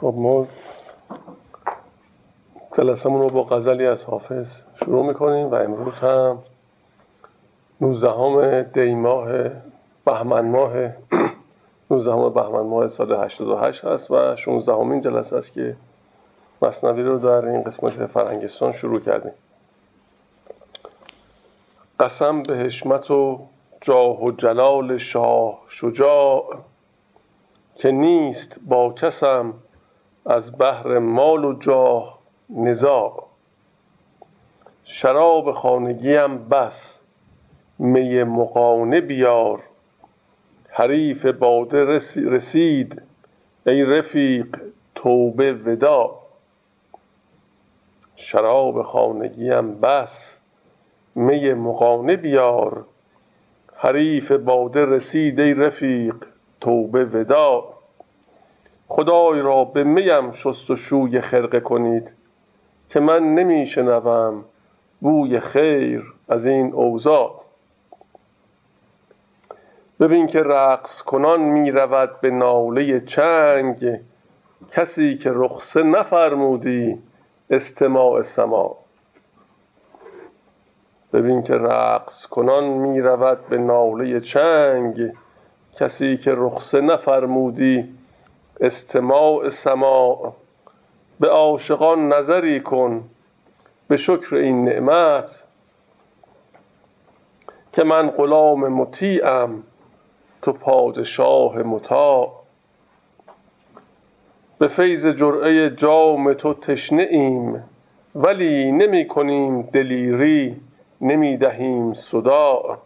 خب 0.00 0.14
ما 0.16 0.46
جلسمون 2.78 3.20
رو 3.20 3.30
با 3.30 3.44
غزلی 3.44 3.86
از 3.86 4.04
حافظ 4.04 4.56
شروع 4.84 5.06
می‌کنیم 5.06 5.46
و 5.46 5.54
امروز 5.54 5.94
هم 5.94 6.38
19 7.80 8.62
دی 8.62 8.94
ماه 8.94 9.28
بهمن 10.04 10.48
ماه 10.48 10.72
19 11.90 12.30
بهمن 12.30 12.60
ماه 12.60 12.88
سال 12.88 13.12
88 13.12 13.84
هست 13.84 14.10
و 14.10 14.36
16 14.36 14.72
همین 14.72 15.00
جلسه 15.00 15.36
است 15.36 15.52
که 15.52 15.76
مصنوی 16.62 17.02
رو 17.02 17.18
در 17.18 17.48
این 17.48 17.62
قسمت 17.62 18.06
فرنگستان 18.06 18.72
شروع 18.72 19.00
کردیم. 19.00 19.32
قسم 22.04 22.42
به 22.42 22.56
حشمت 22.56 23.10
و 23.10 23.46
جاه 23.80 24.24
و 24.24 24.30
جلال 24.30 24.98
شاه 24.98 25.58
شجاع 25.68 26.58
که 27.76 27.90
نیست 27.90 28.52
با 28.68 28.92
کسم 28.92 29.54
از 30.26 30.52
بهر 30.52 30.98
مال 30.98 31.44
و 31.44 31.58
جاه 31.60 32.18
نزاع. 32.50 33.26
شراب 34.84 35.52
خانگیم 35.52 36.48
بس 36.48 36.98
می 37.78 38.22
مقانه 38.22 39.00
بیار. 39.00 39.60
حریف 40.68 41.26
باده 41.26 41.84
رسید 42.16 43.02
ای 43.66 43.82
رفیق 43.84 44.60
توبه 44.94 45.52
وداع. 45.52 46.20
شراب 48.16 48.82
خانگیم 48.82 49.80
بس 49.80 50.43
می 51.14 51.52
مقانه 51.52 52.16
بیار. 52.16 52.84
حریف 53.76 54.32
باده 54.32 54.84
رسید 54.84 55.40
ای 55.40 55.54
رفیق 55.54 56.14
توبه 56.60 57.04
وداع 57.04 57.74
خدای 58.88 59.40
را 59.40 59.64
به 59.64 59.84
میم 59.84 60.32
شست 60.32 60.70
و 60.70 60.76
شوی 60.76 61.20
خرقه 61.20 61.60
کنید 61.60 62.10
که 62.90 63.00
من 63.00 63.34
نمی 63.34 63.66
شنوم 63.66 64.44
بوی 65.00 65.40
خیر 65.40 66.02
از 66.28 66.46
این 66.46 66.72
اوضاع. 66.72 67.40
ببین 70.00 70.26
که 70.26 70.42
رقص 70.42 71.02
کنان 71.02 71.40
می 71.40 71.70
رود 71.70 72.20
به 72.20 72.30
ناله 72.30 73.00
چنگ 73.00 74.00
کسی 74.72 75.14
که 75.14 75.30
رخصه 75.34 75.82
نفرمودی 75.82 76.98
استماع 77.50 78.22
سماع 78.22 78.83
ببین 81.14 81.42
که 81.42 81.54
رقص 81.54 82.26
کنان 82.26 82.64
می 82.64 83.00
رود 83.00 83.48
به 83.48 83.58
ناله 83.58 84.20
چنگ. 84.20 85.12
کسی 85.80 86.16
که 86.16 86.32
رخصه 86.36 86.80
نفرمودی 86.80 87.84
استماع 88.60 89.48
سماع. 89.48 90.32
به 91.20 91.28
عاشقان 91.28 92.12
نظری 92.12 92.60
کن 92.60 93.04
به 93.88 93.96
شکر 93.96 94.36
این 94.36 94.64
نعمت. 94.64 95.42
که 97.72 97.84
من 97.84 98.10
غلام 98.10 98.68
مطیعم 98.68 99.62
تو 100.42 100.52
پادشاه 100.52 101.58
مطاع. 101.58 102.32
به 104.58 104.68
فیض 104.68 105.06
جرعه 105.06 105.70
جام 105.70 106.32
تو 106.32 106.54
تشنه 106.54 107.02
ایم 107.10 107.64
ولی 108.14 108.72
نمی 108.72 109.08
کنیم 109.08 109.62
دلیری. 109.62 110.63
نمی 111.00 111.36
دهیم 111.36 111.94
صداع 111.94 112.78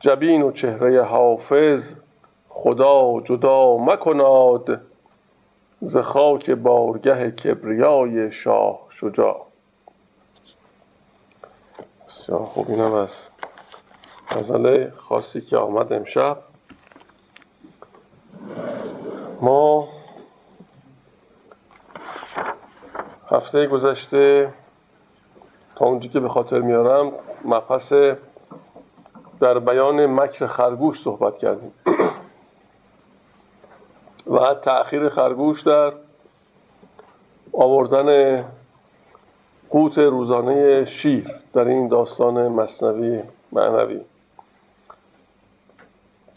جبین 0.00 0.42
و 0.42 0.52
چهره 0.52 1.02
حافظ 1.02 1.92
خدا 2.48 3.20
جدا 3.20 3.76
مکناد 3.76 4.80
ز 5.80 5.96
خاک 5.96 6.50
بارگه 6.50 7.30
کبریای 7.30 8.32
شاه 8.32 8.80
شجاع. 8.90 9.46
بسیار 12.08 12.44
خوب 12.44 12.70
اینم 12.70 12.94
از 12.94 13.08
غزل 14.30 14.90
خاصی 14.90 15.40
که 15.40 15.56
آمد 15.56 15.92
امشب. 15.92 16.38
ما 19.40 19.88
هفته 23.30 23.66
گذشته 23.66 24.52
تا 25.82 25.98
که 25.98 26.20
به 26.20 26.28
خاطر 26.28 26.58
میارم 26.60 27.12
مبحث 27.44 27.92
در 29.40 29.58
بیان 29.58 30.06
مکر 30.06 30.46
خرگوش 30.46 31.00
صحبت 31.00 31.38
کردیم. 31.38 31.72
و 34.26 34.54
تأخیر 34.54 35.08
خرگوش 35.08 35.62
در 35.62 35.92
آوردن 37.52 38.44
قوت 39.70 39.98
روزانه 39.98 40.84
شیر 40.84 41.30
در 41.52 41.68
این 41.68 41.88
داستان 41.88 42.48
مصنوی 42.48 43.22
معنوی. 43.52 44.00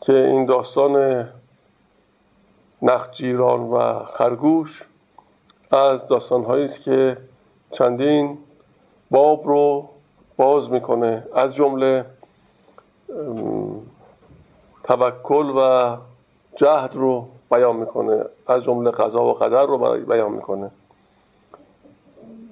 که 0.02 0.14
این 0.14 0.46
داستان 0.46 1.28
نخجیران 2.82 3.62
و 3.62 4.00
خرگوش 4.06 4.86
از 5.72 6.08
داستانهایی 6.08 6.66
است 6.66 6.82
که 6.82 7.18
چندین 7.72 8.38
باب 9.16 9.48
رو 9.48 9.90
باز 10.38 10.72
می‌کنه. 10.72 11.24
از 11.36 11.56
جمله 11.56 12.06
توکل 14.84 15.50
و 15.58 15.96
جهد 16.56 16.96
رو 16.96 17.28
بیان 17.52 17.76
می‌کنه. 17.76 18.26
از 18.48 18.64
جمله 18.64 18.92
قضا 18.92 19.24
و 19.24 19.34
قدر 19.34 19.66
رو 19.66 19.78
بیان 20.06 20.32
می‌کنه. 20.32 20.72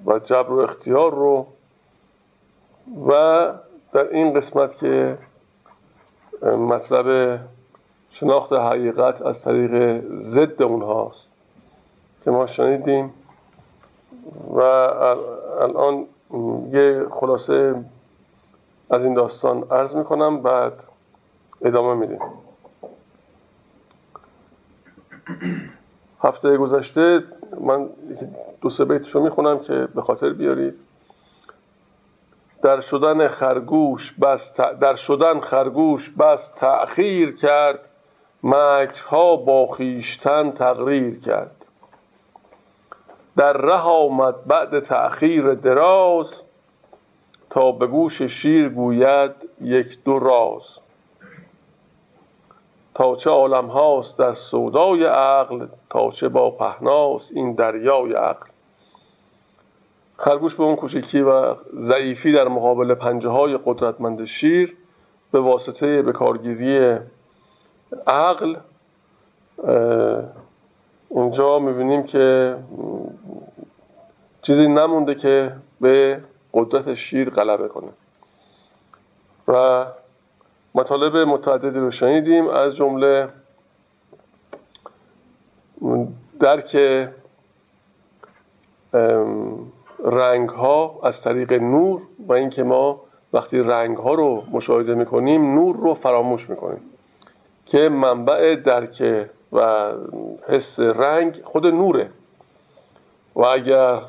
و 0.06 0.18
جبر 0.18 0.52
و 0.52 0.58
اختیار 0.58 1.14
رو. 1.14 1.46
و 3.08 3.52
در 3.92 4.08
این 4.08 4.34
قسمت 4.34 4.78
که 4.78 5.18
مطلب 6.42 7.40
شناخت 8.10 8.52
حقیقت 8.52 9.22
از 9.22 9.40
طریق 9.40 10.02
ضد 10.20 10.62
اونهاست 10.62 11.26
که 12.24 12.30
ما 12.30 12.46
شنیدیم 12.46 13.14
و 14.54 14.60
الان 15.60 16.06
یه 16.72 17.06
خلاصه 17.10 17.74
از 18.90 19.04
این 19.04 19.14
داستان 19.14 19.64
عرض 19.70 19.94
می‌کنم 19.94 20.42
بعد 20.42 20.72
ادامه 21.62 21.94
میدیم. 21.94 22.18
هفته 26.22 26.56
گذشته 26.56 27.22
من 27.60 27.88
دو 28.60 28.70
سه 28.70 28.84
بیتشو 28.84 29.20
می‌خونم 29.20 29.58
که 29.58 29.88
به 29.94 30.02
خاطر 30.02 30.30
بیارید. 30.30 30.74
در 32.62 32.80
شدن 32.80 33.28
خرگوش 33.28 34.12
بس 34.12 34.54
در 34.56 34.96
شدن 34.96 35.40
خرگوش 35.40 36.10
بس 36.10 36.48
تأخیر 36.48 37.36
کرد 37.36 37.78
مکرها 38.42 39.36
با 39.36 39.66
خیشتن 39.66 40.50
تقریر 40.50 41.20
کرد. 41.20 41.63
در 43.36 43.52
ره 43.52 43.80
آمد 43.80 44.34
بعد 44.46 44.80
تأخیر 44.80 45.54
دراز 45.54 46.26
تا 47.50 47.72
به 47.72 47.86
گوش 47.86 48.22
شیر 48.22 48.68
گوید 48.68 49.30
یک 49.60 50.04
دو 50.04 50.18
راز. 50.18 50.62
تا 52.94 53.16
چه 53.16 53.30
عالم 53.30 53.66
هاست 53.66 54.18
در 54.18 54.34
سودای 54.34 55.04
عقل 55.04 55.66
تا 55.90 56.10
چه 56.10 56.28
با 56.28 56.50
پهناست 56.50 57.30
این 57.34 57.52
دریای 57.52 58.12
عقل. 58.12 58.46
خرگوش 60.16 60.54
به 60.54 60.62
اون 60.62 60.76
کوچکی 60.76 61.20
و 61.20 61.54
ضعیفی 61.80 62.32
در 62.32 62.48
مقابل 62.48 62.94
پنجه 62.94 63.28
های 63.28 63.58
قدرتمند 63.64 64.24
شیر 64.24 64.76
به 65.32 65.40
واسطه 65.40 66.02
بکارگیری 66.02 66.98
عقل 68.06 68.56
اینجا 71.14 71.58
می‌بینیم 71.58 72.02
که 72.02 72.56
چیزی 74.42 74.68
نمونده 74.68 75.14
که 75.14 75.52
به 75.80 76.20
قدرت 76.54 76.94
شیر 76.94 77.30
غلبه 77.30 77.68
کنه. 77.68 77.88
و 79.48 79.84
مطالب 80.74 81.16
متعددی 81.16 81.78
رو 81.78 81.90
شنیدیم. 81.90 82.48
از 82.48 82.76
جمله 82.76 83.28
درک 86.40 86.76
رنگ 90.04 90.48
ها 90.48 91.00
از 91.02 91.22
طریق 91.22 91.52
نور 91.52 92.00
و 92.26 92.32
اینکه 92.32 92.62
ما 92.62 93.00
وقتی 93.32 93.58
رنگ 93.58 93.96
ها 93.96 94.14
رو 94.14 94.42
مشاهده 94.50 94.94
می‌کنیم 94.94 95.54
نور 95.54 95.76
رو 95.76 95.94
فراموش 95.94 96.50
می‌کنیم 96.50 96.80
که 97.66 97.78
منبع 97.78 98.56
درک 98.56 99.26
و 99.52 99.92
حس 100.48 100.80
رنگ 100.80 101.42
خود 101.44 101.66
نوره. 101.66 102.10
و 103.34 103.42
اگر 103.42 104.02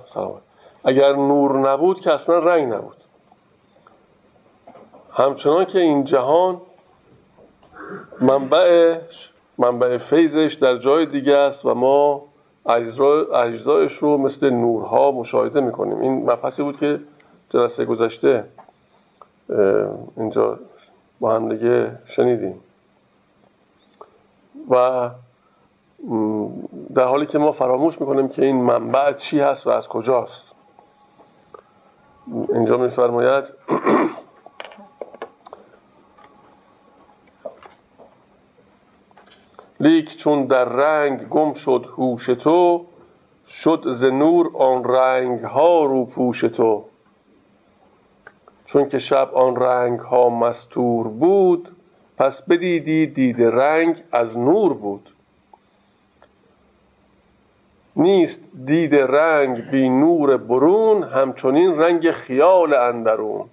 اگر 0.83 1.13
نور 1.13 1.71
نبود 1.71 2.01
که 2.01 2.13
اصلا 2.13 2.39
رنگ 2.39 2.73
نبود. 2.73 2.97
همچنان 5.13 5.65
که 5.65 5.79
این 5.79 6.05
جهان 6.05 6.61
منبعش 8.21 9.29
منبع 9.57 9.97
فیضش 9.97 10.53
در 10.53 10.77
جای 10.77 11.05
دیگه 11.05 11.33
است 11.35 11.65
و 11.65 11.73
ما 11.73 12.23
اجزایش 13.33 13.93
رو 13.93 14.17
مثل 14.17 14.49
نورها 14.49 15.11
مشاهده 15.11 15.59
می‌کنیم. 15.59 16.01
این 16.01 16.23
مبحثی 16.23 16.63
بود 16.63 16.79
که 16.79 16.99
جلسه 17.49 17.85
گذشته 17.85 18.43
اینجا 20.17 20.59
با 21.19 21.35
هم 21.35 21.55
دیگه 21.55 21.91
شنیدیم. 22.05 22.59
و 24.69 25.09
در 26.95 27.03
حالی 27.03 27.25
که 27.25 27.37
ما 27.37 27.51
فراموش 27.51 28.01
می‌کنیم 28.01 28.29
که 28.29 28.45
این 28.45 28.55
منبع 28.55 29.13
چی 29.13 29.39
هست 29.39 29.67
و 29.67 29.69
از 29.69 29.87
کجاست. 29.87 30.43
اینجا 32.53 32.77
میفرماید 32.77 33.43
لیک 39.79 40.17
چون 40.17 40.45
در 40.45 40.65
رنگ 40.65 41.27
گم 41.29 41.53
شد 41.53 41.85
هوش 41.97 42.25
تو 42.25 42.85
شد 43.49 43.95
ز 43.97 44.03
نور 44.03 44.51
آن 44.57 44.83
رنگ 44.83 45.39
ها 45.39 45.85
رو 45.85 46.05
پوش 46.05 46.41
تو. 46.41 46.83
چون 48.65 48.89
که 48.89 48.99
شب 48.99 49.35
آن 49.35 49.55
رنگ 49.55 49.99
ها 49.99 50.29
مستور 50.29 51.07
بود 51.07 51.75
پس 52.17 52.41
بدیدی 52.41 53.07
دید 53.07 53.41
رنگ 53.41 54.03
از 54.11 54.37
نور 54.37 54.73
بود. 54.73 55.14
نیست 57.95 58.41
دید 58.65 58.95
رنگ 58.95 59.69
بی 59.69 59.89
نور 59.89 60.37
برون 60.37 61.03
همچنین 61.03 61.77
رنگ 61.77 62.11
خیال 62.11 62.73
اندرون. 62.73 63.45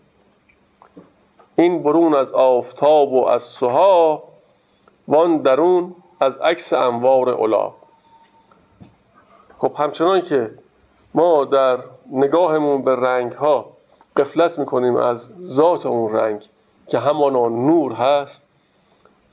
این 1.57 1.83
برون 1.83 2.15
از 2.15 2.33
آفتاب 2.33 3.13
و 3.13 3.27
از 3.27 3.43
سها 3.43 4.23
وان 5.09 5.37
درون 5.37 5.95
از 6.21 6.37
عکس 6.37 6.73
انوار 6.73 7.29
اولا 7.29 7.73
خب 9.59 9.73
همچنان 9.79 10.21
که 10.21 10.51
ما 11.15 11.45
در 11.45 11.79
نگاهمون 12.13 12.83
به 12.83 12.97
رنگ 12.97 13.33
ها 13.33 13.67
قفلت 14.17 14.59
می‌کنیم 14.59 14.97
از 14.97 15.29
ذات 15.43 15.87
اون 15.87 16.13
رنگ 16.13 16.41
که 16.89 16.99
همانا 16.99 17.49
نور 17.49 17.93
هست 17.93 18.43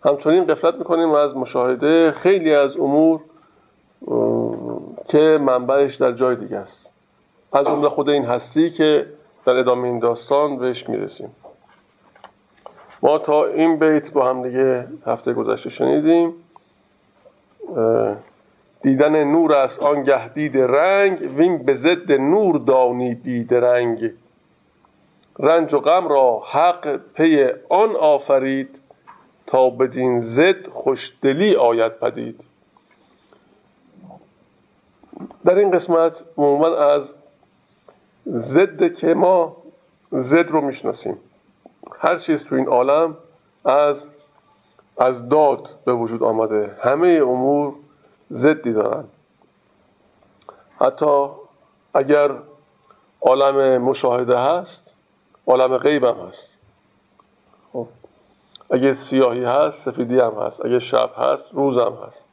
همچنین 0.06 0.45
قفلت 0.45 0.75
می‌کنیم 0.75 1.11
از 1.11 1.38
مشاهده 1.38 2.11
خیلی 2.11 2.56
از 2.56 2.77
امور 2.77 3.19
که 5.09 5.39
منبعش 5.41 5.95
در 5.95 6.11
جای 6.11 6.35
دیگه 6.35 6.57
است. 6.57 6.89
از 7.53 7.65
جمله 7.65 7.89
خود 7.89 8.09
این 8.09 8.25
هستی 8.25 8.69
که 8.69 9.06
در 9.45 9.51
ادامه 9.51 9.88
این 9.88 10.00
داستان 10.00 10.57
بهش 10.57 10.89
می‌رسیم. 10.89 11.35
ما 13.01 13.17
تا 13.17 13.45
این 13.45 13.79
بیت 13.79 14.11
با 14.11 14.29
هم 14.29 14.44
دیگه 14.44 14.88
هفته 15.06 15.33
گذشته 15.33 15.69
شنیدیم. 15.69 16.33
دیدن 18.81 19.23
نور 19.23 19.53
است 19.53 19.79
آنگه 19.79 20.33
دید 20.33 20.57
رنگ 20.57 21.38
وین 21.38 21.57
به 21.57 21.73
ضد 21.73 22.11
نور 22.11 22.57
دانی 22.57 23.15
بیدرنگ 23.15 24.11
رنج 25.39 25.73
و 25.73 25.79
غم 25.79 26.07
را 26.07 26.44
حق 26.51 27.00
پی 27.13 27.47
آن 27.69 27.95
آفرید 27.95 28.79
تا 29.47 29.69
بدین 29.69 30.19
ضد 30.19 30.67
خوشدلی 30.67 31.56
آید 31.56 32.00
پدید. 32.00 32.48
در 35.45 35.56
این 35.56 35.71
قسمت 35.71 36.24
عموما 36.38 36.75
از 36.75 37.13
ضد 38.27 38.95
که 38.95 39.13
ما 39.13 39.56
ضد 40.13 40.48
رو 40.48 40.62
می‌شناسیم. 40.62 41.18
هر 42.00 42.18
چیز 42.18 42.44
تو 42.44 42.56
این 42.56 42.68
عالم 42.68 43.18
از 43.66 44.07
از 44.98 45.30
داد 45.30 45.69
به 45.86 45.94
وجود 45.94 46.24
آمده. 46.24 46.77
همه 46.81 47.07
امور 47.07 47.74
ضدی 48.31 48.74
دارن. 48.74 49.04
حتی 50.80 51.27
اگر 51.94 52.31
عالم 53.21 53.81
مشاهده 53.81 54.38
هست 54.38 54.81
عالم 55.48 55.77
غیب 55.77 56.04
هم 56.04 56.27
هست. 56.27 56.48
خب. 57.74 57.88
اگه 58.71 58.94
سیاهی 58.94 59.44
هست 59.44 59.81
سفیدی 59.81 60.19
هم 60.19 60.33
هست. 60.33 60.66
اگه 60.66 60.80
شب 60.80 61.10
هست 61.18 61.45
روز 61.54 61.77
هم 61.77 61.98
هست. 62.07 62.24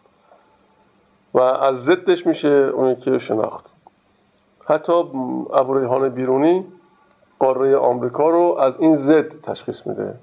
و 1.37 1.41
از 1.41 1.85
ضدش 1.85 2.27
میشه 2.27 2.49
اون 2.49 2.95
که 2.95 3.19
شناخت. 3.19 3.65
حتی 4.67 4.93
ابو 4.93 6.09
بیرونی 6.09 6.65
قاره 7.39 7.77
آمریکا 7.77 8.31
رو 8.31 8.57
از 8.61 8.81
این 8.81 8.95
ضد 8.95 9.41
تشخیص 9.43 9.87
میده 9.87 10.15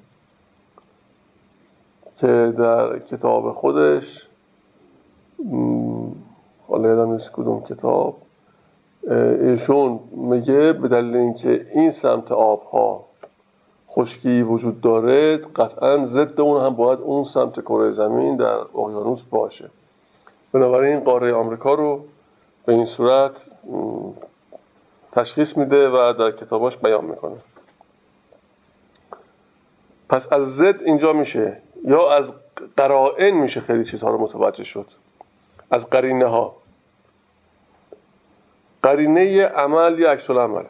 که 2.19 2.53
در 2.57 2.99
کتاب 2.99 3.51
خودش 3.51 4.27
حالا 6.67 6.89
یادم 6.89 7.11
نیست 7.11 7.31
کدوم 7.31 7.63
کتاب 7.63 8.17
ایشون 9.41 9.99
میگه 10.11 10.73
به 10.73 10.87
دلیل 10.87 11.15
اینکه 11.15 11.67
این 11.73 11.91
سمت 11.91 12.31
آبها 12.31 13.03
خشکی 13.89 14.41
وجود 14.41 14.81
داره 14.81 15.37
قطعا 15.37 16.05
ضد 16.05 16.41
اون 16.41 16.65
هم 16.65 16.75
باید 16.75 16.99
اون 16.99 17.23
سمت 17.23 17.61
کره 17.61 17.91
زمین 17.91 18.35
در 18.35 18.57
اقیانوس 18.75 19.21
باشه. 19.21 19.69
بنابراین 20.53 20.99
قاره 20.99 21.33
آمریکا 21.33 21.73
رو 21.73 22.05
به 22.65 22.73
این 22.73 22.85
صورت 22.85 23.31
تشخیص 25.11 25.57
میده 25.57 25.89
و 25.89 26.13
در 26.19 26.31
کتاباش 26.31 26.77
بیان 26.77 27.05
می‌کنه. 27.05 27.35
پس 30.09 30.33
از 30.33 30.55
زد 30.55 30.81
اینجا 30.81 31.13
میشه 31.13 31.57
یا 31.85 32.11
از 32.11 32.33
قرائن 32.77 33.31
میشه 33.31 33.61
خیلی 33.61 33.85
چیزها 33.85 34.09
رو 34.09 34.17
متوجه 34.17 34.63
شد. 34.63 34.85
از 35.71 35.89
قرینه 35.89 36.25
ها. 36.25 36.55
قرینه 38.83 39.45
عمل 39.45 39.99
یا 39.99 40.11
عکس 40.11 40.29
عمل 40.29 40.63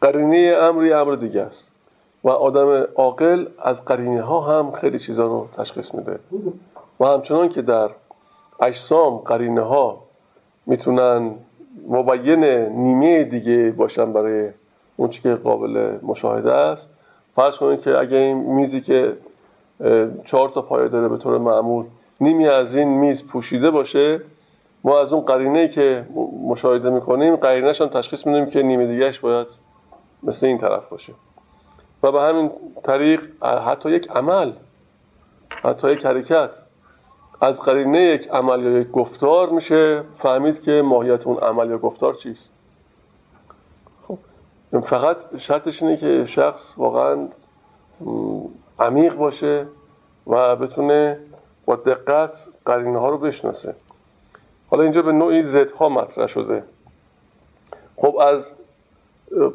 قرینه 0.00 0.56
امر 0.60 0.92
امر 0.92 1.14
دیگه 1.14 1.42
است. 1.42 1.68
و 2.24 2.28
آدم 2.28 2.86
عاقل 2.94 3.46
از 3.62 3.84
قرینه 3.84 4.22
ها 4.22 4.40
هم 4.40 4.72
خیلی 4.72 4.98
چیزها 4.98 5.26
رو 5.26 5.48
تشخیص 5.56 5.94
میده. 5.94 6.18
و 7.00 7.04
همچنان 7.04 7.48
که 7.48 7.62
در 7.62 7.90
اجسام 8.60 9.16
قرینه 9.16 9.60
ها 9.60 9.98
می‌تونن 10.66 11.30
مبین 11.88 12.44
نیمه 12.68 13.24
دیگه 13.24 13.70
باشن 13.70 14.12
برای 14.12 14.50
اون 14.96 15.10
که 15.10 15.34
قابل 15.34 15.98
مشاهده 16.02 16.52
است. 16.52 16.88
فرض 17.34 17.56
کنید 17.56 17.82
که 17.82 17.98
اگه 17.98 18.16
این 18.16 18.36
میزی 18.36 18.80
که 18.80 19.12
چهار 20.24 20.48
تا 20.48 20.62
پایه 20.62 20.88
داره 20.88 21.08
به 21.08 21.16
طور 21.16 21.38
معمول 21.38 21.84
نیمی 22.20 22.48
از 22.48 22.74
این 22.74 22.88
میز 22.88 23.24
پوشیده 23.24 23.70
باشه 23.70 24.20
ما 24.84 25.00
از 25.00 25.12
اون 25.12 25.24
قرینه 25.24 25.68
که 25.68 26.04
مشاهده 26.48 26.90
می‌کنیم 26.90 27.36
قرینهش 27.36 27.80
هم 27.80 27.88
تشخیص 27.88 28.26
میدیم 28.26 28.46
که 28.46 28.62
نیمه 28.62 28.86
دیگهش 28.86 29.18
باید 29.18 29.46
مثل 30.22 30.46
این 30.46 30.58
طرف 30.58 30.88
باشه. 30.88 31.12
و 32.02 32.12
به 32.12 32.20
همین 32.20 32.50
طریق 32.84 33.20
حتی 33.42 33.90
یک 33.90 34.10
عمل 34.10 34.52
حتی 35.50 35.92
یک 35.92 36.06
حرکت 36.06 36.50
از 37.40 37.62
قرینه 37.62 38.02
یک 38.02 38.28
عمل 38.28 38.62
یا 38.62 38.78
یک 38.78 38.90
گفتار 38.90 39.50
میشه. 39.50 40.02
فهمید 40.22 40.62
که 40.62 40.82
ماهیت 40.84 41.26
اون 41.26 41.36
عمل 41.36 41.70
یا 41.70 41.78
گفتار 41.78 42.14
چیست. 42.14 42.48
خب 44.08 44.18
فقط 44.80 45.16
شرطش 45.38 45.82
اینه 45.82 45.96
که 45.96 46.26
شخص 46.26 46.74
واقعا 46.76 47.28
عمیق 48.78 49.14
باشه 49.14 49.66
و 50.26 50.56
بتونه 50.56 51.18
با 51.64 51.76
دقت 51.76 52.32
قرینه 52.64 52.98
ها 52.98 53.08
رو 53.08 53.18
بشناسه. 53.18 53.74
حالا 54.70 54.82
اینجا 54.82 55.02
به 55.02 55.12
نوعی 55.12 55.44
ها 55.78 55.88
مطرح 55.88 56.26
شده. 56.26 56.62
خب 57.96 58.16
از 58.16 58.50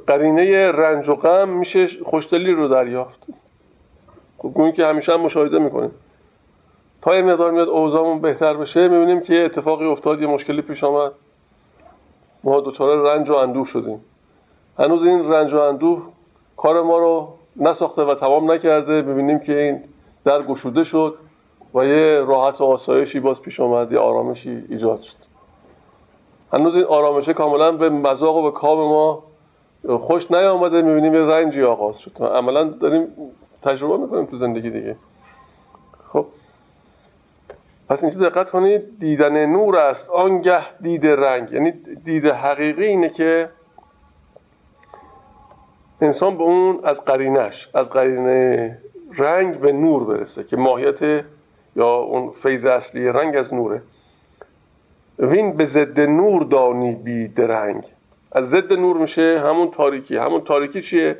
قرینه 0.07 0.71
رنج 0.71 1.09
و 1.09 1.15
غم 1.15 1.49
میشه 1.49 1.87
خوشدلی 1.87 2.51
رو 2.51 2.67
دریافت. 2.67 3.25
خب 4.37 4.73
که 4.75 4.85
همیشه 4.85 5.13
هم 5.13 5.21
مشاهده 5.21 5.59
می‌کنیم 5.59 5.91
تا 7.01 7.15
یه 7.15 7.21
مقدار 7.21 7.51
میاد 7.51 7.69
اوضاعمون 7.69 8.19
بهتر 8.19 8.53
بشه 8.53 8.87
می‌بینیم 8.87 9.19
که 9.19 9.33
یه 9.33 9.45
اتفاقی 9.45 9.85
افتاد 9.85 10.21
یه 10.21 10.27
مشکلی 10.27 10.61
پیش 10.61 10.83
آمد. 10.83 11.11
ما 12.43 12.61
دچار 12.61 13.13
رنج 13.13 13.29
و 13.29 13.33
اندوه 13.33 13.65
شدیم. 13.65 14.01
هنوز 14.79 15.05
این 15.05 15.31
رنج 15.31 15.53
و 15.53 15.59
اندوه 15.59 16.01
کار 16.57 16.81
ما 16.81 16.97
رو 16.97 17.27
نساخته 17.55 18.01
و 18.01 18.15
تمام 18.15 18.51
نکرده. 18.51 19.01
ببینیم 19.01 19.39
که 19.39 19.59
این 19.59 19.79
در 20.25 20.43
گشوده 20.43 20.83
شد 20.83 21.15
و 21.73 21.85
یه 21.85 22.19
راحت 22.19 22.61
و 22.61 22.63
آسایشی 22.63 23.19
باز 23.19 23.41
پیش 23.41 23.59
آمد 23.59 23.91
یه 23.91 23.99
آرامشی 23.99 24.63
ایجاد 24.69 25.01
شد. 25.01 25.15
هنوز 26.53 26.75
این 26.75 26.85
آرامشه 26.85 27.33
کاملا 27.33 27.71
به 27.71 27.89
مذاق 27.89 28.35
و 28.35 28.41
به 28.41 28.51
کام 28.51 28.77
ما 28.77 29.23
خوش 29.99 30.31
نیامده. 30.31 30.81
می‌بینیم 30.81 31.13
یه 31.13 31.21
رنجی 31.21 31.63
آغاز 31.63 31.99
شد. 31.99 32.23
عملا 32.23 32.63
داریم 32.63 33.07
تجربه 33.63 33.97
می‌کنیم 33.97 34.25
تو 34.25 34.37
زندگی 34.37 34.69
دیگه. 34.69 34.95
پس 37.91 38.03
اینجا 38.03 38.29
دقت 38.29 38.49
کنید 38.49 38.99
دیدن 38.99 39.45
نور 39.45 39.77
است 39.77 40.09
آنگه 40.09 40.79
دید 40.81 41.05
رنگ. 41.05 41.51
یعنی 41.51 41.71
دید 42.05 42.25
حقیقی 42.25 42.85
اینه 42.85 43.09
که 43.09 43.49
انسان 46.01 46.37
به 46.37 46.43
اون 46.43 46.79
از 46.83 47.05
قرینش 47.05 47.69
از 47.73 47.89
قرینه 47.89 48.77
رنگ 49.17 49.59
به 49.59 49.71
نور 49.71 50.03
برسه 50.03 50.43
که 50.43 50.57
ماهیت 50.57 51.25
یا 51.75 51.95
اون 51.95 52.31
فیض 52.31 52.65
اصلی 52.65 53.07
رنگ 53.07 53.35
از 53.35 53.53
نوره. 53.53 53.81
وین 55.19 55.53
به 55.53 55.65
ضد 55.65 55.99
نور 55.99 56.43
دانی 56.43 56.95
بی 56.95 57.27
درنگ. 57.27 57.83
از 58.31 58.49
ضد 58.49 58.73
نور 58.73 58.97
میشه 58.97 59.41
همون 59.45 59.71
تاریکی. 59.71 60.17
همون 60.17 60.41
تاریکی 60.41 60.81
چیه؟ 60.81 61.17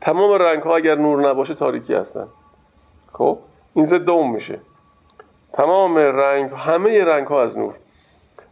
تمام 0.00 0.32
رنگ 0.32 0.62
ها 0.62 0.76
اگر 0.76 0.94
نور 0.94 1.30
نباشه 1.30 1.54
تاریکی 1.54 1.94
هستن. 1.94 2.26
خب؟ 3.12 3.38
این 3.74 3.84
ضد 3.84 4.10
اون 4.10 4.30
میشه. 4.30 4.58
تمام 5.54 5.98
رنگ 5.98 6.50
همه 6.50 7.04
رنگ 7.04 7.26
ها 7.26 7.42
از 7.42 7.58
نور. 7.58 7.74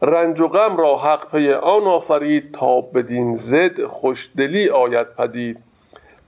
رنج 0.02 0.40
و 0.40 0.48
غم 0.48 0.76
را 0.76 0.98
حق 0.98 1.30
پی 1.30 1.52
آن 1.52 1.82
آفرید 1.82 2.52
تا 2.52 2.80
بدین 2.80 3.36
زد 3.36 3.84
خوشدلی 3.84 4.68
آید 4.68 5.06
پدید. 5.06 5.58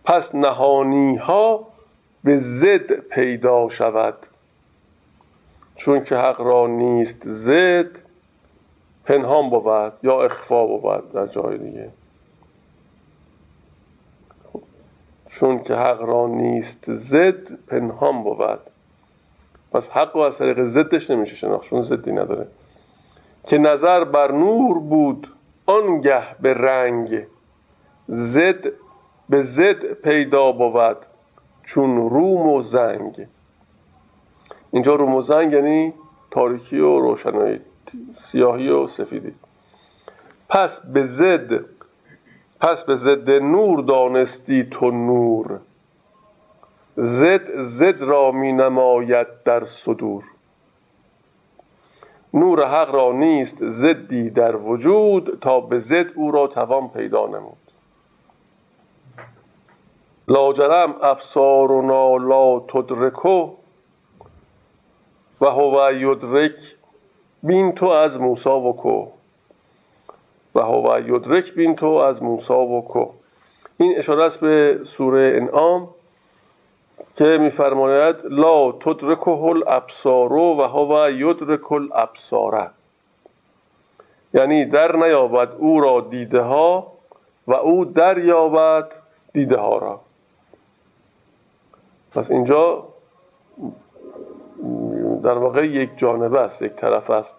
پس 0.04 0.34
نهانی 0.34 1.16
ها 1.16 1.66
به 2.24 2.36
زد 2.36 2.92
پیدا 2.92 3.68
شود. 3.68 4.14
چون 5.76 6.04
که 6.04 6.16
حق 6.16 6.40
را 6.40 6.66
نیست 6.66 7.22
زد 7.24 7.90
پنهان 9.04 9.50
بود 9.50 9.92
یا 10.02 10.22
اخفا 10.22 10.66
بود 10.66 11.12
در 11.12 11.26
جای 11.26 11.58
دیگه. 11.58 11.90
چون 15.30 15.62
که 15.62 15.74
حق 15.74 16.02
را 16.02 16.26
نیست 16.26 16.94
زد 16.94 17.66
پنهان 17.66 18.22
بود. 18.22 18.73
پس 19.74 19.88
حق 19.88 20.16
و 20.16 20.18
از 20.18 20.38
طریق 20.38 20.64
زدش 20.64 21.10
نمیشه 21.10 21.36
شناخت 21.36 21.64
چون 21.64 21.82
زدی 21.82 22.12
نداره. 22.12 22.46
که 23.46 23.58
نظر 23.58 24.04
بر 24.04 24.32
نور 24.32 24.78
بود 24.78 25.28
آنگه 25.66 26.22
به 26.40 26.54
رنگ 26.54 27.22
زد 28.08 28.64
به 29.28 29.40
زد 29.40 29.92
پیدا 29.92 30.52
بود 30.52 30.96
چون 31.64 31.96
روم 31.96 32.48
و 32.48 32.62
زنگ. 32.62 33.26
اینجا 34.70 34.94
روم 34.94 35.14
و 35.14 35.22
زنگ 35.22 35.52
یعنی 35.52 35.92
تاریکی 36.30 36.78
و 36.78 37.00
روشنایی 37.00 37.60
سیاهی 38.20 38.68
و 38.68 38.86
سفیدی. 38.86 39.34
پس 40.48 40.80
به 40.80 41.02
زد 41.02 41.64
پس 42.60 42.84
به 42.84 42.94
ضد 42.94 43.30
نور 43.30 43.80
دانستی 43.80 44.68
تو 44.70 44.90
نور. 44.90 45.60
زد 46.96 47.62
زد 47.62 48.02
را 48.02 48.30
می 48.30 48.52
نماید 48.52 49.26
در 49.44 49.64
صدور. 49.64 50.24
نور 52.34 52.68
حق 52.68 52.94
را 52.94 53.12
نیست 53.12 53.68
زدی 53.68 54.30
در 54.30 54.56
وجود 54.56 55.38
تا 55.40 55.60
به 55.60 55.78
زد 55.78 56.06
او 56.14 56.30
را 56.30 56.46
توان 56.46 56.88
پیدا 56.88 57.26
نمود. 57.26 57.56
لاجرم 60.28 60.94
افسارنا 61.02 62.16
لا 62.16 62.60
تدرکو 62.60 63.50
و 65.40 65.46
هو 65.46 65.92
یدرک 65.92 66.76
بین 67.42 67.72
تو 67.72 67.86
از 67.86 68.20
موسا 68.20 68.60
و 68.60 68.76
کو. 68.76 69.06
و 70.54 70.60
هو 70.60 71.00
یدرک 71.00 71.54
بین 71.54 71.76
تو 71.76 71.86
از 71.86 72.22
موسا 72.22 72.60
و 72.60 72.88
کو. 72.88 73.06
این 73.76 73.98
اشاره 73.98 74.24
است 74.24 74.40
به 74.40 74.80
سوره 74.84 75.38
انعام. 75.42 75.88
که 77.16 77.25
میفرماید 77.25 78.16
لا 78.25 78.73
تدرکه 78.73 79.28
الابصار 79.28 80.33
و 80.33 80.62
هو 80.62 81.11
یدرک 81.11 81.73
الابصار. 81.73 82.71
یعنی 84.35 84.64
در 84.64 84.97
نیابد 84.97 85.49
او 85.59 85.80
را 85.80 86.00
دیده 86.00 86.40
ها 86.40 86.87
و 87.47 87.52
او 87.54 87.85
در 87.85 88.18
یابد 88.18 88.92
دیده 89.33 89.56
ها 89.56 89.78
را. 89.78 90.00
پس 92.14 92.30
اینجا 92.30 92.85
در 95.23 95.38
واقع 95.38 95.66
یک 95.66 95.90
جانبه 95.97 96.40
است 96.40 96.62
یک 96.62 96.73
طرف 96.73 97.11
است. 97.11 97.37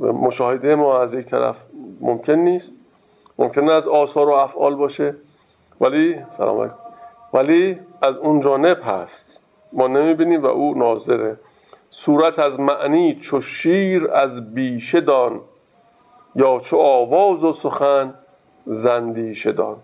مشاهده 0.00 0.74
ما 0.74 1.00
از 1.00 1.14
یک 1.14 1.26
طرف 1.26 1.56
ممکن 2.00 2.32
نیست. 2.32 2.70
ممکن 3.38 3.68
از 3.68 3.88
آثار 3.88 4.28
و 4.28 4.32
افعال 4.32 4.74
باشه. 4.74 5.14
ولی 5.80 6.16
سلام 6.36 6.60
علیکم. 6.60 6.83
ولی 7.34 7.78
از 8.02 8.16
اون 8.16 8.40
جانب 8.40 8.80
هست. 8.86 9.40
ما 9.72 9.86
نمی‌بینیم 9.86 10.42
و 10.42 10.46
او 10.46 10.78
ناظره. 10.78 11.36
صورت 11.90 12.38
از 12.38 12.60
معنی 12.60 13.14
چو 13.14 13.40
شیر 13.40 14.10
از 14.10 14.54
بیشه 14.54 15.00
دان 15.00 15.40
یا 16.34 16.58
چو 16.58 16.78
آواز 16.78 17.44
و 17.44 17.52
سخن 17.52 18.14
زندیشه 18.66 19.52
دان. 19.52 19.76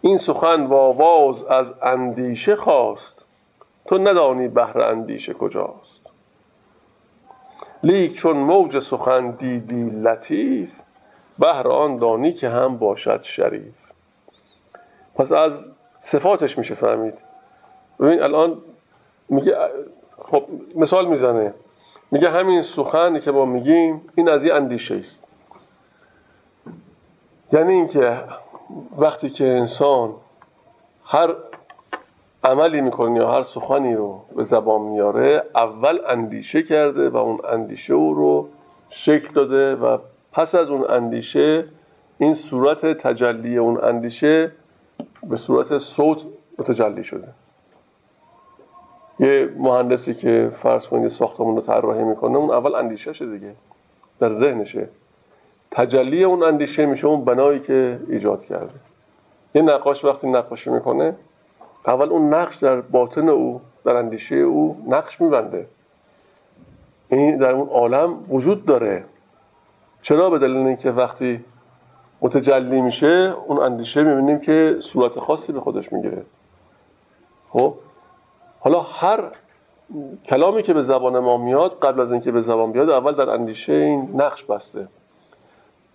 این 0.00 0.18
سخن 0.18 0.66
و 0.66 0.74
آواز 0.74 1.44
از 1.44 1.74
اندیشه 1.82 2.56
خواست. 2.56 3.24
تو 3.86 3.98
ندانی 3.98 4.48
بهر 4.48 4.80
اندیشه 4.80 5.32
کجاست. 5.32 6.00
لیک 7.82 8.14
چون 8.14 8.36
موج 8.36 8.78
سخن 8.78 9.30
دیدی 9.30 9.90
لطیف 9.90 10.70
بهر 11.38 11.68
آن 11.68 11.96
دانی 11.96 12.32
که 12.32 12.48
هم 12.48 12.76
باشد 12.76 13.22
شریف. 13.22 13.74
پس 15.14 15.32
از 15.32 15.73
صفاتش 16.04 16.58
میشه 16.58 16.74
فهمید. 16.74 17.14
ببین 18.00 18.22
الان 18.22 18.56
میگه 19.28 19.56
خب 20.18 20.44
مثال 20.76 21.06
می‌زنه. 21.08 21.54
میگه 22.10 22.30
همین 22.30 22.62
سخنی 22.62 23.20
که 23.20 23.30
ما 23.30 23.44
میگیم 23.44 24.00
این 24.14 24.28
از 24.28 24.44
یه 24.44 24.54
اندیشه 24.54 24.94
است. 24.94 25.22
یعنی 27.52 27.72
اینکه 27.72 28.18
وقتی 28.98 29.30
که 29.30 29.44
انسان 29.44 30.14
هر 31.04 31.34
عملی 32.44 32.80
می‌کنه 32.80 33.16
یا 33.16 33.32
هر 33.32 33.42
سخنی 33.42 33.94
رو 33.94 34.20
به 34.36 34.44
زبان 34.44 34.80
میاره 34.80 35.42
اول 35.54 35.98
اندیشه 36.08 36.62
کرده 36.62 37.08
و 37.08 37.16
اون 37.16 37.38
اندیشه 37.50 37.94
او 37.94 38.14
رو 38.14 38.48
شکل 38.90 39.34
داده 39.34 39.74
و 39.74 39.98
پس 40.32 40.54
از 40.54 40.70
اون 40.70 40.90
اندیشه 40.90 41.64
این 42.18 42.34
صورت 42.34 42.86
تجلی 42.86 43.58
اون 43.58 43.84
اندیشه 43.84 44.52
به 45.28 45.36
صورت 45.36 45.78
صوت 45.78 46.22
متجلی 46.58 47.04
شده. 47.04 47.28
یه 49.18 49.48
مهندسی 49.56 50.14
که 50.14 50.52
فرض 50.62 50.86
کنید 50.86 51.08
ساختمون 51.08 51.56
رو 51.56 51.62
طراحی 51.62 52.04
می‌کنه 52.04 52.36
اون 52.36 52.50
اول 52.50 52.74
اندیشه 52.74 53.12
دیگه. 53.12 53.52
در 54.20 54.30
ذهنشه. 54.30 54.88
تجلی 55.70 56.24
اون 56.24 56.42
اندیشه 56.42 56.86
میشه 56.86 57.06
اون 57.06 57.24
بنایی 57.24 57.60
که 57.60 57.98
ایجاد 58.08 58.44
کرده. 58.44 58.80
یه 59.54 59.62
نقاش 59.62 60.04
وقتی 60.04 60.30
نقاشی 60.30 60.70
می‌کنه 60.70 61.14
اول 61.86 62.08
اون 62.08 62.34
نقش 62.34 62.56
در 62.56 62.80
باطن 62.80 63.28
او 63.28 63.60
در 63.84 63.96
اندیشه 63.96 64.36
او 64.36 64.84
نقش 64.88 65.20
میبنده. 65.20 65.66
این 67.08 67.36
در 67.36 67.50
اون 67.50 67.68
عالم 67.68 68.24
وجود 68.28 68.66
داره. 68.66 69.04
چرا؟ 70.02 70.30
به 70.30 70.38
دلیل 70.38 70.56
اینکه 70.56 70.90
وقتی 70.90 71.44
متجلی 72.20 72.80
میشه 72.80 73.34
اون 73.46 73.58
اندیشه 73.58 74.02
می‌بینیم 74.02 74.40
که 74.40 74.76
صورت 74.80 75.18
خاصی 75.18 75.52
به 75.52 75.60
خودش 75.60 75.92
می‌گیره. 75.92 76.22
خب؟ 77.50 77.74
حالا 78.60 78.80
هر 78.80 79.24
کلامی 80.26 80.62
که 80.62 80.72
به 80.72 80.82
زبان 80.82 81.18
ما 81.18 81.36
میاد 81.36 81.78
قبل 81.82 82.00
از 82.00 82.12
اینکه 82.12 82.32
به 82.32 82.40
زبان 82.40 82.72
بیاد 82.72 82.90
اول 82.90 83.14
در 83.14 83.30
اندیشه 83.30 83.72
این 83.72 84.08
نقش 84.14 84.44
بسته. 84.44 84.88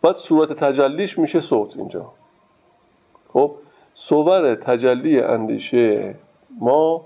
بعد 0.01 0.15
صورت 0.15 0.53
تجلیش 0.53 1.19
میشه 1.19 1.39
صوت 1.39 1.77
اینجا. 1.77 2.05
خب؟ 3.33 3.51
صور 3.95 4.55
تجلی 4.55 5.21
اندیشه 5.21 6.15
ما 6.59 7.01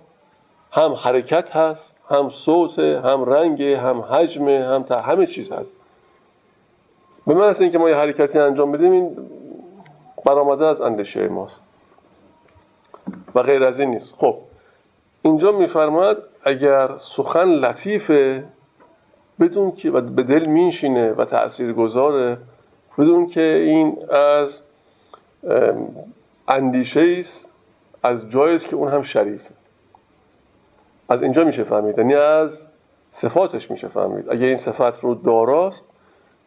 هم 0.71 0.93
حرکت 0.93 1.55
هست 1.55 1.95
هم 2.09 2.29
صوت 2.29 2.79
هم 2.79 3.25
رنگ 3.25 3.63
هم 3.63 3.99
حجم 4.01 4.47
هم 4.47 4.83
تا 4.83 5.01
همه 5.01 5.27
چیز 5.27 5.51
هست. 5.51 5.75
به 7.27 7.33
من 7.33 7.53
اینکه 7.59 7.77
ما 7.77 7.89
یه 7.89 7.95
حرکتی 7.95 8.39
انجام 8.39 8.71
بدیم 8.71 8.91
این 8.91 9.17
برآمده 10.25 10.65
از 10.65 10.81
اندیشه 10.81 11.27
ماست. 11.27 11.59
و 13.35 13.43
غیر 13.43 13.63
از 13.63 13.79
این 13.79 13.89
نیست. 13.89 14.13
خب 14.17 14.35
اینجا 15.21 15.51
میفرماد 15.51 16.23
اگر 16.43 16.89
سخن 16.97 17.45
لطیفه 17.45 18.43
بدون 19.39 19.71
که 19.71 19.91
و 19.91 20.01
به 20.01 20.23
دل 20.23 20.45
میشینه 20.45 21.13
و 21.13 21.25
تأثیر 21.25 21.73
گذاره 21.73 22.37
بدون 22.97 23.27
که 23.27 23.41
این 23.41 23.97
از 24.11 24.59
اندیشه 26.47 27.15
است 27.19 27.45
از 28.03 28.29
جایی 28.29 28.59
که 28.59 28.75
اون 28.75 28.91
هم 28.91 29.01
شریفه. 29.01 29.53
از 31.09 31.23
اینجا 31.23 31.43
میشه 31.43 31.63
فهمید. 31.63 31.97
یعنی 31.97 32.13
از 32.13 32.67
صفاتش 33.11 33.71
میشه 33.71 33.87
فهمید. 33.87 34.29
اگه 34.29 34.45
این 34.45 34.57
صفت 34.57 34.99
رو 34.99 35.15
داراست 35.15 35.83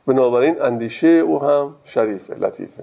بنابراین 0.07 0.63
اندیشه 0.63 1.07
او 1.07 1.43
هم 1.43 1.75
شریفه 1.85 2.35
لطیفه. 2.35 2.83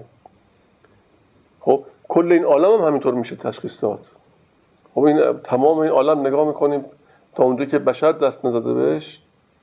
خب 1.60 1.80
کل 2.08 2.32
این 2.32 2.44
عالم 2.44 2.80
هم 2.80 2.86
همینطور 2.86 3.14
میشه 3.14 3.36
تشخیص 3.36 3.82
داد. 3.82 4.00
خب 4.94 5.00
این 5.00 5.32
تمام 5.44 5.78
این 5.78 5.90
عالم 5.90 6.26
نگاه 6.26 6.46
می‌کنیم 6.46 6.84
تا 7.34 7.44
اونجا 7.44 7.64
که 7.64 7.78
بشر 7.78 8.12
دست 8.12 8.44
نزده 8.44 8.74
بهش 8.74 9.18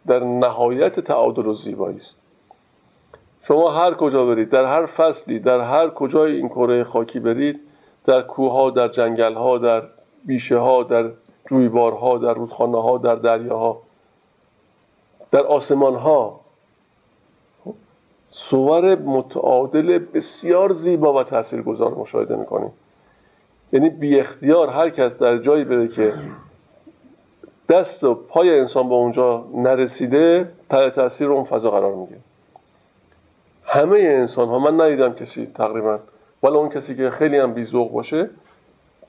در 0.07 0.19
نهایت 0.19 0.99
تعادل 0.99 1.45
و 1.45 1.53
زیبایی 1.53 1.97
است. 1.97 2.15
شما 3.43 3.71
هر 3.71 3.93
کجا 3.93 4.25
برید 4.25 4.49
در 4.49 4.65
هر 4.65 4.85
فصلی 4.85 5.39
در 5.39 5.59
هر 5.59 5.89
کجای 5.89 6.35
این 6.35 6.49
کره 6.49 6.83
خاکی 6.83 7.19
برید 7.19 7.59
در 8.05 8.21
کوه 8.21 8.73
در 8.75 8.87
جنگل 8.87 9.33
ها 9.33 9.57
در 9.57 9.83
بیشه 10.25 10.57
ها 10.57 10.83
در 10.83 11.09
جویبارها 11.49 12.17
در 12.17 12.33
رودخانه 12.33 12.81
ها 12.81 12.97
در 12.97 13.15
دریاها 13.15 13.77
در 15.31 15.41
آسمان 15.41 15.95
ها 15.95 16.40
صور 18.31 18.95
متعادل 18.95 19.99
بسیار 20.13 20.73
زیبا 20.73 21.13
و 21.13 21.23
تاثیرگذار 21.23 21.93
مشاهده 21.93 22.35
می‌کنیم. 22.35 22.71
یعنی 23.73 23.89
بی 23.89 24.19
اختیار 24.19 24.69
هر 24.69 24.89
کس 24.89 25.17
در 25.17 25.37
جایی 25.37 25.63
بره 25.63 25.87
که 25.87 26.13
دست 27.69 28.03
و 28.03 28.13
پای 28.13 28.59
انسان 28.59 28.89
به 28.89 28.95
اونجا 28.95 29.45
نرسیده 29.55 30.51
تحت 30.69 30.95
تاثیر 30.95 31.27
اون 31.27 31.43
فضا 31.43 31.71
قرار 31.71 31.95
می‌گیره. 31.95 32.19
همه 33.65 33.99
انسان 33.99 34.47
ها 34.47 34.59
من 34.59 34.81
ندیدم 34.81 35.13
کسی 35.13 35.45
تقریبا 35.45 35.99
ولی 36.43 36.53
اون 36.55 36.69
کسی 36.69 36.95
که 36.95 37.09
خیلی 37.09 37.37
هم 37.37 37.53
بیزوق 37.53 37.91
باشه 37.91 38.29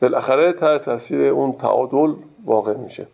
بالاخره 0.03 0.53
تحت 0.53 0.85
تاثیر 0.85 1.21
اون 1.21 1.53
تعادل 1.53 2.13
واقع 2.45 2.75
میشه. 2.77 3.07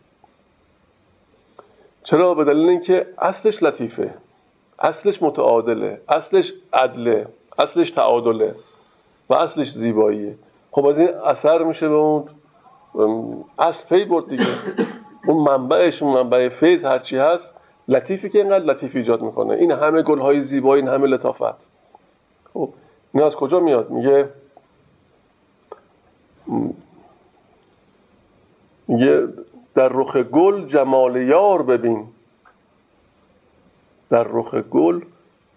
چرا؟ 2.04 2.34
به 2.34 2.44
دلیل 2.44 2.68
اینکه 2.68 3.06
اصلش 3.18 3.62
لطیفه. 3.62 4.10
اصلش 4.78 5.22
متعادله 5.22 6.00
اصلش 6.08 6.52
عدله 6.72 7.26
اصلش 7.58 7.90
تعادله 7.90 8.54
و 9.28 9.34
اصلش 9.34 9.72
زیباییه. 9.72 10.34
خب 10.70 10.86
از 10.86 11.00
این 11.00 11.08
اثر 11.08 11.62
میشه 11.62 11.88
به 11.88 11.94
اون 11.94 12.24
اصل 13.58 13.84
پی 13.88 14.04
برد 14.04 14.28
دیگه. 14.28 14.46
اون 15.26 15.36
منبعش 15.36 16.02
اون 16.02 16.14
منبع 16.14 16.48
فیض 16.48 16.84
هرچی 16.84 17.16
هست 17.16 17.54
لطیفی 17.88 18.30
که 18.30 18.38
اینقدر 18.38 18.64
لطیف 18.64 18.96
ایجاد 18.96 19.22
می‌کنه. 19.22 19.54
این 19.54 19.72
همه 19.72 20.02
گل 20.02 20.18
های 20.18 20.42
زیبا 20.42 20.74
این 20.74 20.88
همه 20.88 21.06
لطافت. 21.06 21.54
خب 22.54 22.68
این 23.14 23.22
از 23.22 23.36
کجا 23.36 23.60
میاد؟ 23.60 23.90
میگه 23.90 24.28
میگه 28.88 29.28
در 29.74 29.88
رخ 29.88 30.16
گل 30.16 30.66
جمال 30.66 31.16
یار 31.16 31.62
ببین. 31.62 32.06
در 34.10 34.26
رخ 34.30 34.54
گل 34.54 35.00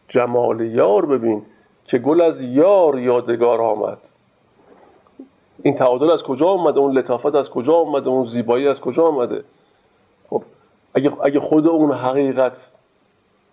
جمال 0.09 0.61
یار 0.61 1.05
ببین 1.05 1.41
که 1.85 1.97
گل 1.97 2.21
از 2.21 2.41
یار 2.41 2.99
یادگار 2.99 3.61
آمد. 3.61 3.97
این 5.63 5.75
تعادل 5.75 6.11
از 6.11 6.23
کجا 6.23 6.47
آمده؟ 6.47 6.79
اون 6.79 6.97
لطافت 6.97 7.35
از 7.35 7.49
کجا 7.49 7.73
آمده؟ 7.73 8.09
اون 8.09 8.27
زیبایی 8.27 8.67
از 8.67 8.81
کجا 8.81 9.07
آمده؟ 9.07 9.43
خب 10.29 10.43
اگه, 10.93 11.11
اگه 11.23 11.39
خود 11.39 11.67
اون 11.67 11.91
حقیقت 11.91 12.67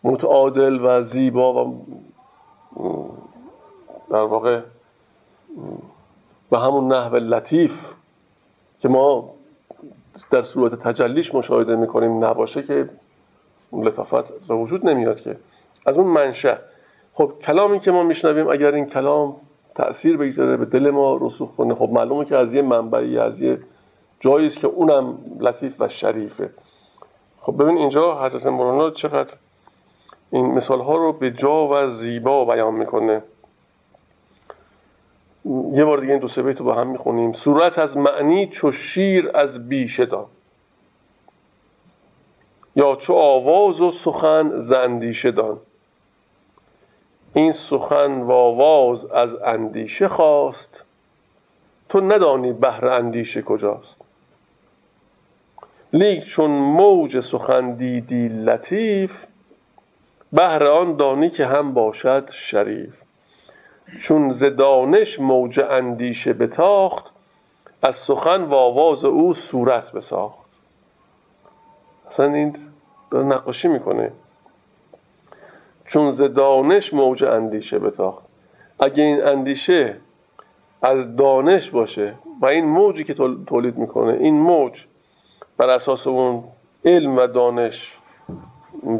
متعادل 0.04 0.78
و 0.82 1.02
زیبا 1.02 1.64
و 1.64 1.84
در 4.10 4.22
واقع 4.22 4.60
به 6.50 6.58
همون 6.58 6.92
نحو 6.92 7.16
لطیف 7.16 7.84
که 8.80 8.88
ما 8.88 9.30
در 10.30 10.42
صورت 10.42 10.74
تجلیش 10.74 11.34
مشاهده 11.34 11.76
می‌کنیم 11.76 12.24
نباشه 12.24 12.62
که 12.62 12.88
لطافت 13.72 14.46
به 14.48 14.54
وجود 14.54 14.88
نمیاد 14.88 15.20
که. 15.20 15.36
از 15.86 15.96
اون 15.96 16.06
منشه. 16.06 16.58
خب 17.14 17.32
کلامی 17.46 17.80
که 17.80 17.90
ما 17.90 18.02
میشنویم 18.02 18.48
اگر 18.48 18.74
این 18.74 18.86
کلام 18.86 19.36
تأثیر 19.74 20.16
بگذاره 20.16 20.56
به 20.56 20.64
دل 20.64 20.90
ما 20.90 21.18
رسوخ 21.20 21.56
کنه 21.56 21.74
خب 21.74 21.90
معلومه 21.92 22.24
که 22.24 22.36
از 22.36 22.54
یه 22.54 22.62
منبعی 22.62 23.18
از 23.18 23.40
یه 23.40 23.58
جایی 24.20 24.46
است 24.46 24.58
که 24.58 24.66
اونم 24.66 25.18
لطیف 25.40 25.80
و 25.80 25.88
شریفه. 25.88 26.50
خب 27.40 27.62
ببین 27.62 27.76
اینجا 27.76 28.24
حضرت 28.24 28.46
مولانا 28.46 28.90
چقدر 28.90 29.30
این 30.30 30.46
مثال 30.46 30.80
ها 30.80 30.96
رو 30.96 31.12
به 31.12 31.30
جا 31.30 31.68
و 31.68 31.88
زیبا 31.88 32.44
بیان 32.44 32.74
می‌کنه. 32.74 33.22
یه 35.72 35.84
بار 35.84 35.98
دیگه 35.98 36.12
این 36.12 36.20
دو 36.20 36.28
سه 36.28 36.42
بیت 36.42 36.58
رو 36.58 36.64
با 36.64 36.74
هم 36.74 36.86
می‌خونیم. 36.86 37.32
صورت 37.32 37.78
از 37.78 37.96
معنی 37.96 38.46
چو 38.46 38.72
شیر 38.72 39.30
از 39.34 39.68
بیشه 39.68 40.06
دان 40.06 40.26
یا 42.78 42.96
چو 42.96 43.14
آواز 43.14 43.80
و 43.80 43.90
سخن 43.90 44.60
زندیشه 44.60 45.30
دان. 45.30 45.58
این 47.34 47.52
سخن 47.52 48.20
و 48.20 48.32
آواز 48.32 49.04
از 49.04 49.34
اندیشه 49.34 50.08
خواست 50.08 50.84
تو 51.88 52.00
ندانی 52.00 52.52
بهر 52.52 52.88
اندیشه 52.88 53.42
کجاست. 53.42 53.96
لیک 55.92 56.24
چون 56.24 56.50
موج 56.50 57.20
سخن 57.20 57.70
دیدی 57.70 58.28
لطیف 58.28 59.24
بهر 60.32 60.66
آن 60.66 60.96
دانی 60.96 61.30
که 61.30 61.46
هم 61.46 61.74
باشد 61.74 62.30
شریف. 62.30 63.02
چون 64.00 64.32
ز 64.32 64.44
دانش 64.44 65.20
موج 65.20 65.60
اندیشه 65.60 66.32
بتاخت 66.32 67.04
از 67.82 67.96
سخن 67.96 68.42
و 68.42 68.54
آواز 68.54 69.04
او 69.04 69.34
صورت 69.34 69.92
بساخت. 69.92 70.48
اصلا 72.08 72.34
این 72.34 72.56
داره 73.10 73.26
نقاشی 73.26 73.68
می‌کنه. 73.68 74.12
چون 75.86 76.12
ز 76.12 76.22
دانش 76.22 76.94
موج 76.94 77.24
اندیشه 77.24 77.78
بتاخت. 77.78 78.26
اگه 78.80 79.02
این 79.02 79.22
اندیشه 79.22 79.96
از 80.82 81.16
دانش 81.16 81.70
باشه 81.70 82.14
و 82.40 82.46
این 82.46 82.64
موجی 82.64 83.04
که 83.04 83.14
تولید 83.46 83.78
می‌کنه 83.78 84.12
این 84.12 84.34
موج 84.34 84.84
بر 85.56 85.70
اساس 85.70 86.06
اون 86.06 86.44
علم 86.84 87.16
و 87.16 87.26
دانش 87.26 87.96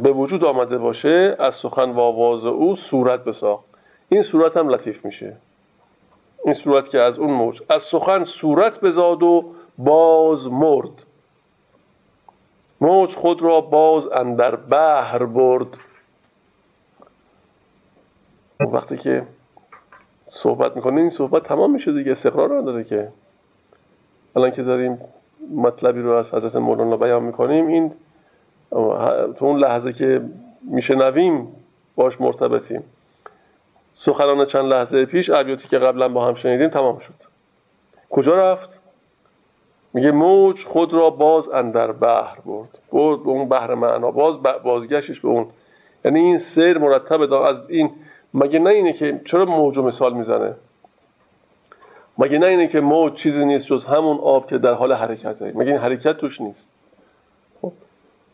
به 0.03 0.13
وجود 0.13 0.45
آمده 0.45 0.79
باشه 0.79 1.37
از 1.39 1.55
سخن 1.55 1.91
و 1.91 2.01
آواز 2.01 2.47
او 2.47 2.77
صورت 2.77 3.25
بساخت. 3.25 3.65
این 4.09 4.23
صورت 4.23 4.57
هم 4.57 4.69
لطیف 4.69 5.05
میشه. 5.05 5.37
این 6.45 6.55
صورت 6.55 6.91
که 6.91 6.99
از 7.01 7.19
اون 7.19 7.31
موج 7.31 7.63
از 7.69 7.83
سخن 7.83 8.25
صورت 8.25 8.81
بزاد 8.81 9.23
و 9.23 9.45
باز 9.79 10.47
مرد. 10.47 11.03
موج 12.81 13.15
خود 13.15 13.43
را 13.43 13.61
باز 13.61 14.07
اندر 14.07 14.57
بحر 14.57 15.25
برد. 15.25 15.67
وقتی 18.61 18.97
که 18.97 19.23
صحبت 20.31 20.77
می‌کنه 20.77 21.01
این 21.01 21.11
صحبت 21.11 21.43
تمام 21.43 21.73
میشه 21.73 21.93
دیگه 21.93 22.13
استقرار 22.13 22.59
نداره 22.59 22.85
که. 22.85 23.09
الان 24.37 24.51
که 24.51 24.63
داریم 24.63 24.99
مطلبی 25.55 26.01
رو 26.01 26.11
از 26.11 26.35
حضرت 26.35 26.57
مولانا 26.57 26.97
بیان 26.97 27.23
می‌کنیم 27.23 27.67
این 27.67 27.93
تو 28.71 29.45
اون 29.45 29.59
لحظه 29.59 29.93
که 29.93 30.21
میشنویم 30.71 31.49
باش 31.97 32.21
مرتبطیم. 32.21 32.83
سخنان 33.97 34.45
چند 34.45 34.65
لحظه 34.65 35.05
پیش 35.05 35.31
ابیاتی 35.31 35.69
که 35.69 35.79
قبلا 35.79 36.09
با 36.09 36.27
هم 36.27 36.35
شنیدیم 36.35 36.69
تمام 36.69 36.99
شد. 36.99 37.15
کجا 38.11 38.53
رفت؟ 38.53 38.78
میگه 39.95 40.11
موج 40.11 40.65
خود 40.65 40.95
را 40.95 41.11
باز 41.11 41.49
اندر 41.49 41.93
بحر 41.93 42.39
برد. 42.45 42.69
برد 42.93 43.23
به 43.23 43.29
اون 43.29 43.49
بحر 43.49 43.75
معنا 43.75 44.11
باز 44.11 44.37
بازگشتش 44.65 45.21
به 45.21 45.29
اون. 45.29 45.47
یعنی 46.05 46.21
این 46.21 46.39
سیر 46.39 46.79
مرتب 46.79 47.33
از 47.33 47.63
این 47.69 47.91
مگه 48.35 48.59
نه 48.59 48.71
اینه 48.71 48.93
که 48.93 49.21
چرا 49.25 49.45
موج 49.45 49.79
مثال 49.79 50.15
می‌زنه؟ 50.15 50.55
مگه 52.19 52.39
نه 52.39 52.47
اینه 52.47 52.69
که 52.69 52.81
موج 52.81 53.13
چیزی 53.13 53.45
نیست 53.45 53.67
جز 53.67 53.85
همون 53.85 54.19
آب 54.19 54.49
که 54.49 54.59
در 54.59 54.73
حال 54.73 54.93
حرکته؟ 54.93 55.53
مگه 55.55 55.71
این 55.71 55.81
حرکت 55.81 56.17
توش 56.17 56.41
نیست؟ 56.41 56.61
خب. 57.63 57.73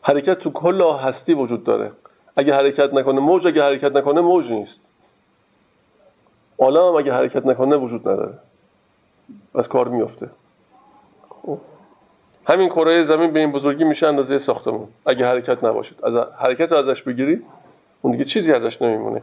حرکت 0.01 0.39
تو 0.39 0.51
کل 0.51 0.93
هستی 0.93 1.33
وجود 1.33 1.63
داره. 1.63 1.91
اگه 2.35 2.53
حرکت 2.53 2.93
نکنه 2.93 3.19
موج 3.19 3.47
اگه 3.47 3.63
حرکت 3.63 3.95
نکنه 3.95 4.21
موج 4.21 4.51
نیست. 4.51 4.79
عالم 6.59 6.95
اگه 6.95 7.13
حرکت 7.13 7.45
نکنه 7.45 7.75
وجود 7.75 8.07
نداره. 8.09 8.33
از 9.55 9.67
کار 9.67 9.87
میفته. 9.87 10.29
همین 12.45 12.69
کره 12.69 13.03
زمین 13.03 13.31
به 13.31 13.39
این 13.39 13.51
بزرگی 13.51 13.83
میشه 13.83 14.07
اندازه 14.07 14.37
ساختمون. 14.37 14.87
اگه 15.05 15.25
حرکت 15.27 15.63
نباشد. 15.63 15.95
از 16.03 16.13
حرکت 16.39 16.71
رو 16.71 16.77
ازش 16.77 17.01
بگیری 17.03 17.41
اون 18.01 18.11
دیگه 18.11 18.25
چیزی 18.25 18.51
ازش 18.51 18.81
نمیمونه. 18.81 19.21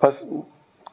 پس 0.00 0.24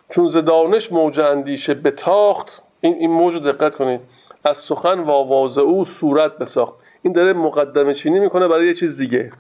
چون 0.10 0.28
ز 0.28 0.38
دانش 0.38 0.92
موج 0.92 1.20
اندیشه 1.20 1.74
بتاخت 1.74 2.62
این 2.82 2.94
این 2.94 3.12
موج 3.12 3.34
رو 3.34 3.40
دقت 3.40 3.76
کنید. 3.76 4.00
از 4.44 4.58
سخن 4.58 5.00
و 5.00 5.12
آواز 5.12 5.58
او 5.58 5.86
صورت 5.86 6.38
بساخت. 6.38 6.74
این 7.02 7.14
داره 7.14 7.34
مقدمه 7.34 7.94
چینی 7.94 8.20
می‌کنه 8.20 8.48
برای 8.48 8.68
یه 8.68 8.74
چیز 8.74 8.98
دیگه. 8.98 9.32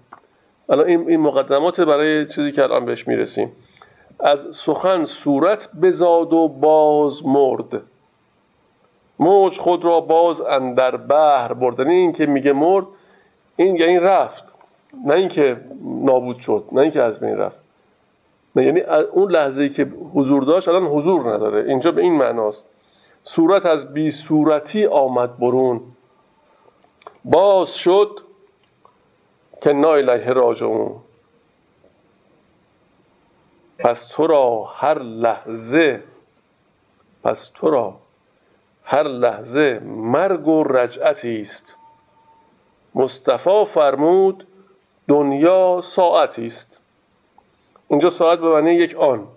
الان 0.69 0.87
این, 0.87 1.09
این 1.09 1.19
مقدمات 1.19 1.81
برای 1.81 2.25
چیزی 2.25 2.51
که 2.51 2.63
الان 2.63 2.85
بهش 2.85 3.07
می‌رسیم. 3.07 3.51
از 4.19 4.47
سخن 4.55 5.05
صورت 5.05 5.69
بزاد 5.81 6.33
و 6.33 6.47
باز 6.47 7.25
مرد. 7.25 7.81
موج 9.19 9.59
خود 9.59 9.85
را 9.85 9.99
باز 9.99 10.41
اندر 10.41 10.97
بحر 10.97 11.53
بردن 11.53 11.87
این 11.87 12.13
که 12.13 12.25
میگه 12.25 12.53
مرد 12.53 12.85
این 13.55 13.75
یعنی 13.75 13.99
رفت. 13.99 14.43
نه 15.05 15.13
اینکه 15.13 15.57
نابود 15.83 16.39
شد 16.39 16.63
نه 16.71 16.81
اینکه 16.81 17.01
از 17.01 17.19
بین 17.19 17.37
رفت. 17.37 17.55
نه 18.55 18.65
یعنی 18.65 18.79
اون 19.11 19.31
لحظه 19.31 19.69
که 19.69 19.87
حضور 20.13 20.43
داشت 20.43 20.67
الان 20.67 20.85
حضور 20.85 21.33
نداره. 21.33 21.69
اینجا 21.69 21.91
به 21.91 22.01
این 22.01 22.13
معناست. 22.13 22.63
صورت 23.23 23.65
از 23.65 23.93
بی 23.93 24.11
صورتی 24.11 24.85
آمد 24.85 25.37
برون. 25.37 25.81
باز 27.25 27.75
شد 27.75 28.09
که 29.61 29.73
نایله 29.73 30.33
راجعون. 30.33 30.91
پس 33.79 34.05
تو 34.05 34.27
را 34.27 34.63
هر 34.63 34.99
لحظه 34.99 36.03
پس 37.23 37.49
تو 37.53 37.69
را 37.69 37.93
هر 38.91 39.03
لحظه 39.03 39.79
مرگ 39.85 40.47
و 40.47 40.63
رجعتی 40.63 41.41
است. 41.41 41.75
مصطفی 42.95 43.65
فرمود 43.65 44.47
دنیا 45.07 45.81
ساعتی 45.83 46.47
است. 46.47 46.77
اینجا 47.87 48.09
ساعت 48.09 48.39
به 48.39 48.49
معنی 48.49 48.73
یک 48.73 48.95
آن 48.95 49.27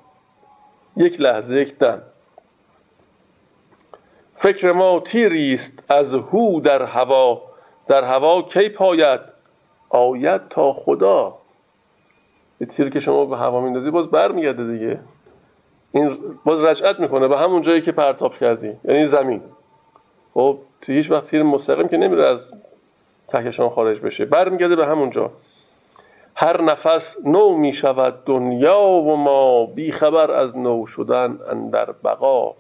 یک 0.97 1.21
لحظه 1.21 1.61
یک 1.61 1.79
دم 1.79 2.03
فکر 4.37 4.73
ما 4.73 5.01
تیری 5.01 5.53
است 5.53 5.73
از 5.89 6.15
هو 6.15 6.61
در 6.61 6.83
هوا 6.83 7.43
در 7.89 8.05
هوا 8.05 8.43
کی 8.43 8.69
پاید؟ 8.69 9.21
آید 9.89 10.49
تا 10.49 10.73
خدا. 10.73 11.35
یه 12.61 12.67
تیر 12.67 12.91
که 12.91 13.01
شما 13.01 13.25
به 13.25 13.37
هوا 13.37 13.61
میندازی 13.61 13.91
باز 13.91 14.07
برمیگرده 14.07 14.73
دیگه. 14.73 15.01
این 15.93 16.19
باز 16.45 16.65
رجعت 16.65 17.01
می‌کنه 17.01 17.29
به 17.29 17.39
همون 17.39 17.63
جایی 17.63 17.83
که 17.83 17.93
پرتاب 17.93 18.39
کردی. 18.39 18.73
یعنی 18.85 19.07
زمین. 19.07 19.43
خب 20.35 20.59
هیچ 20.87 21.11
وقت 21.11 21.27
تیر 21.27 21.43
مستقیم 21.43 21.89
که 21.89 21.97
نمیره 21.97 22.27
از 22.27 22.53
کهکشان 23.29 23.69
خارج 23.69 24.01
بشه. 24.01 24.25
برمیگرده 24.25 24.77
به 24.77 24.87
همون 24.87 25.11
جا. 25.11 25.31
هر 26.35 26.63
نفس 26.63 27.17
نو 27.25 27.57
می 27.57 27.73
شود 27.73 28.25
دنیا 28.25 28.81
و 28.81 29.17
ما 29.17 29.67
بی 29.67 29.93
خبر 29.93 30.31
از 30.31 30.59
نو 30.59 30.87
شدن 30.87 31.39
اندر 31.51 31.89
بقا. 32.05 32.55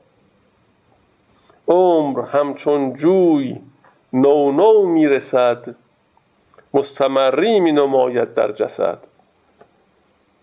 عمر 1.68 2.22
همچون 2.22 2.92
جوی 2.92 3.56
نو 4.12 4.52
نو 4.52 4.86
می 4.86 5.06
رسد 5.06 5.74
مستمری 6.74 7.60
می 7.60 7.72
نماید 7.72 8.34
در 8.34 8.52
جسد. 8.52 8.98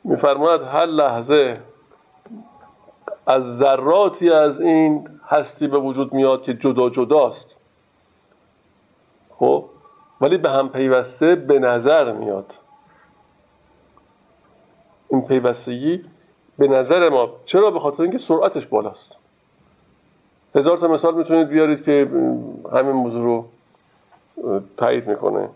میفرماید 0.04 0.62
هر 0.62 0.86
لحظه 0.86 1.58
از 3.30 3.58
ذراتی 3.58 4.30
از 4.30 4.62
این 4.62 5.08
هستی 5.28 5.68
به 5.68 5.78
وجود 5.78 6.14
میاد 6.14 6.44
که 6.44 6.54
جدا 6.54 6.90
جداست. 6.90 7.56
خب؟ 9.40 9.66
ولی 10.22 10.38
به 10.38 10.50
هم 10.50 10.70
پیوسته 10.70 11.36
به 11.36 11.60
نظر 11.60 12.12
میاد. 12.12 12.54
این 15.10 15.22
پیوستگی 15.22 16.06
به 16.58 16.68
نظر 16.68 17.10
ما 17.10 17.30
چرا؟ 17.46 17.72
به 17.72 17.80
خاطر 17.80 18.04
اینکه 18.04 18.18
سرعتش 18.18 18.66
بالاست. 18.66 19.16
هزار 20.56 20.78
تا 20.78 20.88
مثال 20.88 21.16
می‌تونید 21.16 21.48
بیارید 21.48 21.86
که 21.86 22.10
همین 22.74 22.92
موضوع 22.92 23.24
رو 23.24 23.46
تایید 24.78 25.08
می‌کنه. 25.08 25.50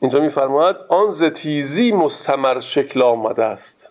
اینجا 0.00 0.20
میفرماید 0.20 0.76
آن 0.88 1.12
ز 1.12 1.24
تیزی 1.24 1.92
مستمر 1.92 2.60
شکل 2.60 3.02
آمده 3.02 3.44
است. 3.44 3.88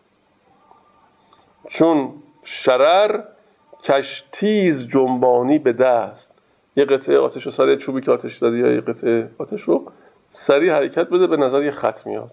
چون 1.70 2.14
شرر 2.44 3.24
کش 3.84 4.24
تیز 4.32 4.88
جنبانی 4.88 5.60
به 5.60 5.74
دست. 5.74 6.32
یه 6.76 6.86
قطعه 6.86 7.18
آتش 7.18 7.46
رو 7.46 7.52
سریع 7.52 7.76
چوبی 7.76 8.02
که 8.02 8.12
آتش 8.12 8.38
دادی 8.38 8.58
یا 8.58 8.74
یه 8.74 8.82
قطعه 8.82 9.30
آتش 9.38 9.62
رو 9.62 9.84
سریع 10.32 10.74
حرکت 10.74 11.10
بده 11.10 11.28
به 11.28 11.38
نظر 11.38 11.64
یه 11.64 11.72
خط 11.72 12.08
میاد. 12.08 12.32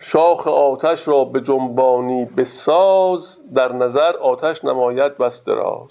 شاخ 0.00 0.48
آتش 0.48 1.08
را 1.08 1.24
به 1.24 1.40
جنبانی 1.40 2.24
بساز 2.24 3.38
در 3.54 3.72
نظر 3.72 4.16
آتش 4.16 4.64
نماید 4.64 5.18
بس 5.18 5.44
دراز. 5.44 5.90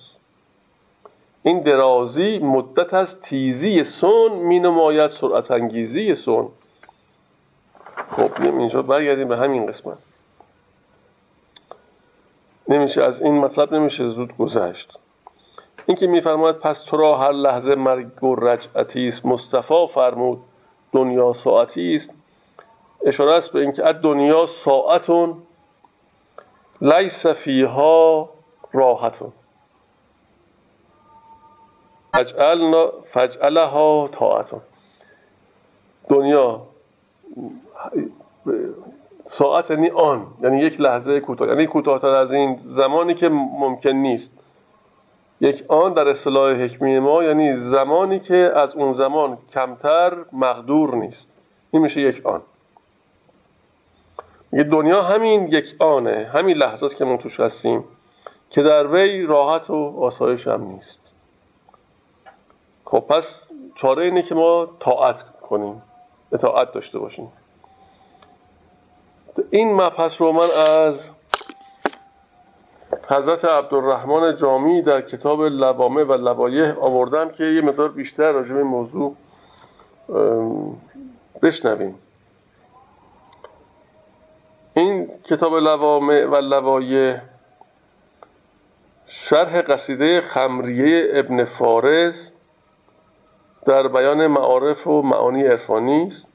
این 1.44 1.62
درازی 1.62 2.40
مدت 2.40 2.94
از 2.94 3.22
تیزی 3.22 3.84
سون 3.84 4.32
می 4.32 4.60
نماید 4.60 5.08
سرعت 5.08 5.52
انگیزی 5.52 6.16
سون. 6.16 6.48
خب 8.12 8.42
اینجا 8.42 8.82
برگردیم 8.82 9.28
به 9.28 9.38
همین 9.38 9.66
قسمت. 9.66 9.98
نمیشه 12.68 13.04
از 13.04 13.22
این 13.22 13.38
مطلب 13.38 13.74
نمیشه 13.74 14.08
زود 14.08 14.38
گذشت. 14.38 14.98
این 15.86 15.98
که 15.98 16.08
میفرماید 16.08 16.56
پس 16.56 16.80
تو 16.80 16.98
را 16.98 17.18
هر 17.18 17.32
لحظه 17.32 17.76
مرگ 17.76 18.24
و 18.24 18.36
رجعتی 18.36 19.08
است. 19.08 19.26
مصطفی 19.26 19.88
فرمود 19.94 20.42
دنیا 20.92 21.34
ساعتی 21.34 21.96
است. 21.96 22.10
اشاره 23.06 23.34
است 23.34 23.52
به 23.52 23.60
اینکه 23.60 23.82
دنیا 23.82 24.46
ساعتون 24.46 25.42
لیس 26.82 27.26
فیها 27.26 28.30
راحتون. 28.74 29.32
فجعلها 33.12 34.10
طاعتون. 34.12 34.62
دنیا 36.10 36.62
ساعت 39.26 39.72
یعنی 39.72 39.90
آن 39.90 40.28
یعنی 40.42 40.60
یک 40.62 40.82
لحظه 40.82 41.20
کوتاه. 41.20 41.48
یعنی 41.48 41.68
کوتاهتر 41.68 42.08
از 42.08 42.32
این 42.32 42.60
زمانی 42.64 43.14
که 43.14 43.30
ممکن 43.30 43.90
نیست. 43.90 44.32
یک 45.42 45.64
آن 45.68 45.94
در 45.94 46.08
اصطلاح 46.08 46.54
حکمی 46.54 47.00
ما 47.00 47.24
یعنی 47.24 47.58
زمانی 47.58 48.20
که 48.20 48.52
از 48.56 48.76
اون 48.76 48.94
زمان 48.94 49.38
کمتر 49.54 50.18
مقدور 50.34 50.96
نیست. 50.96 51.28
این 51.72 51.82
میشه 51.82 52.02
یک 52.02 52.26
آن. 52.26 52.42
یه 54.54 54.64
دنیا 54.64 55.02
همین 55.02 55.48
یک 55.48 55.76
آنه 55.80 56.30
همین 56.34 56.58
لحظه 56.58 56.86
است 56.86 56.98
که 56.98 57.06
ما 57.06 57.18
توش 57.18 57.40
هستیم 57.40 57.84
که 58.50 58.64
در 58.64 58.88
وی 58.88 59.26
راحت 59.26 59.70
و 59.70 60.00
آسایش 60.00 60.48
هم 60.48 60.64
نیست. 60.64 61.00
خب 62.86 63.00
پس 63.00 63.44
چاره 63.76 64.04
اینه 64.04 64.22
که 64.22 64.36
ما 64.36 64.68
طاعت 64.80 65.24
کنیم 65.42 65.82
اطاعت 66.32 66.74
داشته 66.74 67.00
باشیم. 67.00 67.32
این 69.52 69.74
مبحث 69.74 70.22
رو 70.22 70.32
من 70.32 70.52
از 70.52 71.12
حضرت 73.10 73.46
عبدالرحمن 73.46 74.36
جامی 74.36 74.82
در 74.82 75.02
کتاب 75.02 75.42
لوامه 75.42 76.04
و 76.04 76.14
لوایه 76.14 76.74
آوردم 76.74 77.30
که 77.30 77.44
یه 77.44 77.62
مقدار 77.62 77.90
بیشتر 77.90 78.32
راجع 78.32 78.54
به 78.54 78.64
موضوع 78.64 79.16
بشنویم. 81.42 81.96
این 84.74 85.08
کتاب 85.30 85.56
لوامه 85.56 86.26
و 86.26 86.36
لوایه 86.36 87.22
شرح 89.08 89.62
قصیده 89.62 90.22
خمریه 90.22 91.08
ابن 91.14 91.46
فارز 91.46 92.30
در 93.66 93.88
بیان 93.88 94.28
معارف 94.28 94.88
و 94.88 95.02
معانی 95.02 95.44
عرفانی 95.44 96.08
است. 96.08 96.29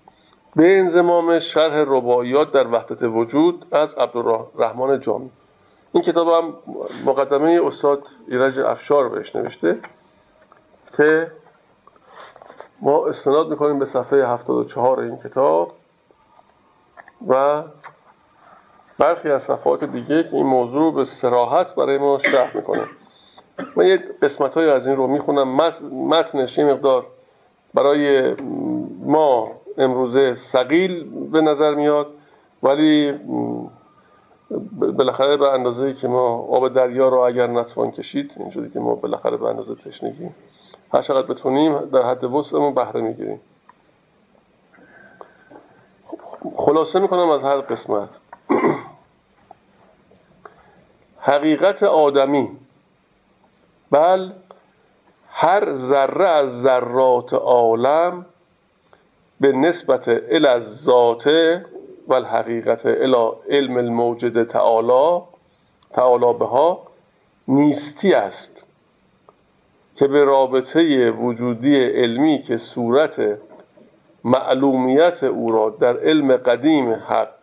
به 0.57 0.79
انزمام 0.79 1.39
شرح 1.39 1.85
رباعیات 1.87 2.53
در 2.53 2.67
وحدت 2.67 3.03
وجود 3.03 3.67
از 3.73 3.95
عبدالرحمن 3.95 5.01
جامی. 5.01 5.31
این 5.93 6.03
کتاب 6.03 6.29
هم 6.29 6.55
مقدمه 7.05 7.61
استاد 7.65 8.03
ایرج 8.29 8.59
افشار 8.59 9.09
بهش 9.09 9.37
نوشته 9.37 9.79
که 10.97 11.31
ما 12.81 13.07
استناد 13.07 13.49
می‌کنیم 13.49 13.79
به 13.79 13.87
صفحه 13.87 14.27
74 14.27 15.01
این 15.01 15.17
کتاب 15.17 15.73
و 17.29 17.63
برخی 18.99 19.31
از 19.31 19.43
صفحات 19.43 19.85
دیگه 19.85 20.23
که 20.23 20.29
این 20.33 20.47
موضوع 20.47 20.95
به 20.95 21.05
سراحت 21.05 21.75
برای 21.75 21.99
ما 21.99 22.19
شرح 22.19 22.57
می‌کنه. 22.57 22.83
من 23.77 23.87
یه 23.87 24.05
قسمت 24.23 24.55
های 24.55 24.71
از 24.71 24.87
این 24.87 24.97
رو 24.97 25.07
می‌خونم. 25.07 25.49
متنش 25.93 26.59
یه 26.59 26.65
مقدار 26.65 27.07
برای 27.75 28.35
ما 29.07 29.51
امروزه 29.79 30.35
سقیل 30.35 31.05
به 31.31 31.41
نظر 31.41 31.75
میاد 31.75 32.07
ولی 32.63 33.13
بالاخره 34.73 35.37
به 35.37 35.53
اندازه 35.53 35.95
که 35.95 36.09
ما 36.09 36.39
آب 36.39 36.75
دریا 36.75 37.09
رو 37.09 37.19
اگر 37.19 37.47
نتوان 37.47 37.91
کشید 37.91 38.33
اینجوری 38.37 38.71
که 38.71 38.81
ما 38.81 38.95
بالاخره 38.95 39.37
به 39.37 39.47
اندازه 39.47 39.75
تشنگی 39.75 40.31
هر 40.93 41.03
چقدر 41.03 41.27
بتونیم 41.27 41.79
در 41.79 42.03
حد 42.03 42.25
وسعمون 42.25 42.75
بهره 42.75 43.01
می‌گیریم. 43.01 43.41
خلاصه 46.57 46.99
می‌کنم 46.99 47.31
از 47.31 47.43
هر 47.43 47.57
قسمت. 47.57 48.09
حقیقت 51.21 51.83
آدمی. 51.83 52.49
بل 53.91 54.31
هر 55.31 55.75
ذره 55.75 56.29
از 56.29 56.63
ذرات 56.63 57.33
عالم 57.33 58.27
به 59.45 59.53
نسبت 59.53 60.09
ال 60.09 60.47
از 60.47 60.83
ذاته 60.83 61.65
و 62.09 62.15
الحقیقت 62.15 62.87
الى 62.87 63.31
علم 63.49 63.77
الموجد 63.77 64.49
تعالی 64.49 65.23
تعالی 65.91 66.39
بها 66.39 66.81
نیستی 67.49 68.15
است 68.15 68.65
که 69.97 70.07
به 70.07 70.25
رابطه 70.25 71.11
وجودی 71.11 71.85
علمی 71.85 72.43
که 72.43 72.57
صورت 72.57 73.39
معلومیت 74.25 75.25
او 75.25 75.53
را 75.53 75.71
در 75.81 75.97
علم 75.97 76.37
قدیم 76.37 76.93
حق 76.93 77.35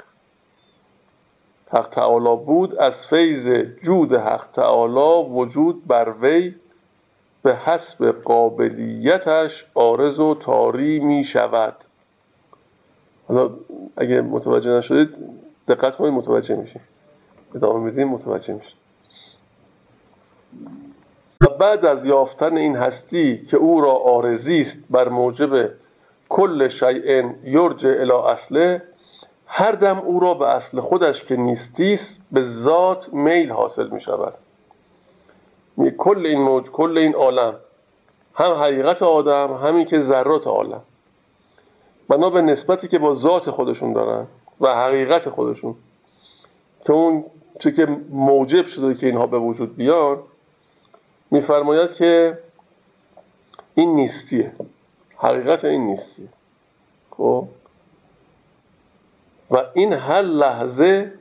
حق 1.71 1.89
تعالی 1.91 2.45
بود 2.45 2.75
از 2.75 3.05
فیض 3.07 3.47
جود 3.83 4.13
حق 4.13 4.45
تعالی 4.55 5.29
وجود 5.29 5.87
بر 5.87 6.13
وی 6.21 6.53
به 7.43 7.55
حسب 7.55 8.11
قابلیتش 8.11 9.65
آرز 9.75 10.19
و 10.19 10.35
تاری 10.35 10.99
می 10.99 11.23
شود 11.23 11.75
حالا 13.31 13.49
اگه 13.97 14.21
متوجه 14.21 14.69
نشدید 14.69 15.09
دقت 15.67 15.95
کنید 15.95 16.13
متوجه 16.13 16.55
میشید 16.55 16.81
ادامه 17.55 17.79
میدیم 17.79 18.07
متوجه 18.07 18.53
میشه 18.53 18.73
و 21.41 21.45
بعد 21.59 21.85
از 21.85 22.05
یافتن 22.05 22.57
این 22.57 22.75
هستی 22.75 23.45
که 23.51 23.57
او 23.57 23.81
را 23.81 23.91
آرزی 23.91 24.59
است 24.59 24.77
بر 24.89 25.09
موجب 25.09 25.69
کل 26.29 26.67
شیء 26.67 27.29
یرج 27.43 27.85
الی 27.85 28.11
اصله 28.11 28.81
هر 29.47 29.71
دم 29.71 29.99
او 29.99 30.19
را 30.19 30.33
به 30.33 30.47
اصل 30.47 30.79
خودش 30.79 31.23
که 31.23 31.35
نیستیست 31.35 32.19
به 32.31 32.43
ذات 32.43 33.13
میل 33.13 33.51
حاصل 33.51 33.87
می 33.89 34.01
شود. 34.01 34.33
کل 35.97 36.25
این 36.25 36.41
موج 36.41 36.65
کل 36.65 36.97
این 36.97 37.13
عالم 37.13 37.55
هم 38.35 38.51
حقیقت 38.51 39.03
آدم 39.03 39.53
همین 39.53 39.85
که 39.85 40.01
ذرات 40.01 40.47
عالم. 40.47 40.81
بنا 42.11 42.29
به 42.29 42.41
نسبتی 42.41 42.87
که 42.87 42.99
با 42.99 43.13
ذات 43.13 43.51
خودشون 43.51 43.93
دارن 43.93 44.27
و 44.61 44.75
حقیقت 44.75 45.29
خودشون 45.29 45.75
که 46.85 46.93
اون 46.93 47.23
چه 47.59 47.71
که 47.71 47.87
موجب 48.09 48.65
شده 48.65 48.95
که 48.95 49.07
اینها 49.07 49.27
به 49.27 49.39
وجود 49.39 49.75
بیان 49.75 50.17
میفرماید 51.31 51.93
که 51.93 52.37
این 53.75 53.95
نیستیه. 53.95 54.51
حقیقت 55.17 55.65
این 55.65 55.87
نیستیه. 55.87 56.27
خب؟ 57.09 57.47
و 59.51 59.57
این 59.73 59.93
هر 59.93 60.21
لحظه 60.21 61.11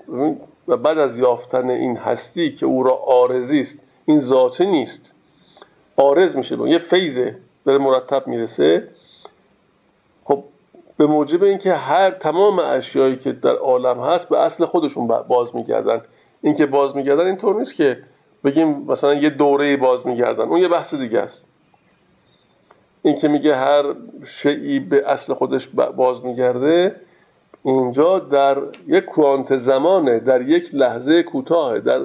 و 0.68 0.76
بعد 0.76 0.98
از 0.98 1.18
یافتن 1.18 1.70
این 1.70 1.96
هستی 1.96 2.56
که 2.56 2.66
او 2.66 2.82
را 2.82 2.96
آرزی 2.96 3.60
است 3.60 3.76
این 4.04 4.20
ذاته 4.20 4.64
نیست. 4.64 5.12
آرز 5.96 6.36
میشه. 6.36 6.68
یه 6.68 6.78
فیزه 6.78 7.36
داره 7.64 7.78
مرتب 7.78 8.26
می‌رسه. 8.26 8.88
به 11.00 11.06
موجب 11.06 11.42
اینکه 11.42 11.74
هر 11.74 12.10
تمام 12.10 12.58
اشیایی 12.58 13.16
که 13.16 13.32
در 13.32 13.54
عالم 13.54 14.00
هست 14.00 14.28
به 14.28 14.38
اصل 14.38 14.64
خودشون 14.64 15.06
باز 15.06 15.56
میگردن. 15.56 16.00
اینکه 16.42 16.66
باز 16.66 16.96
میگردن 16.96 17.26
اینطور 17.26 17.58
نیست 17.58 17.74
که 17.74 17.98
بگیم 18.44 18.68
مثلا 18.88 19.14
یه 19.14 19.30
دوره 19.30 19.76
باز 19.76 20.06
میگردن. 20.06 20.44
اون 20.44 20.60
یه 20.60 20.68
بحث 20.68 20.94
دیگه 20.94 21.18
است. 21.18 21.44
این 23.02 23.16
که 23.18 23.28
میگه 23.28 23.56
هر 23.56 23.84
شیعی 24.26 24.78
به 24.78 25.10
اصل 25.10 25.34
خودش 25.34 25.68
باز 25.96 26.24
میگرده 26.24 26.94
اینجا 27.64 28.18
در 28.18 28.56
یک 28.86 29.04
کوانت 29.04 29.56
زمانه 29.56 30.18
در 30.18 30.42
یک 30.42 30.74
لحظه 30.74 31.22
کوتاه 31.22 31.78
در 31.78 32.00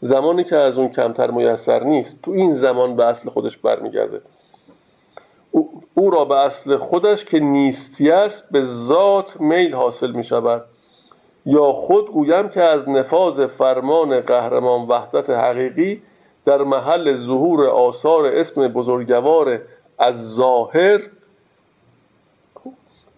زمانی 0.00 0.44
که 0.44 0.56
از 0.56 0.78
اون 0.78 0.88
کمتر 0.88 1.30
میسر 1.30 1.84
نیست. 1.84 2.22
تو 2.22 2.30
این 2.30 2.54
زمان 2.54 2.96
به 2.96 3.04
اصل 3.04 3.30
خودش 3.30 3.56
برمیگرده. 3.56 4.20
او, 5.94 6.10
را 6.10 6.24
به 6.24 6.34
اصل 6.34 6.76
خودش 6.76 7.24
که 7.24 7.38
نیستی 7.38 8.10
است 8.10 8.44
به 8.50 8.64
ذات 8.64 9.40
میل 9.40 9.74
حاصل 9.74 10.10
می 10.10 10.24
شود. 10.24 10.64
یا 11.46 11.72
خود 11.72 12.10
گویم 12.10 12.48
که 12.48 12.62
از 12.62 12.88
نفاذ 12.88 13.46
فرمان 13.46 14.20
قهرمان 14.20 14.80
وحدت 14.88 15.30
حقیقی 15.30 16.02
در 16.44 16.62
محل 16.62 17.16
ظهور 17.16 17.66
آثار 17.66 18.26
اسم 18.26 18.68
بزرگوار 18.68 19.60
از 19.98 20.34
ظاهر 20.34 21.00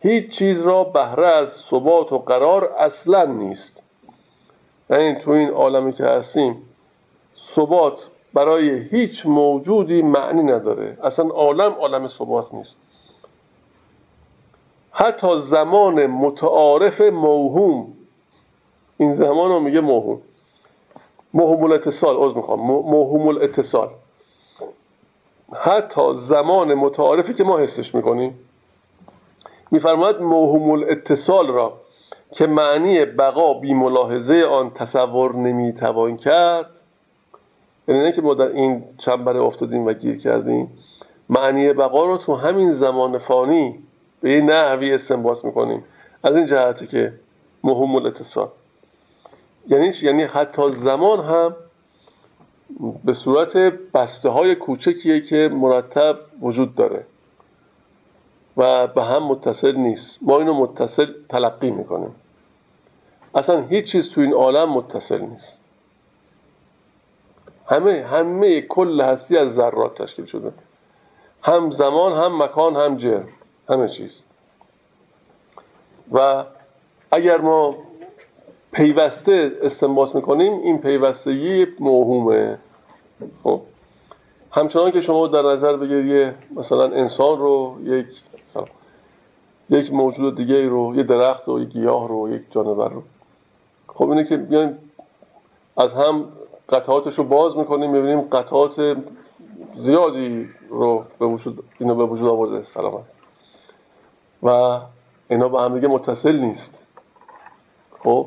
هیچ 0.02 0.30
چیز 0.30 0.62
را 0.62 0.84
بهره 0.84 1.26
از 1.26 1.48
ثبات 1.70 2.12
و 2.12 2.18
قرار 2.18 2.64
اصلا 2.78 3.24
نیست. 3.24 3.82
یعنی 4.90 5.14
تو 5.14 5.30
این 5.30 5.48
عالمی 5.48 5.92
که 5.92 6.04
هستیم 6.04 6.56
ثبات 7.54 8.06
برای 8.38 8.78
هیچ 8.78 9.26
موجودی 9.26 10.02
معنی 10.02 10.42
نداره. 10.42 10.98
اصلا 11.04 11.28
عالم 11.28 11.72
عالم 11.72 12.08
ثبات 12.08 12.54
نیست. 12.54 12.74
حتی 14.92 15.38
زمان 15.38 16.06
متعارف 16.06 17.00
موهوم 17.00 17.86
این 18.96 19.14
زمان 19.14 19.50
رو 19.50 19.60
میگه 19.60 19.80
موهوم. 19.80 20.18
موهوم 21.34 21.64
الاتصال 21.64 22.22
از 22.22 22.36
می‌خوام. 22.36 22.60
موهوم 22.60 23.28
الاتصال 23.28 23.88
حتی 25.54 26.14
زمان 26.14 26.74
متعارفی 26.74 27.34
که 27.34 27.44
ما 27.44 27.58
حسش 27.58 27.94
می‌کنیم 27.94 28.38
میفرماید 29.70 30.16
موهوم 30.16 30.70
الاتصال 30.70 31.46
را 31.48 31.72
که 32.32 32.46
معنی 32.46 33.04
بقا 33.04 33.54
بی 33.54 33.74
ملاحظه 33.74 34.34
آن 34.50 34.70
تصور 34.70 35.34
نمی‌توان 35.36 36.16
کرد 36.16 36.70
یعنی 37.88 38.00
نه 38.00 38.12
که 38.12 38.22
ما 38.22 38.34
در 38.34 38.46
این 38.46 38.84
چنبره 38.98 39.40
افتادیم 39.40 39.86
و 39.86 39.92
گیر 39.92 40.18
کردیم. 40.18 40.70
معنی 41.28 41.72
بقا 41.72 42.06
رو 42.06 42.16
تو 42.16 42.34
همین 42.34 42.72
زمان 42.72 43.18
فانی 43.18 43.78
به 44.20 44.28
این 44.28 44.50
نحوی 44.50 44.94
استنباط 44.94 45.44
می‌کنیم. 45.44 45.84
از 46.24 46.36
این 46.36 46.46
جهتی 46.46 46.86
که 46.86 47.12
مهم 47.64 47.96
الاتصال. 47.96 48.48
یعنی 49.68 49.92
یعنی 50.02 50.22
حتی 50.22 50.72
زمان 50.72 51.20
هم 51.20 51.56
به 53.04 53.14
صورت 53.14 53.56
بسته 53.94 54.28
های 54.28 54.54
کوچکیه 54.54 55.20
که 55.20 55.50
مرتب 55.52 56.18
وجود 56.42 56.74
داره 56.74 57.04
و 58.56 58.86
به 58.86 59.02
هم 59.04 59.22
متصل 59.22 59.76
نیست. 59.76 60.18
ما 60.22 60.38
اینو 60.38 60.54
متصل 60.54 61.06
تلقی 61.28 61.70
می‌کنیم. 61.70 62.14
اصلا 63.34 63.60
هیچ 63.60 63.84
چیز 63.84 64.10
تو 64.10 64.20
این 64.20 64.32
عالم 64.32 64.70
متصل 64.70 65.20
نیست. 65.20 65.57
همه 67.68 68.06
همه 68.10 68.60
کل 68.60 69.00
هستی 69.00 69.36
از 69.36 69.54
ذرات 69.54 70.02
تشکیل 70.02 70.24
شده. 70.24 70.52
هم 71.42 71.70
زمان 71.70 72.12
هم 72.12 72.42
مکان 72.42 72.76
هم 72.76 72.96
جرم. 72.96 73.28
همه 73.68 73.88
چیز. 73.88 74.10
و 76.12 76.44
اگر 77.10 77.40
ما 77.40 77.74
پیوسته 78.72 79.52
استنباط 79.62 80.14
می‌کنیم 80.14 80.52
این 80.52 80.78
پیوستگی 80.78 81.66
موهومه. 81.80 82.58
خب؟ 83.42 83.60
همچنان 84.50 84.90
که 84.90 85.00
شما 85.00 85.26
در 85.26 85.42
نظر 85.42 85.76
بگیرید 85.76 86.34
مثلا 86.56 86.84
انسان 86.84 87.38
رو 87.38 87.76
یک 87.84 88.06
یک 89.70 89.92
موجود 89.92 90.36
دیگه 90.36 90.68
رو 90.68 90.94
یک 90.96 91.06
درخت 91.06 91.48
رو 91.48 91.60
یک 91.60 91.68
گیاه 91.68 92.08
رو 92.08 92.34
یک 92.34 92.42
جانور 92.50 92.88
رو. 92.88 93.02
خب 93.86 94.10
اینه 94.10 94.24
که 94.24 94.36
بیایم 94.36 94.78
از 95.76 95.92
هم 95.92 96.24
قطعاتش 96.68 97.14
رو 97.14 97.24
باز 97.24 97.56
می‌کنیم 97.56 97.90
می‌بینیم 97.90 98.20
قطعات 98.20 98.96
زیادی 99.76 100.48
رو 100.68 101.04
به 101.18 101.26
وجود 101.26 101.64
اینو 101.78 101.94
به 101.94 102.04
وجود 102.04 102.28
آورده 102.28 102.64
سلامت. 102.64 103.04
و 104.42 104.80
اینا 105.30 105.48
به 105.48 105.60
هم 105.60 105.74
دیگه 105.74 105.88
متصل 105.88 106.36
نیست. 106.36 106.74
خب؟ 107.98 108.26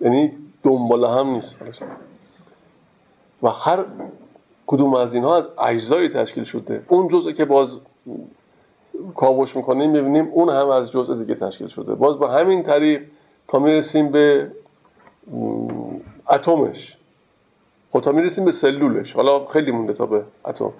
یعنی 0.00 0.32
دنبال 0.62 1.04
هم 1.04 1.28
نیست 1.28 1.54
و 3.42 3.48
هر 3.48 3.84
کدوم 4.66 4.94
از 4.94 5.14
اینها 5.14 5.36
از 5.36 5.48
اجزایی 5.58 6.08
تشکیل 6.08 6.44
شده. 6.44 6.82
اون 6.88 7.08
جزء 7.08 7.32
که 7.32 7.44
باز 7.44 7.68
کاوش 9.16 9.56
می‌کنیم 9.56 9.90
می‌بینیم 9.90 10.28
اون 10.32 10.48
هم 10.48 10.68
از 10.68 10.90
جزء 10.90 11.14
دیگه 11.14 11.34
تشکیل 11.34 11.68
شده. 11.68 11.94
باز 11.94 12.18
با 12.18 12.28
همین 12.28 12.62
طریق 12.62 13.02
تا 13.48 13.58
می‌رسیم 13.58 14.12
به 14.12 14.50
اتمش. 16.30 16.96
خب 17.92 18.00
تا 18.00 18.12
می‌رسیم 18.12 18.44
به 18.44 18.52
سلولش. 18.52 19.12
حالا 19.12 19.46
خیلی 19.46 19.70
مونده 19.70 19.92
تا 19.92 20.06
به 20.06 20.22
اتم. 20.46 20.70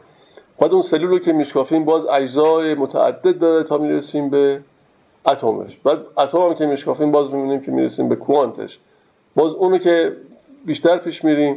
بعد 0.60 0.72
اون 0.72 0.82
سلول 0.82 1.10
رو 1.10 1.18
که 1.18 1.32
میشکافیم 1.32 1.84
باز 1.84 2.06
اجزای 2.06 2.74
متعدد 2.74 3.38
داره 3.38 3.64
تا 3.64 3.78
می‌رسیم 3.78 4.30
به 4.30 4.60
اتمش. 5.26 5.76
بعد 5.84 5.98
اتم 6.18 6.38
هم 6.38 6.54
که 6.54 6.66
میشکافیم 6.66 7.12
باز 7.12 7.30
می‌بینیم 7.30 7.60
که 7.60 7.70
می‌رسیم 7.70 8.08
به 8.08 8.16
کوانتش. 8.16 8.78
باز 9.36 9.52
اونو 9.52 9.78
که 9.78 10.12
بیشتر 10.66 10.98
پیش 10.98 11.24
میریم 11.24 11.56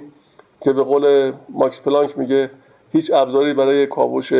که 0.61 0.73
به 0.73 0.83
قول 0.83 1.33
ماکس 1.49 1.79
پلانک 1.79 2.17
میگه 2.17 2.49
هیچ 2.91 3.11
ابزاری 3.13 3.53
برای 3.53 3.87
کاوش 3.87 4.33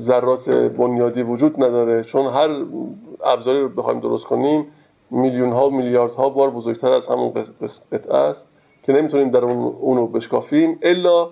ذرات 0.00 0.48
بنیادی 0.50 1.22
وجود 1.22 1.62
نداره. 1.62 2.04
چون 2.04 2.26
هر 2.26 2.50
ابزاری 3.24 3.60
رو 3.60 3.68
بخوایم 3.68 4.00
درست 4.00 4.24
کنیم 4.24 4.66
میلیون 5.10 5.52
ها 5.52 5.68
و 5.68 5.72
میلیارد 5.72 6.12
ها 6.12 6.28
بار 6.28 6.50
بزرگتر 6.50 6.92
از 6.92 7.06
همون 7.06 7.30
قطعه 7.92 8.16
است. 8.16 8.51
که 8.82 8.92
نمی‌تونیم 8.92 9.30
در 9.30 9.44
اون 9.44 9.74
اونو 9.80 10.06
بشکافیم 10.06 10.78
الا 10.82 11.28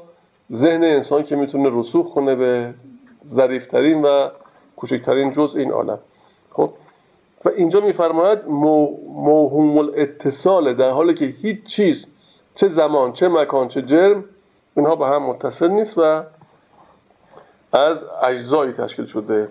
ذهن 0.52 0.84
انسان 0.84 1.22
که 1.24 1.36
می‌تونه 1.36 1.70
رسوخ 1.72 2.14
کنه 2.14 2.34
به 2.34 2.74
ظریفترین 3.34 4.02
و 4.02 4.28
کوچکترین 4.76 5.32
جزء 5.32 5.58
این 5.58 5.70
عالم. 5.70 5.98
خب؟ 6.50 6.70
و 7.44 7.48
اینجا 7.48 7.80
میفرماید 7.80 8.38
موهوم 8.48 9.78
الاتصال 9.78 10.74
در 10.74 10.90
حالی 10.90 11.14
که 11.14 11.24
هیچ 11.24 11.64
چیز 11.66 12.04
چه 12.54 12.68
زمان 12.68 13.12
چه 13.12 13.28
مکان 13.28 13.68
چه 13.68 13.82
جرم 13.82 14.24
اینها 14.76 14.96
به 14.96 15.06
هم 15.06 15.22
متصل 15.22 15.68
نیست 15.68 15.98
و 15.98 16.22
از 17.72 18.04
اجزایی 18.22 18.72
تشکیل 18.72 19.06
شده. 19.06 19.48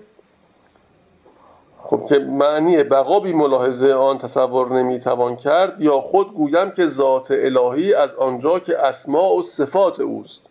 خب 1.89 2.05
که 2.09 2.19
معنی؟ 2.19 2.83
بقا 2.83 3.19
بی 3.19 3.33
ملاحظه 3.33 3.87
آن 3.87 4.17
تصور 4.17 4.73
نمی‌توان 4.73 5.35
کرد 5.35 5.81
یا 5.81 6.01
خود 6.01 6.33
گویم 6.33 6.71
که 6.71 6.87
ذات 6.87 7.31
الهی 7.31 7.93
از 7.93 8.15
آنجا 8.15 8.59
که 8.59 8.79
اسماع 8.79 9.37
و 9.37 9.43
صفات 9.43 9.99
اوست. 9.99 10.41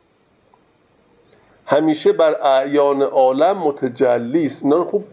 همیشه 1.66 2.12
بر 2.12 2.46
اعیان 2.46 3.02
عالم 3.02 3.58
متجلی 3.58 4.46
است. 4.46 4.62
اینا 4.62 4.84
خوب 4.84 5.04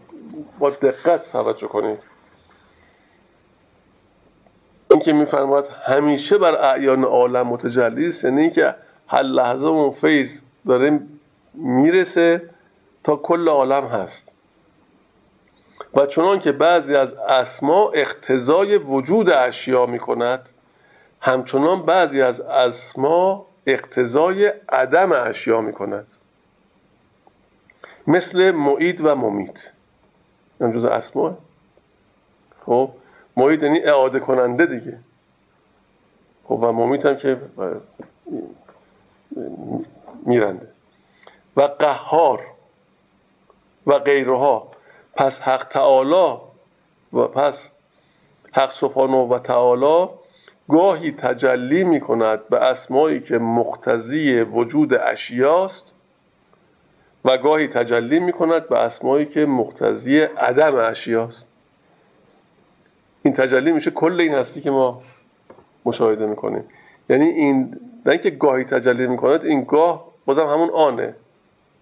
با 0.59 0.69
دقت 0.69 1.31
توجه 1.31 1.67
کنید. 1.67 1.99
که 5.05 5.13
میفرماد 5.13 5.69
همیشه 5.83 6.37
بر 6.37 6.55
اعیان 6.55 7.03
عالم 7.03 7.47
متجلی 7.47 8.07
است 8.07 8.23
یعنی 8.23 8.41
اینکه 8.41 8.75
هر 9.07 9.23
لحظه 9.23 9.67
اون 9.67 9.91
فیض 9.91 10.41
داره 10.67 10.99
می‌رسه 11.53 12.41
تا 13.03 13.15
کل 13.15 13.49
عالم 13.49 13.83
هست. 13.83 14.34
و 15.95 16.05
چنان 16.05 16.39
که 16.39 16.51
بعضی 16.51 16.95
از 16.95 17.13
اسما 17.13 17.91
اقتضای 17.93 18.77
وجود 18.77 19.29
اشیا 19.29 19.85
می 19.85 19.99
کند 19.99 20.49
همچنان 21.21 21.81
بعضی 21.85 22.21
از 22.21 22.39
اسما 22.39 23.45
اقتضای 23.67 24.53
عدم 24.69 25.11
اشیا 25.11 25.61
می 25.61 25.73
کند 25.73 26.07
مثل 28.07 28.51
معید 28.51 29.01
و 29.01 29.15
ممیت 29.15 29.71
این 30.61 30.73
جز 30.73 30.85
اسما 30.85 31.37
خب 32.65 32.91
معید 33.37 33.63
یعنی 33.63 33.79
اعاده 33.79 34.19
کننده 34.19 34.65
دیگه. 34.65 34.97
خب 36.43 36.51
و 36.51 36.71
ممیت 36.71 37.05
هم 37.05 37.15
که 37.15 37.37
میرنده. 40.25 40.67
و 41.57 41.61
قهار 41.61 42.45
و 43.87 43.99
غیرها. 43.99 44.74
پس 45.15 45.41
حق 45.41 45.67
تعالی 45.69 46.37
و 47.13 47.27
پس 47.27 47.69
حق 48.51 48.71
سبحانه 48.71 49.17
و 49.17 49.39
تعالی 49.39 50.09
گاهی 50.69 51.11
تجلی 51.11 51.83
می 51.83 51.99
کند 51.99 52.49
به 52.49 52.57
اسمایی 52.57 53.19
که 53.19 53.37
مقتضی 53.37 54.41
وجود 54.41 54.93
اشیاست 54.93 55.83
و 57.25 57.37
گاهی 57.37 57.67
تجلی 57.67 58.19
می 58.19 58.33
کند 58.33 58.69
به 58.69 58.77
اسمایی 58.77 59.25
که 59.25 59.45
مقتضی 59.45 60.19
عدم 60.19 60.75
اشیاست. 60.75 61.45
این 63.23 63.33
تجلی 63.33 63.71
میشه 63.71 63.91
کل 63.91 64.21
این 64.21 64.33
هستی 64.33 64.61
که 64.61 64.71
ما 64.71 65.01
مشاهده 65.85 66.25
می‌کنیم. 66.25 66.63
یعنی 67.09 67.25
این 67.25 67.79
نه 68.05 68.11
اینکه 68.11 68.29
گاهی 68.29 68.63
تجلی 68.63 69.07
می‌کند 69.07 69.45
این 69.45 69.63
گاه 69.63 70.05
بازم 70.25 70.45
همون 70.45 70.69
آنه. 70.69 71.15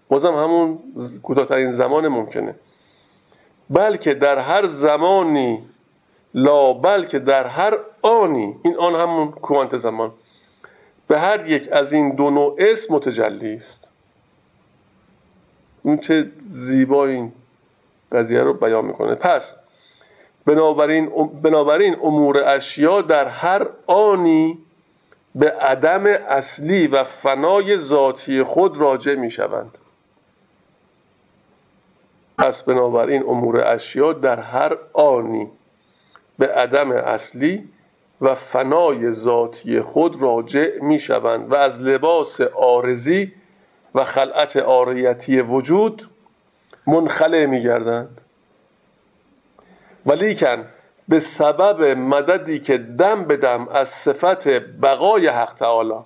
بازم 0.08 0.34
همون 0.34 0.78
کوتاهترین 1.22 1.72
زمان 1.72 2.08
ممکنه. 2.08 2.54
بلکه 3.70 4.14
در 4.14 4.38
هر 4.38 4.66
زمانی 4.66 5.62
لا 6.34 6.72
بلکه 6.72 7.18
در 7.18 7.46
هر 7.46 7.78
آنی. 8.02 8.56
این 8.64 8.76
آن 8.76 8.94
همون 8.94 9.30
کوانت 9.30 9.78
زمان. 9.78 10.12
به 11.08 11.20
هر 11.20 11.50
یک 11.50 11.68
از 11.72 11.92
این 11.92 12.14
دو 12.14 12.30
نوع 12.30 12.56
اسم 12.58 12.94
متجلی 12.94 13.54
است. 13.54 13.88
اون 15.82 15.98
چه 15.98 16.30
زیبا 16.52 17.06
این 17.06 17.32
قضیه 18.12 18.40
رو 18.40 18.52
بیان 18.52 18.84
می‌کنه. 18.84 19.14
پس 19.14 19.54
بنابراین 20.46 21.10
بنابراین 21.42 21.96
امور 22.02 22.48
اشیا 22.48 23.02
در 23.02 23.28
هر 23.28 23.66
آنی 23.86 24.58
به 25.34 25.50
عدم 25.50 26.06
اصلی 26.06 26.86
و 26.86 27.04
فنای 27.04 27.78
ذاتی 27.78 28.42
خود 28.42 28.78
راجع 28.78 29.14
می 29.14 29.30
شوند 29.30 29.78
پس 32.38 32.62
بنابراین 32.62 33.22
امور 33.22 33.74
اشیا 33.74 34.12
در 34.12 34.40
هر 34.40 34.76
آنی 34.92 35.48
به 36.38 36.48
عدم 36.48 36.92
اصلی 36.92 37.68
و 38.20 38.34
فنای 38.34 39.12
ذاتی 39.12 39.80
خود 39.80 40.22
راجع 40.22 40.82
می 40.82 40.98
شوند 40.98 41.52
و 41.52 41.54
از 41.54 41.80
لباس 41.80 42.40
آرزی 42.40 43.32
و 43.94 44.04
خلعت 44.04 44.56
آریتی 44.56 45.40
وجود 45.40 46.08
منخلع 46.86 47.46
می 47.46 47.62
گردند 47.62 48.20
ولیکن 50.06 50.64
به 51.08 51.18
سبب 51.18 51.82
مددی 51.98 52.60
که 52.60 52.78
دم 52.78 53.24
به 53.24 53.36
دم 53.36 53.68
از 53.68 53.88
صفت 53.88 54.48
بقای 54.82 55.28
حق 55.28 55.54
تعالی 55.54 56.00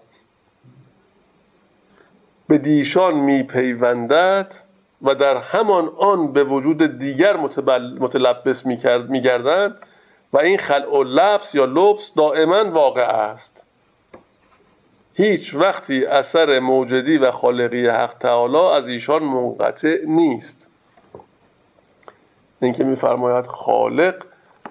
به 2.49 2.59
دیشان 2.59 3.15
میپیوندد 3.15 4.55
و 5.03 5.15
در 5.15 5.37
همان 5.37 5.91
آن 5.99 6.33
به 6.33 6.45
وجود 6.45 6.99
دیگر 6.99 7.37
متلبس 8.01 8.67
میگردند 9.09 9.77
و 10.33 10.39
این 10.39 10.59
خلع 10.59 10.91
و 10.91 11.03
لبس 11.03 11.55
یا 11.55 11.65
لبس 11.65 12.11
دائما 12.17 12.71
واقع 12.71 13.03
است. 13.03 13.65
هیچ 15.15 15.55
وقتی 15.55 16.07
اثر 16.07 16.59
موجدی 16.59 17.19
و 17.19 17.31
خالقی 17.31 17.89
حق 17.89 18.15
تعالی 18.21 18.57
از 18.57 18.89
ایشان 18.89 19.23
منقطع 19.23 19.97
نیست. 20.07 20.67
اینکه 22.63 22.85
میفرماید 22.85 23.47
خالق 23.47 24.15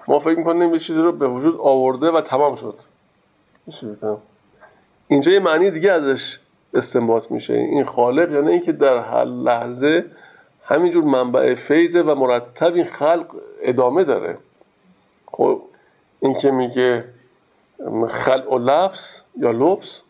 ما 0.08 0.20
فکر 0.20 0.38
می‌کنیم 0.38 0.74
یه 0.74 0.80
چیزی 0.80 1.00
رو 1.00 1.12
به 1.12 1.28
وجود 1.28 1.60
آورده 1.60 2.10
و 2.10 2.20
تمام 2.20 2.56
شد. 2.56 2.74
اینجا 5.08 5.32
یه 5.32 5.38
معنی 5.38 5.70
دیگه 5.70 5.92
ازش 5.92 6.38
استنباط 6.74 7.30
میشه. 7.30 7.54
این 7.54 7.84
خالق 7.84 8.32
یعنی 8.32 8.50
اینکه 8.50 8.72
در 8.72 8.98
هر 8.98 9.24
لحظه 9.24 10.04
همینجور 10.68 11.04
منبع 11.04 11.54
فیضه 11.54 12.02
و 12.02 12.14
مرتب 12.14 12.74
این 12.74 12.84
خلق 12.84 13.26
ادامه 13.62 14.04
داره. 14.04 14.38
خب 15.26 15.60
این 16.20 16.34
که 16.34 16.50
میگه 16.50 17.04
خلق 18.10 18.52
و 18.52 18.58
لفظ 18.58 19.00
یا 19.36 19.50
لبس 19.50 20.00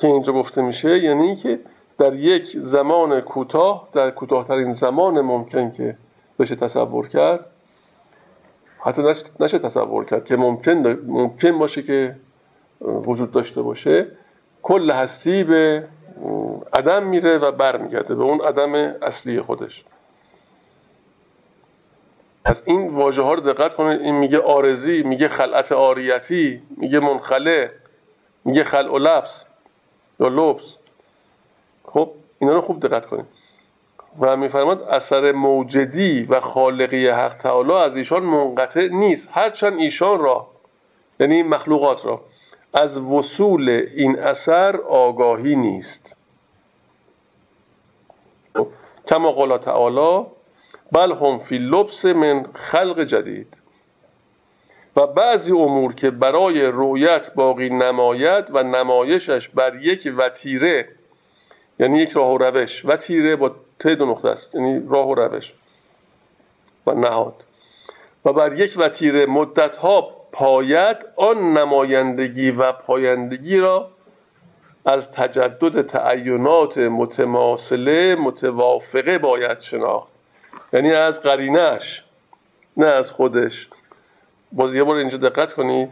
که 0.00 0.06
اینجا 0.06 0.32
گفته 0.32 0.62
میشه 0.62 0.98
یعنی 0.98 1.36
که 1.36 1.58
در 1.98 2.14
یک 2.14 2.56
زمان 2.56 3.20
کوتاه 3.20 3.88
در 3.92 4.10
کوتاهترین 4.10 4.72
زمان 4.72 5.20
ممکن 5.20 5.70
که 5.70 5.96
بشه 6.38 6.56
تصور 6.56 7.08
کرد 7.08 7.46
حتی 8.80 9.02
نشه 9.40 9.58
تصور 9.58 10.04
کرد 10.04 10.24
که 10.24 10.36
ممکن, 10.36 10.98
ممکن 11.06 11.58
باشه 11.58 11.82
که 11.82 12.16
وجود 12.80 13.32
داشته 13.32 13.62
باشه 13.62 14.06
کل 14.62 14.90
هستی 14.90 15.44
به 15.44 15.84
عدم 16.72 17.02
میره 17.02 17.38
و 17.38 17.52
برمیگرده 17.52 18.14
به 18.14 18.22
اون 18.22 18.40
عدم 18.40 18.74
اصلی 18.74 19.40
خودش. 19.40 19.84
از 22.44 22.62
این 22.64 22.88
واژه 22.88 23.22
ها 23.22 23.34
رو 23.34 23.52
دقت 23.52 23.74
کنید. 23.74 24.00
این 24.00 24.14
میگه 24.14 24.38
آرزی 24.38 25.02
میگه 25.02 25.28
خلعت 25.28 25.72
آریتی 25.72 26.62
میگه 26.76 27.00
منخله 27.00 27.70
میگه 28.44 28.64
خلع 28.64 28.90
و 28.90 28.98
لبس 28.98 29.44
یا 30.20 30.28
لبس. 30.28 30.74
خب 31.84 32.10
اینا 32.38 32.54
رو 32.54 32.60
خوب 32.60 32.86
دقت 32.86 33.06
کنید. 33.06 33.26
و 34.20 34.36
میفرماد 34.36 34.82
اثر 34.82 35.32
موجدی 35.32 36.22
و 36.22 36.40
خالقی 36.40 37.08
حق 37.08 37.36
تعالی 37.36 37.72
از 37.72 37.96
ایشان 37.96 38.22
منقطع 38.22 38.88
نیست. 38.92 39.28
هرچند 39.32 39.78
ایشان 39.78 40.20
را 40.20 40.46
یعنی 41.20 41.42
مخلوقات 41.42 42.06
را 42.06 42.20
از 42.74 42.98
وصول 42.98 43.86
این 43.96 44.18
اثر 44.18 44.76
آگاهی 44.76 45.56
نیست. 45.56 46.16
کما 49.08 49.32
قال 49.32 49.58
تعالی 49.58 50.26
بل 50.92 51.12
هم 51.12 51.38
فی 51.38 51.58
لبس 51.58 52.04
من 52.04 52.46
خلق 52.54 53.04
جدید. 53.04 53.56
و 54.96 55.06
بعضی 55.06 55.52
امور 55.52 55.94
که 55.94 56.10
برای 56.10 56.66
رویت 56.66 57.34
باقی 57.34 57.68
نماید 57.68 58.44
و 58.50 58.62
نمایشش 58.62 59.48
بر 59.48 59.76
یک 59.82 60.12
وتیره 60.16 60.88
یعنی 61.80 61.98
یک 61.98 62.12
راه 62.12 62.32
و 62.34 62.38
روش. 62.38 62.84
وتیره 62.84 63.36
با 63.36 63.54
ت 63.78 63.88
دو 63.88 64.06
نقطه 64.06 64.28
است 64.28 64.54
یعنی 64.54 64.86
راه 64.88 65.08
و 65.08 65.14
روش 65.14 65.52
و 66.86 66.92
نهاد. 66.92 67.34
و 68.24 68.32
بر 68.32 68.60
یک 68.60 68.74
وتیره 68.76 69.26
مدت 69.26 69.76
ها 69.76 70.23
پاید 70.34 70.96
آن 71.16 71.52
نمایندگی 71.58 72.50
و 72.50 72.72
پایندگی 72.72 73.58
را 73.58 73.90
از 74.86 75.12
تجدد 75.12 75.82
تعینات 75.82 76.78
متماثله 76.78 78.14
متوافقه 78.14 79.18
باید 79.18 79.60
شناخت. 79.60 80.08
یعنی 80.72 80.92
از 80.92 81.20
قرینش 81.20 82.04
نه 82.76 82.86
از 82.86 83.10
خودش. 83.10 83.68
باز 84.52 84.74
یه 84.74 84.84
بار 84.84 84.96
اینجا 84.96 85.16
دقت 85.16 85.52
کنید. 85.52 85.90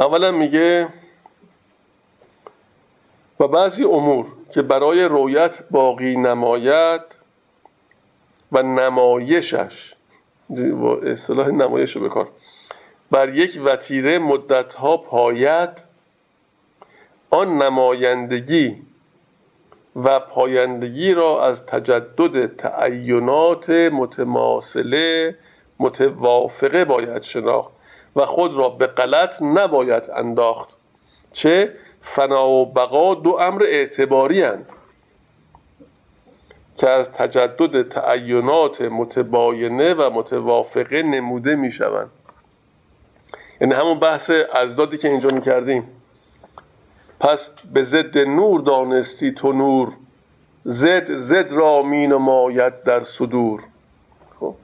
اولا 0.00 0.30
میگه 0.30 0.88
و 3.40 3.48
بعضی 3.48 3.84
امور 3.84 4.26
که 4.54 4.62
برای 4.62 5.04
رویت 5.04 5.58
باقی 5.70 6.16
نماید 6.16 7.00
و 8.52 8.62
نمایشش 8.62 9.93
اصطلاح 11.06 11.48
نمایش 11.48 11.96
رو 11.96 12.08
بکار. 12.08 12.28
بر 13.10 13.34
یک 13.34 13.60
وتیره 13.64 14.18
مدت 14.18 14.74
ها 14.74 14.96
پاید 14.96 15.70
آن 17.30 17.62
نمایندگی 17.62 18.76
و 20.04 20.20
پایندگی 20.20 21.14
را 21.14 21.46
از 21.46 21.66
تجدد 21.66 22.56
تعینات 22.56 23.70
متماثله 23.70 25.34
متوافقه 25.80 26.84
باید 26.84 27.22
شناخت 27.22 27.72
و 28.16 28.26
خود 28.26 28.54
را 28.54 28.68
به 28.68 28.86
غلط 28.86 29.42
نباید 29.42 30.02
انداخت. 30.16 30.68
چه؟ 31.32 31.72
فنا 32.02 32.48
و 32.48 32.72
بقا 32.72 33.14
دو 33.14 33.30
امر 33.30 33.62
اعتباری 33.62 34.42
هند 34.42 34.66
که 36.78 36.88
از 36.88 37.06
تجدد 37.12 37.88
تعینات 37.88 38.80
متباینه 38.80 39.94
و 39.94 40.10
متوافقه 40.10 41.02
نموده 41.02 41.54
می 41.56 41.72
شوند 41.72 42.10
یعنی 43.60 43.74
همون 43.74 43.98
بحث 43.98 44.30
ازدادی 44.52 44.98
که 44.98 45.08
اینجا 45.08 45.30
می‌کردیم. 45.30 45.88
پس 47.20 47.50
به 47.72 47.82
ضد 47.82 48.18
نور 48.18 48.60
دانستی 48.60 49.32
تو 49.32 49.52
نور. 49.52 49.92
زد 50.64 51.16
زد 51.16 51.52
را 51.52 51.82
می 51.82 52.06
نماید 52.06 52.82
در 52.82 53.04
صدور. 53.04 53.60
خب. 54.40 54.54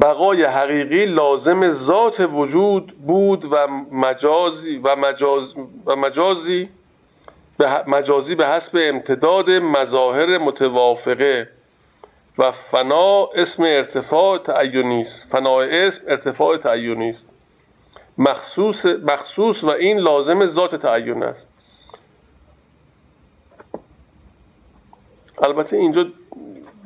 بقای 0.00 0.44
حقیقی 0.44 1.06
لازم 1.06 1.72
ذات 1.72 2.20
وجود 2.20 2.92
بود 3.06 3.44
و 3.44 3.66
مجازی 3.92 4.76
و 4.76 4.96
مجاز 4.96 5.54
و 5.86 5.96
مجازی 5.96 6.68
به 7.60 7.84
مجازی 7.86 8.34
به 8.34 8.46
حسب 8.46 8.78
امتداد 8.80 9.50
مظاهر 9.50 10.38
متوافقه 10.38 11.48
و 12.38 12.52
فنا 12.52 13.26
اسم 13.34 13.62
ارتفاع 13.62 14.38
تعیونی 14.38 15.02
است 15.02 15.22
فنا 15.30 15.60
اسم 15.60 16.02
ارتفاع 16.08 16.56
تعیونی 16.56 17.10
است 17.10 17.26
مخصوص 18.18 18.86
مخصوص 18.86 19.64
و 19.64 19.68
این 19.68 19.98
لازم 19.98 20.46
ذات 20.46 20.74
تعین 20.74 21.22
است. 21.22 21.48
البته 25.42 25.76
اینجا 25.76 26.06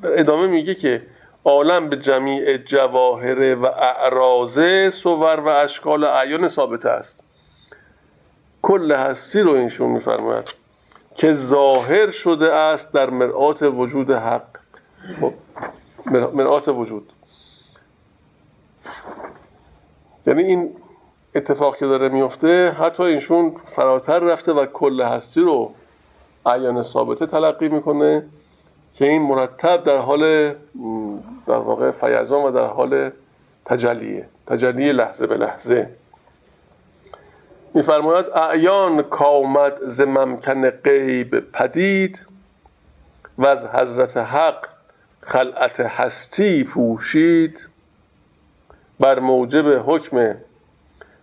ادامه 0.05 0.47
میگه 0.47 0.75
که 0.75 1.03
عالم 1.45 1.89
به 1.89 1.97
جمیع 1.97 2.57
جواهر 2.57 3.55
و 3.55 3.67
اعراضه 3.67 4.91
صور 4.91 5.41
و 5.41 5.49
اشکال 5.49 6.05
اعیان 6.05 6.49
ثابت 6.49 6.87
است. 6.87 7.23
کل 8.63 8.93
هستی 8.93 9.41
رو 9.41 9.53
اینشون 9.53 9.91
میفرماید. 9.91 10.64
که 11.15 11.33
ظاهر 11.33 12.11
شده 12.11 12.53
است 12.53 12.93
در 12.93 13.11
مرآت 13.11 13.63
وجود 13.63 14.11
حق. 14.11 14.43
خب، 15.21 15.33
مرآت 16.11 16.69
وجود. 16.69 17.13
یعنی 20.27 20.43
این 20.43 20.71
اتفاق 21.35 21.77
که 21.77 21.87
داره 21.87 22.09
میفته 22.09 22.71
حتی 22.71 23.03
اینشون 23.03 23.53
فراتر 23.77 24.19
رفته 24.19 24.53
و 24.53 24.67
کل 24.67 25.03
هستی 25.03 25.41
رو 25.41 25.75
عیان 26.47 26.83
ثابته 26.83 27.27
تلقی 27.27 27.69
می‌کنه 27.69 28.23
که 28.95 29.05
این 29.05 29.23
مرتب 29.23 29.85
در 29.85 29.99
حال 29.99 30.53
در 31.47 31.59
واقع 31.59 31.91
فیضان 31.91 32.45
و 32.45 32.51
در 32.51 32.67
حال 32.67 33.11
تجلیه. 33.65 34.27
تجلی 34.47 34.93
لحظه 34.93 35.27
به 35.27 35.37
لحظه. 35.37 35.89
میفرماید 37.75 38.27
اعیان 38.35 39.03
کامد 39.03 39.73
ز 39.87 40.01
ممکن 40.01 40.71
غیب 40.71 41.41
پدید 41.53 42.27
و 43.39 43.47
از 43.47 43.67
حضرت 43.67 44.17
حق 44.17 44.69
خلعت 45.23 45.81
هستی 45.81 46.65
پوشید. 46.65 47.61
بر 49.01 49.19
موجب 49.19 49.83
حکم 49.87 50.35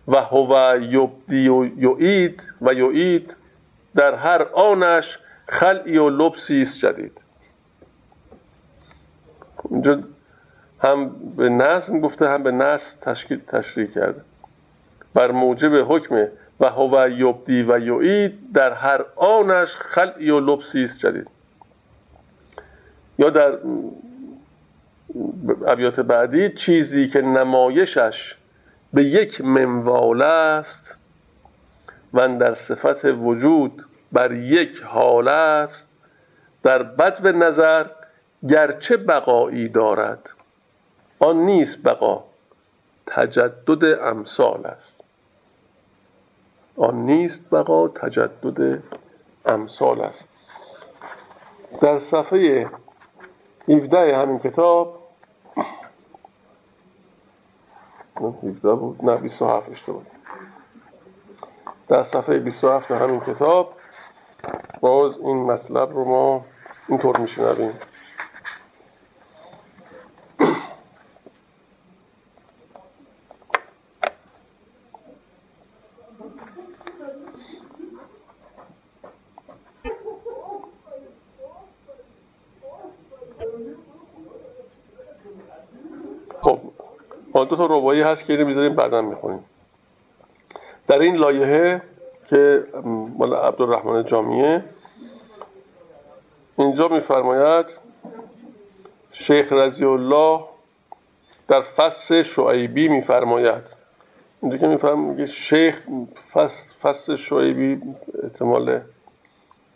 و 0.07 0.21
هو 0.21 0.77
یبدی 0.81 1.47
و 1.47 1.65
یعید 1.65 2.43
و 2.61 2.73
یعید 2.73 3.33
در 3.95 4.15
هر 4.15 4.41
آنش 4.43 5.19
خلعی 5.47 5.97
و 5.97 6.09
لبسی 6.09 6.61
است 6.61 6.77
جدید. 6.77 7.21
اینجا 9.69 9.99
هم 10.83 11.11
به 11.37 11.49
نظم 11.49 11.99
گفته 11.99 12.29
هم 12.29 12.43
به 12.43 12.51
نصب 12.51 12.99
تشکیل 13.01 13.39
تشریح 13.39 13.87
کرده. 13.87 14.21
بر 15.13 15.31
موجب 15.31 15.85
حکم 15.89 16.27
و 16.61 16.65
هو 16.65 17.09
یبدی 17.09 17.63
و 17.63 17.79
یعید 17.79 18.53
در 18.53 18.73
هر 18.73 19.05
آنش 19.15 19.75
خلعی 19.75 20.29
و 20.29 20.39
لبسی 20.39 20.83
است 20.83 20.99
جدید. 20.99 21.27
یا 23.19 23.29
در 23.29 23.57
ابیات 25.67 25.99
بعدی 25.99 26.49
چیزی 26.49 27.07
که 27.07 27.21
نمایشش 27.21 28.35
به 28.93 29.03
یک 29.03 29.41
منوال 29.41 30.21
است 30.21 30.95
و 32.13 32.37
در 32.37 32.53
صفت 32.53 33.05
وجود 33.05 33.85
بر 34.11 34.31
یک 34.31 34.81
حال 34.81 35.27
است 35.27 35.87
در 36.63 36.83
بد 36.83 37.27
نظر 37.27 37.85
گرچه 38.49 38.97
بقایی 38.97 39.69
دارد 39.69 40.29
آن 41.19 41.37
نیست 41.37 41.83
بقا 41.83 42.23
تجدد 43.07 43.99
امثال 44.01 44.65
است. 44.65 45.00
آن 46.77 46.95
نیست 46.95 47.49
بقا 47.49 47.87
تجدد 47.87 48.83
امثال 49.45 50.01
است. 50.01 50.23
در 51.81 51.99
صفحه 51.99 52.69
17 53.67 54.17
همین 54.17 54.39
کتاب 54.39 55.01
17 58.43 58.75
بود؟ 58.75 59.05
نه 59.05 59.15
27 59.17 59.69
اشتباه. 59.71 60.01
در 61.87 62.03
صفحه 62.03 62.39
27 62.39 62.91
همین 62.91 63.19
کتاب 63.19 63.73
باز 64.81 65.17
این 65.17 65.37
مطلب 65.37 65.93
رو 65.93 66.05
ما 66.05 66.45
اینطور 66.89 67.17
میشنویم 67.17 67.73
دو 87.50 87.50
روایی 87.67 88.01
هست 88.01 88.25
که 88.25 88.33
اینو 88.33 88.45
می‌ذاریم 88.45 88.75
بعدا 88.75 89.01
می‌خونیم 89.01 89.43
در 90.87 90.99
این 90.99 91.15
لایحه 91.15 91.81
که 92.29 92.63
مال 93.17 93.33
عبدالرحمن 93.33 94.05
جامیه 94.05 94.63
اینجا 96.57 96.87
میفرماید 96.87 97.65
شیخ 99.11 99.53
رضی 99.53 99.85
الله 99.85 100.39
در 101.47 101.61
فصل 101.61 102.23
شعیبی 102.23 102.87
میفرماید. 102.87 103.63
اینجا 104.41 104.57
که 104.57 104.67
میفرماید 104.67 105.25
شیخ 105.25 105.75
فصل, 106.33 106.63
فصل 106.81 107.15
شعیبی 107.15 107.81
احتمال 108.23 108.81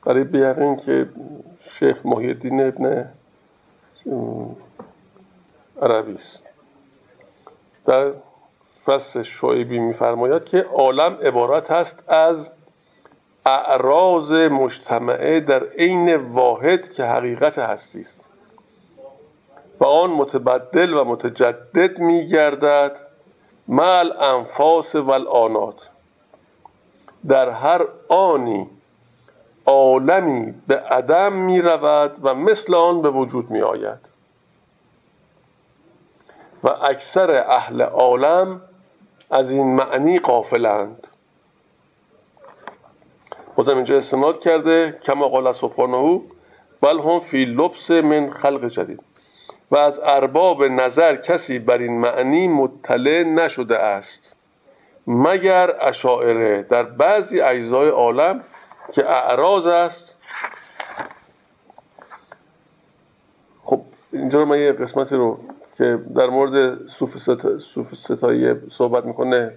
قریب 0.04 0.32
به 0.32 0.40
یقین 0.40 0.76
که 0.76 1.06
شیخ 1.80 2.06
محی 2.06 2.28
الدین 2.28 2.62
ابن 2.62 3.10
عربی 5.82 6.14
است. 6.14 6.45
در 7.88 8.12
فصل 8.86 9.24
شعیبی 9.24 9.80
میفرماید 9.80 10.46
که 10.46 10.66
عالم 10.74 11.18
عبارت 11.24 11.72
است 11.72 12.10
از 12.10 12.52
اعراض 13.46 14.32
مجتمعه 14.32 15.40
در 15.40 15.64
عین 15.64 16.16
واحد 16.16 16.94
که 16.94 17.04
حقیقت 17.04 17.60
هستی 17.60 18.02
است. 18.02 18.22
و 19.80 19.86
آن 19.86 20.10
متبدل 20.10 20.94
و 20.94 21.04
متجدد 21.04 22.00
میگردد. 22.00 22.96
مال 23.68 24.12
انفاس 24.12 24.96
و 24.96 25.12
الانات 25.12 25.76
در 27.28 27.50
هر 27.50 27.86
آنی 28.10 28.68
عالمی 29.66 30.54
به 30.68 30.80
عدم 30.80 31.34
می 31.34 31.62
رود 31.62 32.12
و 32.22 32.36
مثل 32.36 32.76
آن 32.76 33.02
به 33.02 33.10
وجود 33.10 33.52
می 33.52 33.62
آید 33.62 34.15
و 36.66 36.70
اکثر 36.70 37.32
اهل 37.32 37.82
عالم 37.82 38.62
از 39.32 39.52
این 39.52 39.76
معنی 39.76 40.20
قافلند 40.20 41.08
بازم 43.56 43.76
اینجا 43.76 43.98
استناد 43.98 44.40
کرده 44.40 45.00
کما 45.04 45.28
قال 45.28 45.52
سبحانه 45.52 46.22
بل 46.82 47.00
هم 47.00 47.20
فی 47.20 47.46
لبس 47.46 47.92
من 47.92 48.32
خلق 48.32 48.68
جدید. 48.68 49.04
و 49.72 49.78
از 49.78 50.00
ارباب 50.04 50.64
نظر 50.64 51.16
کسی 51.16 51.60
بر 51.60 51.78
این 51.78 52.00
معنی 52.00 52.48
مطلع 52.48 53.24
نشده 53.24 53.78
است 53.78 54.36
مگر 55.08 55.76
اشاعره 55.82 56.64
در 56.64 56.84
بعضی 56.84 57.42
اجزای 57.42 57.90
عالم 57.90 58.44
که 58.94 59.10
اعراض 59.10 59.66
است. 59.66 60.16
خب 63.64 63.82
اینجا 64.12 64.40
رو 64.40 64.46
من 64.46 64.60
یه 64.60 64.72
قسمتی 64.72 65.16
رو 65.16 65.40
که 65.78 66.00
در 66.16 66.28
مورد 66.28 66.88
صوف, 67.60 67.96
ستایی 67.96 68.54
صحبت 68.72 69.06
می‌کنه 69.06 69.52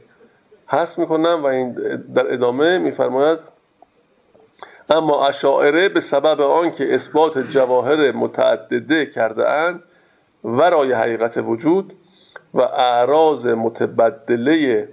هست 0.68 0.98
می‌کنم 0.98 1.42
و 1.42 1.46
این 1.46 1.72
در 2.14 2.32
ادامه 2.32 2.78
میفرماید 2.78 3.38
اما 4.90 5.26
اشاعره 5.26 5.88
به 5.88 6.00
سبب 6.00 6.40
آنکه 6.40 6.94
اثبات 6.94 7.38
جواهر 7.38 8.12
متعدده 8.12 9.06
کرده 9.06 9.48
اند 9.48 9.82
ورای 10.44 10.92
حقیقت 10.92 11.36
وجود 11.36 11.92
و 12.54 12.60
اعراض 12.60 13.46
متبدله 13.46 14.88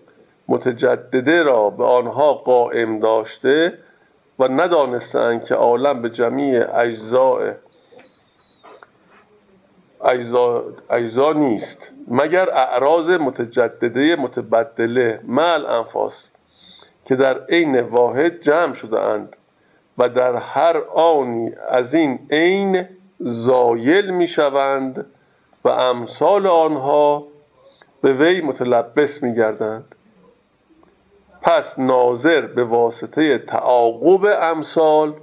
متجدده 0.48 1.44
را 1.44 1.70
به 1.70 1.84
آنها 1.84 2.34
قائم 2.34 3.00
داشته 3.00 3.74
و 4.40 4.48
ندانستند 4.48 5.46
که 5.46 5.56
عالم 5.56 6.02
به 6.02 6.10
جمیع 6.10 6.80
اجزاء 6.80 7.52
اجزا, 10.04 10.64
اجزا 10.90 11.34
نیست. 11.34 11.78
مگر 12.08 12.50
اعراض 12.50 13.10
متجدده 13.10 14.16
متبدله 14.16 15.20
مل 15.24 15.66
انفاس 15.66 16.24
که 17.06 17.16
در 17.16 17.40
عین 17.50 17.80
واحد 17.80 18.42
جمع 18.42 18.74
شده 18.74 19.00
اند 19.00 19.36
و 19.98 20.10
در 20.10 20.36
هر 20.36 20.78
آنی 20.94 21.52
از 21.70 21.94
این 21.94 22.20
عین 22.32 22.86
زایل 23.20 24.10
می 24.10 24.28
شوند 24.28 25.06
و 25.64 25.70
امثال 25.70 26.48
آنها 26.48 27.24
به 28.02 28.14
وی 28.14 28.42
متلبس 28.42 29.24
می 29.24 29.36
گردند. 29.36 29.96
پس 31.42 31.80
ناظر 31.80 32.42
به 32.42 32.64
واسطه 32.64 33.38
تعاقب 33.38 34.26
امثال 34.42 35.14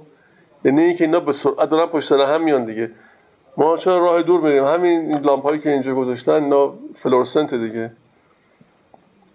یعنی 0.65 0.83
اینکه 0.83 1.03
اینا 1.03 1.19
به 1.19 1.33
سرعت 1.33 1.69
دارن 1.69 1.85
پشت 1.85 2.11
هم 2.11 2.43
میان 2.43 2.65
دیگه. 2.65 2.89
ما 3.57 3.77
چرا 3.77 3.97
راه 3.97 4.21
دور 4.21 4.41
میریم؟ 4.41 4.65
همین 4.65 5.17
لامپ 5.17 5.43
هایی 5.43 5.59
که 5.59 5.71
اینجا 5.71 5.95
گذاشتن 5.95 6.43
اینا 6.43 6.73
فلورسنت 7.03 7.53
دیگه. 7.53 7.91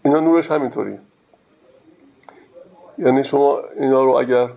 اینا 0.05 0.21
نورش 0.21 0.51
همینطوری. 0.51 0.99
یعنی 2.99 3.25
شما 3.25 3.59
اینا 3.81 4.05
رو 4.05 4.11
اگر 4.11 4.49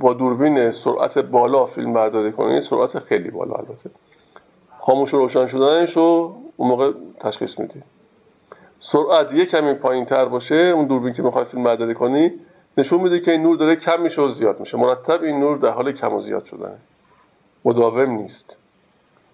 با 0.00 0.12
دوربین 0.12 0.70
سرعت 0.70 1.18
بالا 1.18 1.66
فیلم 1.66 1.92
برداری 1.92 2.32
کنید 2.32 2.62
سرعت 2.62 2.98
خیلی 2.98 3.30
بالا 3.30 3.54
البته. 3.54 3.90
خاموش 4.78 5.14
و 5.14 5.18
روشن 5.18 5.46
شدنش 5.46 5.96
رو 5.96 6.34
اون 6.56 6.68
موقع 6.68 6.92
تشخیص 7.20 7.58
میدی. 7.58 7.82
سرعت 8.80 9.32
یه 9.32 9.46
کمی 9.46 9.74
پایین 9.74 10.04
تر 10.04 10.24
باشه 10.24 10.54
اون 10.54 10.86
دوربین 10.86 11.14
که 11.14 11.22
می‌خوای 11.22 11.44
فیلم 11.44 11.64
برداری 11.64 11.94
کنی 11.94 12.32
نشون 12.78 13.00
میده 13.00 13.20
که 13.20 13.30
این 13.30 13.42
نور 13.42 13.56
داره 13.56 13.76
کم 13.76 14.00
میشه 14.00 14.22
و 14.22 14.28
زیاد 14.28 14.60
میشه. 14.60 14.76
مرتب 14.78 15.22
این 15.22 15.40
نور 15.40 15.58
در 15.58 15.70
حال 15.70 15.92
کم 15.92 16.14
و 16.14 16.20
زیاد 16.20 16.44
شدنه. 16.44 16.76
مداوم 17.68 18.10
نیست. 18.10 18.56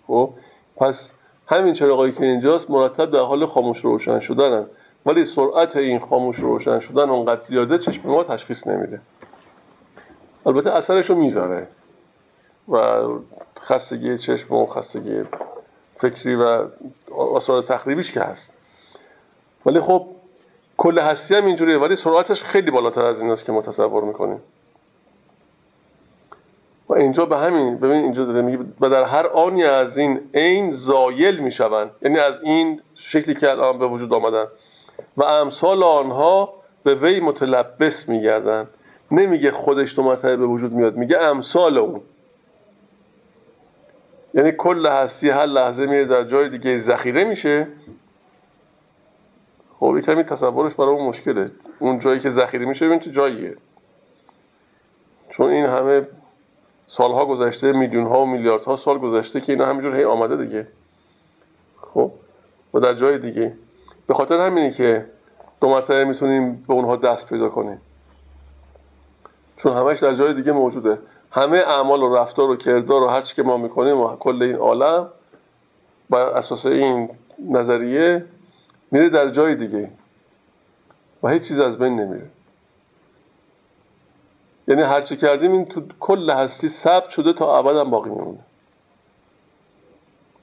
خب؟ 0.07 0.30
پس 0.76 1.11
همین 1.47 1.74
چراغایی 1.74 2.12
که 2.12 2.24
اینجاست 2.24 2.70
مرتب 2.70 3.11
در 3.11 3.18
حال 3.18 3.47
خاموش 3.47 3.78
روشن 3.78 4.20
شدنن. 4.20 4.66
ولی 5.07 5.24
سرعت 5.24 5.76
این 5.76 5.99
خاموش 5.99 6.37
روشن 6.37 6.80
شدن 6.80 7.11
اونقدر 7.11 7.41
زیاده 7.41 7.78
چشم 7.78 8.09
ما 8.09 8.24
تشخیص 8.24 8.66
نمیده. 8.66 9.01
البته 10.47 10.70
اثرش 10.70 11.11
رو 11.11 11.16
می‌ذاره. 11.16 11.66
و 12.68 13.03
خستگی 13.61 14.18
چشم 14.18 14.55
و 14.55 14.66
خستگی 14.66 15.22
فکری 16.01 16.35
و 16.35 16.64
آثار 17.16 17.62
تخریبیش 17.62 18.12
که 18.12 18.20
هست. 18.20 18.51
ولی 19.66 19.80
خب 19.80 20.07
کل 20.76 20.99
هستی 20.99 21.35
هم 21.35 21.47
اینجوریه. 21.47 21.78
ولی 21.78 21.97
سرعتش 21.97 22.43
خیلی 22.43 22.70
بالاتر 22.70 23.05
از 23.05 23.20
این 23.20 23.30
است 23.30 23.45
که 23.45 23.53
ما 23.53 23.62
تصور 23.62 24.05
می‌کنیم. 24.05 24.41
و 26.89 26.95
اینجا 26.95 27.24
به 27.24 27.39
همین 27.39 27.76
ببین 27.76 28.03
اینجا 28.03 28.24
داره 28.24 28.43
میگه 28.43 28.59
و 28.80 28.89
در 28.89 29.03
هر 29.03 29.26
آنی 29.26 29.64
از 29.64 29.99
این 29.99 30.20
عین 30.35 30.72
زایل 30.72 31.39
می‌شوند. 31.39 31.91
یعنی 32.03 32.18
از 32.18 32.43
این 32.43 32.80
شکلی 32.97 33.35
که 33.35 33.51
الان 33.51 33.78
به 33.78 33.87
وجود 33.87 34.12
آمدن. 34.12 34.47
و 35.16 35.24
امثال 35.24 35.82
آنها 35.82 36.53
به 36.85 36.95
وی 36.95 37.20
متلبس 37.20 38.09
میگردن 38.09 38.66
نمیگه 39.11 39.51
خودش 39.51 39.97
دو 39.97 40.03
مرتبه 40.03 40.37
به 40.37 40.47
وجود 40.47 40.72
میاد 40.72 40.97
میگه 40.97 41.18
امثال 41.18 41.78
اون. 41.78 42.01
یعنی 44.35 44.53
کل 44.53 44.87
هستی 44.87 45.30
هر 45.30 45.47
لحظه 45.47 45.87
میره 45.87 46.05
در 46.05 46.24
جای 46.24 46.49
دیگه 46.49 46.78
ذخیره 46.78 47.24
میشه. 47.24 47.66
خب 49.80 50.01
کمی 50.01 50.22
تصورش 50.22 50.74
برای 50.74 50.91
اون 50.91 51.09
مشکله. 51.09 51.51
اون 51.78 51.99
جایی 51.99 52.20
که 52.20 52.30
ذخیره 52.30 52.66
میشه 52.66 52.87
ببین 52.87 53.01
چه 53.01 53.11
جاییه. 53.11 53.57
چون 55.30 55.51
این 55.51 55.66
همه 55.66 56.07
سالها 56.97 57.26
گذشته 57.26 57.72
میلیون 57.72 58.07
ها 58.07 58.22
و 58.22 58.26
میلیاردها 58.26 58.76
سال 58.76 58.99
گذشته 58.99 59.40
که 59.40 59.53
اینا 59.53 59.66
همینجور 59.66 59.97
هی 59.97 60.05
آمده 60.05 60.45
دیگه. 60.45 60.66
خب؟ 61.80 62.11
و 62.74 62.80
در 62.80 62.95
جای 62.95 63.18
دیگه. 63.18 63.53
به 64.07 64.14
خاطر 64.14 64.47
همینی 64.47 64.72
که 64.72 65.07
دو 65.61 65.68
مرتبه 65.68 66.05
می‌تونیم 66.05 66.64
به 66.68 66.74
اونها 66.74 66.97
دست 66.97 67.28
پیدا 67.28 67.49
کنیم. 67.49 67.80
چون 69.57 69.72
همش 69.72 69.99
در 69.99 70.14
جای 70.14 70.34
دیگه 70.34 70.53
موجوده. 70.53 70.99
همه 71.30 71.59
اعمال 71.59 72.03
و 72.03 72.16
رفتار 72.16 72.51
و 72.51 72.57
کردار 72.57 73.03
و 73.03 73.09
هرچی 73.09 73.34
که 73.34 73.42
ما 73.42 73.57
می‌کنیم 73.57 74.01
و 74.01 74.16
کل 74.16 74.42
این 74.42 74.57
عالم 74.57 75.09
بر 76.11 76.20
اساس 76.20 76.66
این 76.66 77.09
نظریه 77.51 78.24
میره 78.90 79.09
در 79.09 79.30
جای 79.30 79.55
دیگه. 79.55 79.90
و 81.22 81.28
هیچ 81.28 81.42
چیز 81.49 81.59
از 81.59 81.78
بین 81.78 82.01
نمیره. 82.01 82.26
یعنی 84.68 84.82
هرچی 84.82 85.16
کردیم 85.16 85.52
این 85.52 85.64
تو 85.64 85.82
کل 86.00 86.30
هستی 86.30 86.68
ثبت 86.68 87.10
شده 87.10 87.32
تا 87.32 87.58
ابدا 87.58 87.84
باقی 87.84 88.10
میمونه. 88.10 88.38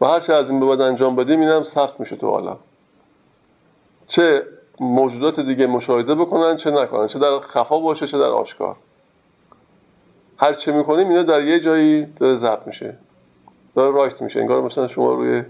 و 0.01 0.05
هرچی 0.05 0.31
از 0.31 0.49
این 0.49 0.59
به 0.59 0.65
بعد 0.65 0.81
انجام 0.81 1.15
بدیم 1.15 1.39
اینم 1.39 1.63
ثبت 1.63 1.99
میشه 1.99 2.15
تو 2.15 2.27
عالم. 2.27 2.57
چه 4.07 4.43
موجودات 4.79 5.39
دیگه 5.39 5.67
مشاهده 5.67 6.15
بکنن 6.15 6.57
چه 6.57 6.71
نکنن. 6.71 7.07
چه 7.07 7.19
در 7.19 7.39
خفا 7.39 7.79
باشه 7.79 8.07
چه 8.07 8.17
در 8.17 8.23
آشکار. 8.23 8.75
هر 10.37 10.53
چه 10.53 10.71
می‌کنیم 10.71 11.09
اینا 11.09 11.23
در 11.23 11.41
یه 11.41 11.59
جایی 11.59 12.05
داره 12.05 12.35
ضبط 12.35 12.67
میشه. 12.67 12.97
داره 13.75 13.95
رایت 13.95 14.21
میشه. 14.21 14.39
انگار 14.39 14.61
مثلا 14.61 14.87
شما 14.87 15.13
روی 15.13 15.43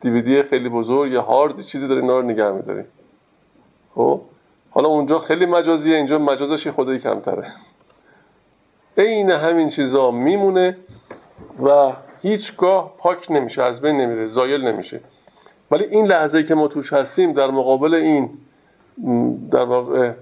دیویدی 0.00 0.42
خیلی 0.42 0.68
بزرگ 0.68 1.12
یا 1.12 1.22
هارد 1.22 1.62
چیزی 1.62 1.88
داره 1.88 2.00
اینا 2.00 2.18
رو 2.18 2.26
نگه 2.26 2.50
میداری 2.50 2.82
خب؟ 3.94 4.20
حالا 4.70 4.88
اونجا 4.88 5.18
خیلی 5.18 5.46
مجازیه 5.46 5.96
اینجا 5.96 6.18
مجازش 6.18 6.68
خدایی 6.68 6.98
کمتره. 6.98 7.52
عین 8.98 9.30
همین 9.30 9.70
چیزا 9.70 10.10
میمونه 10.10 10.76
و 11.62 11.92
هیچگاه 12.22 12.94
پاک 12.98 13.30
نمیشه 13.30 13.62
از 13.62 13.80
بین 13.80 13.96
نمیره 13.96 14.28
زایل 14.28 14.64
نمیشه. 14.64 15.00
ولی 15.70 15.84
این 15.84 16.06
لحظه 16.06 16.42
که 16.42 16.54
ما 16.54 16.68
توش 16.68 16.92
هستیم 16.92 17.32
در 17.32 17.50
مقابل 17.50 17.94
این 17.94 18.30
در 19.50 19.64
واقع 19.64 20.12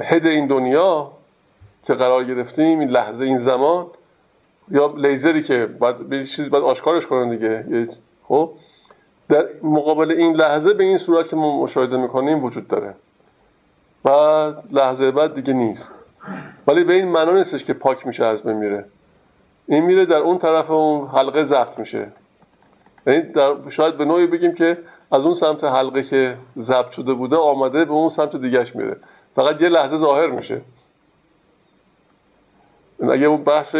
هد 0.00 0.26
این 0.26 0.46
دنیا 0.46 1.10
که 1.86 1.94
قرار 1.94 2.24
گرفتیم 2.24 2.78
این 2.78 2.90
لحظه 2.90 3.24
این 3.24 3.38
زمان 3.38 3.86
یا 4.70 4.94
لیزری 4.96 5.42
که 5.42 5.66
بعد 5.66 6.24
چیزی 6.24 6.48
بعد 6.48 6.62
آشکارش 6.62 7.06
کنن 7.06 7.30
دیگه 7.30 7.88
خب؟ 8.24 8.50
در 9.28 9.44
مقابل 9.62 10.10
این 10.10 10.36
لحظه 10.36 10.72
به 10.72 10.84
این 10.84 10.98
صورت 10.98 11.28
که 11.28 11.36
ما 11.36 11.62
مشاهده 11.62 11.96
می‌کنیم 11.96 12.44
وجود 12.44 12.68
داره. 12.68 12.94
و 14.04 14.10
لحظه 14.72 15.10
بعد 15.10 15.34
دیگه 15.34 15.52
نیست. 15.52 15.90
ولی 16.66 16.84
به 16.84 16.92
این 16.92 17.08
معنا 17.08 17.32
نیستش 17.32 17.64
که 17.64 17.72
پاک 17.72 18.06
میشه 18.06 18.24
از 18.24 18.42
بین 18.42 18.56
میره. 18.56 18.84
این 19.66 19.84
میره 19.84 20.06
در 20.06 20.16
اون 20.16 20.38
طرف 20.38 20.70
اون 20.70 21.08
حلقه 21.08 21.44
ضبط 21.44 21.78
میشه. 21.78 22.06
یعنی 23.06 23.22
در 23.22 23.54
شاید 23.70 23.96
به 23.96 24.04
نوعی 24.04 24.26
بگیم 24.26 24.54
که 24.54 24.78
از 25.12 25.24
اون 25.24 25.34
سمت 25.34 25.64
حلقه 25.64 26.02
که 26.02 26.36
ضبط 26.58 26.90
شده 26.90 27.12
بوده 27.12 27.36
آمده 27.36 27.84
به 27.84 27.92
اون 27.92 28.08
سمت 28.08 28.36
دیگهش 28.36 28.76
میره. 28.76 28.96
فقط 29.34 29.60
یه 29.60 29.68
لحظه 29.68 29.96
ظاهر 29.96 30.26
میشه. 30.26 30.60
اگه 33.02 33.26
اون 33.26 33.44
بحث 33.44 33.74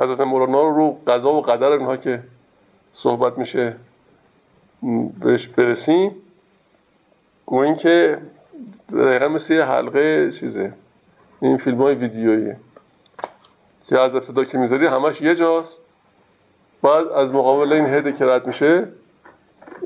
حضرت 0.00 0.20
مولانا 0.20 0.62
رو 0.62 0.74
رو 0.74 0.98
قضا 1.06 1.32
و 1.32 1.40
قدر 1.40 1.66
اینها 1.66 1.96
که 1.96 2.22
صحبت 2.94 3.38
میشه 3.38 3.76
بهش 5.20 5.46
برسیم 5.46 6.10
گوین 7.46 7.76
که 7.76 8.18
دقیقا 8.92 9.28
مثل 9.28 9.54
یه 9.54 9.64
حلقه 9.64 10.32
چیزه. 10.32 10.72
این 11.44 11.56
فیلم 11.56 11.82
های 11.82 11.94
ویدیویی. 11.94 12.52
که 13.88 13.98
از 13.98 14.14
ابتدا 14.14 14.44
که 14.44 14.58
می‌ذاری 14.58 14.86
همش 14.86 15.20
یه 15.20 15.34
جاست. 15.34 15.76
بعد 16.82 17.06
از 17.06 17.32
مقابل 17.32 17.72
این 17.72 17.86
هده 17.86 18.12
که 18.12 18.24
رد 18.24 18.46
میشه 18.46 18.88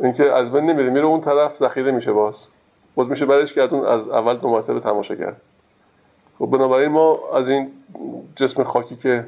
اینکه 0.02 0.32
از 0.32 0.52
بین 0.52 0.64
نمیره 0.64 0.90
میره 0.90 1.04
اون 1.04 1.20
طرف 1.20 1.56
ذخیره 1.56 1.92
میشه 1.92 2.12
باز. 2.12 2.34
باز 2.94 3.08
میشه 3.08 3.26
برش 3.26 3.54
گردون 3.54 3.86
از 3.86 4.08
اول 4.08 4.36
دو 4.36 4.48
مرتبه 4.48 4.80
تماشا 4.80 5.14
کرد. 5.14 5.40
خب 6.38 6.46
بنابراین 6.46 6.88
ما 6.88 7.18
از 7.34 7.48
این 7.48 7.70
جسم 8.36 8.64
خاکی 8.64 8.96
که 8.96 9.24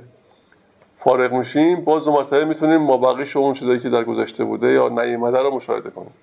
فارغ 0.98 1.32
میشیم 1.32 1.84
باز 1.84 2.04
دو 2.04 2.12
مرتبه 2.12 2.44
می‌تونیم 2.44 2.80
ما 2.80 2.96
بقیش 2.96 3.36
اون 3.36 3.54
چیزایی 3.54 3.80
که 3.80 3.90
در 3.90 4.04
گذشته 4.04 4.44
بوده 4.44 4.66
یا 4.66 4.88
نیامده 4.88 5.38
رو 5.38 5.50
مشاهده 5.50 5.90
کنیم. 5.90 6.14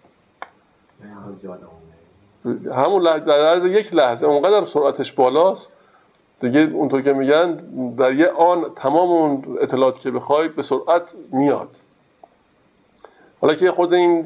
همون 2.76 3.02
لحظه 3.02 3.26
در 3.26 3.46
عرض 3.46 3.66
یک 3.66 3.94
لحظه 3.94 4.28
اونقدر 4.28 4.66
سرعتش 4.66 5.12
بالاست 5.12 5.77
دیگه 6.42 6.60
اونطور 6.60 7.02
که 7.02 7.14
میگن 7.14 7.54
در 7.98 8.14
یه 8.14 8.28
آن 8.28 8.66
تمام 8.76 9.10
اون 9.10 9.58
اطلاعاتی 9.62 10.00
که 10.00 10.12
بخوای 10.12 10.48
به 10.48 10.62
سرعت 10.62 11.16
میاد. 11.32 11.70
حالا 13.42 13.56
که 13.56 13.72
خود 13.72 13.94
این 13.94 14.26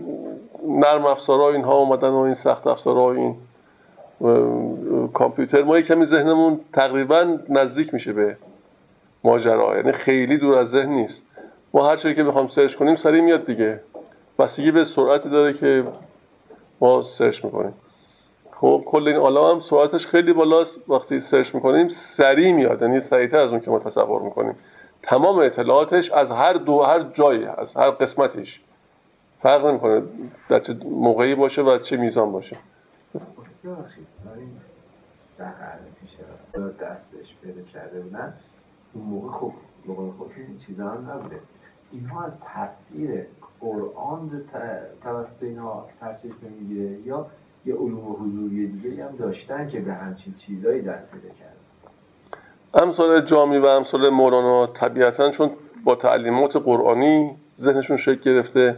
نرم 0.67 1.05
افزارها 1.05 1.49
اینها 1.49 1.77
اومدن 1.77 2.09
و 2.09 2.17
این 2.17 2.33
سخت 2.33 2.67
افزارها 2.67 3.11
این 3.11 3.35
کامپیوتر 5.13 5.63
ما 5.63 5.81
کمی 5.81 6.05
ذهنمون 6.05 6.59
تقریبا 6.73 7.37
نزدیک 7.49 7.93
میشه 7.93 8.13
به 8.13 8.37
ماجرا. 9.23 9.77
یعنی 9.77 9.91
خیلی 9.91 10.37
دور 10.37 10.55
از 10.55 10.69
ذهن 10.69 10.89
نیست. 10.89 11.21
ما 11.73 11.89
هر 11.89 11.95
چیزی 11.95 12.15
که 12.15 12.23
بخوام 12.23 12.47
سرچ 12.47 12.75
کنیم 12.75 12.95
سریع 12.95 13.21
میاد 13.21 13.45
دیگه. 13.45 13.79
بستگی 14.39 14.71
به 14.71 14.83
سرعتی 14.83 15.29
داره 15.29 15.53
که 15.53 15.83
ما 16.81 17.01
سرچ 17.01 17.45
می‌کنیم. 17.45 17.73
خب 18.61 18.83
کل 18.85 19.07
این 19.07 19.17
عالم 19.17 19.55
هم 19.55 19.61
سرعتش 19.61 20.07
خیلی 20.07 20.33
بالاست. 20.33 20.89
وقتی 20.89 21.19
سرچ 21.19 21.55
می‌کنیم 21.55 21.89
سریع 21.89 22.53
میاد. 22.53 22.81
یعنی 22.81 23.01
سریعتر 23.01 23.37
از 23.37 23.51
اون 23.51 23.59
که 23.59 23.71
ما 23.71 23.79
تصور 23.79 24.21
می‌کنیم. 24.21 24.55
تمام 25.03 25.39
اطلاعاتش 25.39 26.11
از 26.11 26.31
هر 26.31 26.53
دو 26.53 26.81
هر 26.81 27.03
جایی 27.03 27.45
از 27.45 27.75
هر 27.75 27.91
قسمتش 27.91 28.61
فرق 29.41 29.65
نمی‌کنه 29.65 30.01
در 30.49 30.59
چه 30.59 30.73
موقعی 30.83 31.35
باشه 31.35 31.61
و 31.61 31.77
چه 31.77 31.97
میزان 31.97 32.31
باشه. 32.31 32.57
دست 36.79 37.11
بهش 37.11 37.35
پیدا 37.43 37.61
کرده 37.73 37.99
بودن 37.99 38.33
اون 38.93 39.05
موقع 39.05 39.37
خب 39.37 39.53
موقع 39.85 40.11
خود 40.17 40.31
این 40.37 40.59
چیزا 40.67 40.93
نبوده. 40.93 41.39
اینها 41.91 42.23
از 42.23 42.31
تفسیر 42.45 43.25
قرآن 43.61 44.41
توسط 45.03 45.43
اینها 45.43 45.85
سرچشمه 45.99 46.49
می‌گیره 46.59 46.97
یا 47.05 47.27
یه 47.65 47.75
علوم 47.75 48.15
حضوری 48.19 48.67
دیگه 48.67 49.05
هم 49.05 49.15
داشتن 49.19 49.69
که 49.69 49.79
به 49.79 49.93
همچین 49.93 50.33
چیزایی 50.39 50.81
دست 50.81 51.11
پیدا 51.11 51.29
کردن. 51.39 52.85
امثال 52.85 53.25
جامی 53.25 53.57
و 53.57 53.65
امثال 53.65 54.09
مولانا 54.09 54.67
طبیعتا 54.67 55.31
چون 55.31 55.51
با 55.83 55.95
تعلیمات 55.95 56.55
قرآنی 56.55 57.31
ذهنشون 57.61 57.97
شکل 57.97 58.21
گرفته 58.21 58.77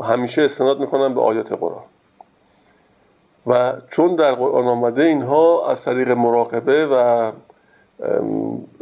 و 0.00 0.04
همیشه 0.04 0.42
استناد 0.42 0.80
می‌کنن 0.80 1.14
به 1.14 1.20
آیات 1.20 1.52
قرآن. 1.52 1.84
و 3.46 3.72
چون 3.90 4.16
در 4.16 4.34
قرآن 4.34 4.68
آمده 4.68 5.02
اینها 5.02 5.70
از 5.70 5.84
طریق 5.84 6.10
مراقبه 6.10 6.86
و 6.86 7.32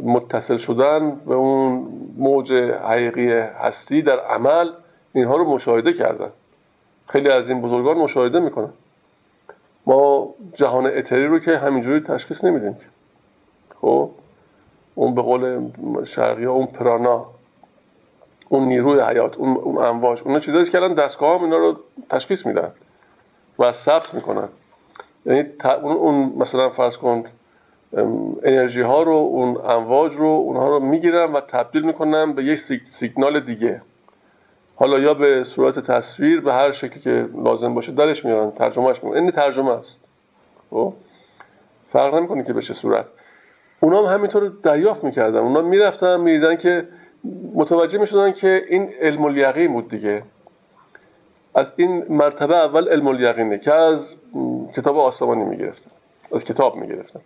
متصل 0.03 0.57
شدن 0.57 1.15
به 1.15 1.35
اون 1.35 1.87
موج 2.17 2.53
حقیقی 2.83 3.31
هستی 3.31 4.01
در 4.01 4.19
عمل 4.19 4.69
اینها 5.13 5.35
رو 5.35 5.53
مشاهده 5.53 5.93
کردن. 5.93 6.29
خیلی 7.07 7.29
از 7.29 7.49
این 7.49 7.61
بزرگان 7.61 7.97
مشاهده 7.97 8.39
می‌کنن. 8.39 8.69
ما 9.89 10.29
جهان 10.55 10.87
اتری 10.87 11.27
رو 11.27 11.39
که 11.39 11.57
همینجوری 11.57 11.99
تشخیص 11.99 12.43
نمیدیم. 12.43 12.77
خب؟ 13.81 14.09
اون 14.95 15.15
به 15.15 15.21
قول 15.21 15.69
شرقی 16.05 16.45
ها 16.45 16.51
اون 16.51 16.65
پرانا 16.65 17.25
اون 18.49 18.63
نیروی 18.67 19.01
حیات 19.01 19.37
اون, 19.37 19.57
اون 19.57 19.77
امواج 19.77 20.21
اون 20.25 20.39
چیزایی 20.39 20.65
که 20.65 20.77
الان 20.77 20.93
دستگاه 20.93 21.37
هم 21.37 21.43
اینا 21.43 21.57
رو 21.57 21.77
تشخیص 22.09 22.45
میدن 22.45 22.71
و 23.59 23.71
ثبت 23.71 24.13
می‌کنن. 24.13 24.47
یعنی 25.25 25.45
اون 25.83 26.33
مثلا 26.37 26.69
فرض 26.69 26.97
کن 26.97 27.23
انرژی 28.43 28.81
ها 28.81 29.03
رو 29.03 29.13
اون 29.13 29.57
امواج 29.57 30.13
رو 30.13 30.25
اونها 30.25 30.67
رو 30.69 30.79
می‌گیرن 30.79 31.33
و 31.33 31.41
تبدیل 31.41 31.81
می‌کنن 31.81 32.33
به 32.33 32.43
یک 32.43 32.59
سیگنال 32.91 33.39
دیگه. 33.39 33.81
حالا 34.79 34.99
یا 34.99 35.13
به 35.13 35.43
صورت 35.43 35.79
تصویر 35.79 36.41
به 36.41 36.53
هر 36.53 36.71
شکلی 36.71 36.99
که 36.99 37.25
لازم 37.43 37.73
باشه 37.73 37.91
درش 37.91 38.25
میارن 38.25 38.51
ترجمهش 38.51 39.03
می‌کنن. 39.03 39.21
این 39.21 39.31
ترجمه 39.31 39.71
است. 39.71 39.99
خب؟ 40.69 40.93
فرق 41.91 42.15
نمی‌کنه 42.15 42.43
که 42.43 42.53
به 42.53 42.61
چه 42.61 42.73
صورت. 42.73 43.05
اونا 43.79 44.07
هم 44.07 44.13
همینطور 44.13 44.51
دریافت 44.63 45.03
می‌کردن. 45.03 45.39
اونا 45.39 45.61
می‌رفتن 45.61 46.19
می‌دیدن 46.19 46.55
که 46.55 46.87
متوجه 47.55 47.97
می‌شدن 47.97 48.31
که 48.31 48.63
این 48.69 48.89
علم 49.01 49.25
الیقین 49.25 49.73
بود 49.73 49.89
دیگه. 49.89 50.23
از 51.55 51.71
این 51.75 52.05
مرتبه 52.09 52.55
اول 52.55 52.89
علم 52.89 53.07
الیقینه 53.07 53.57
که 53.57 53.73
از 53.73 54.13
کتاب 54.75 54.97
آسمانی 54.97 55.43
می‌گرفتن. 55.43 55.91
از 56.35 56.43
کتاب 56.43 56.75
می‌گرفتن. 56.75 57.19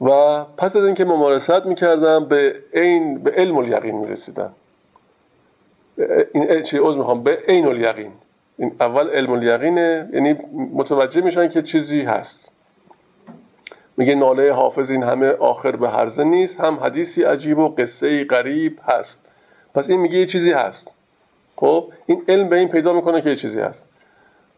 و 0.00 0.44
پس 0.44 0.76
از 0.76 0.84
اینکه 0.84 1.04
ممارست 1.04 1.66
می‌کردن 1.66 2.24
به 2.24 2.54
این 2.72 3.18
به 3.18 3.30
علم 3.30 3.56
الیقین 3.56 3.94
می‌رسیدن. 3.94 4.50
این 6.32 6.62
چی 6.62 6.78
عوض 6.78 6.96
می‌خوام. 6.96 7.22
به 7.22 7.38
عین 7.48 7.66
الیقین. 7.66 8.12
این 8.58 8.72
اول 8.80 9.08
علم 9.10 9.32
الیقینه 9.32 10.08
یعنی 10.12 10.36
متوجه 10.74 11.20
میشن 11.20 11.48
که 11.48 11.62
چیزی 11.62 12.02
هست. 12.02 12.48
میگه 13.96 14.14
ناله 14.14 14.52
حافظ 14.52 14.90
این 14.90 15.02
همه 15.02 15.30
آخر 15.30 15.76
به 15.76 15.90
هرزه 15.90 16.24
نیست. 16.24 16.60
هم 16.60 16.74
حدیثی 16.74 17.22
عجیب 17.22 17.58
و 17.58 17.68
قصه 17.68 18.24
غریب 18.24 18.78
هست. 18.84 19.18
پس 19.74 19.90
این 19.90 20.00
میگه 20.00 20.18
یه 20.18 20.26
چیزی 20.26 20.52
هست. 20.52 20.90
خب؟ 21.56 21.92
این 22.06 22.22
علم 22.28 22.48
به 22.48 22.56
این 22.56 22.68
پیدا 22.68 22.92
می‌کنه 22.92 23.22
که 23.22 23.30
یه 23.30 23.36
چیزی 23.36 23.60
هست. 23.60 23.82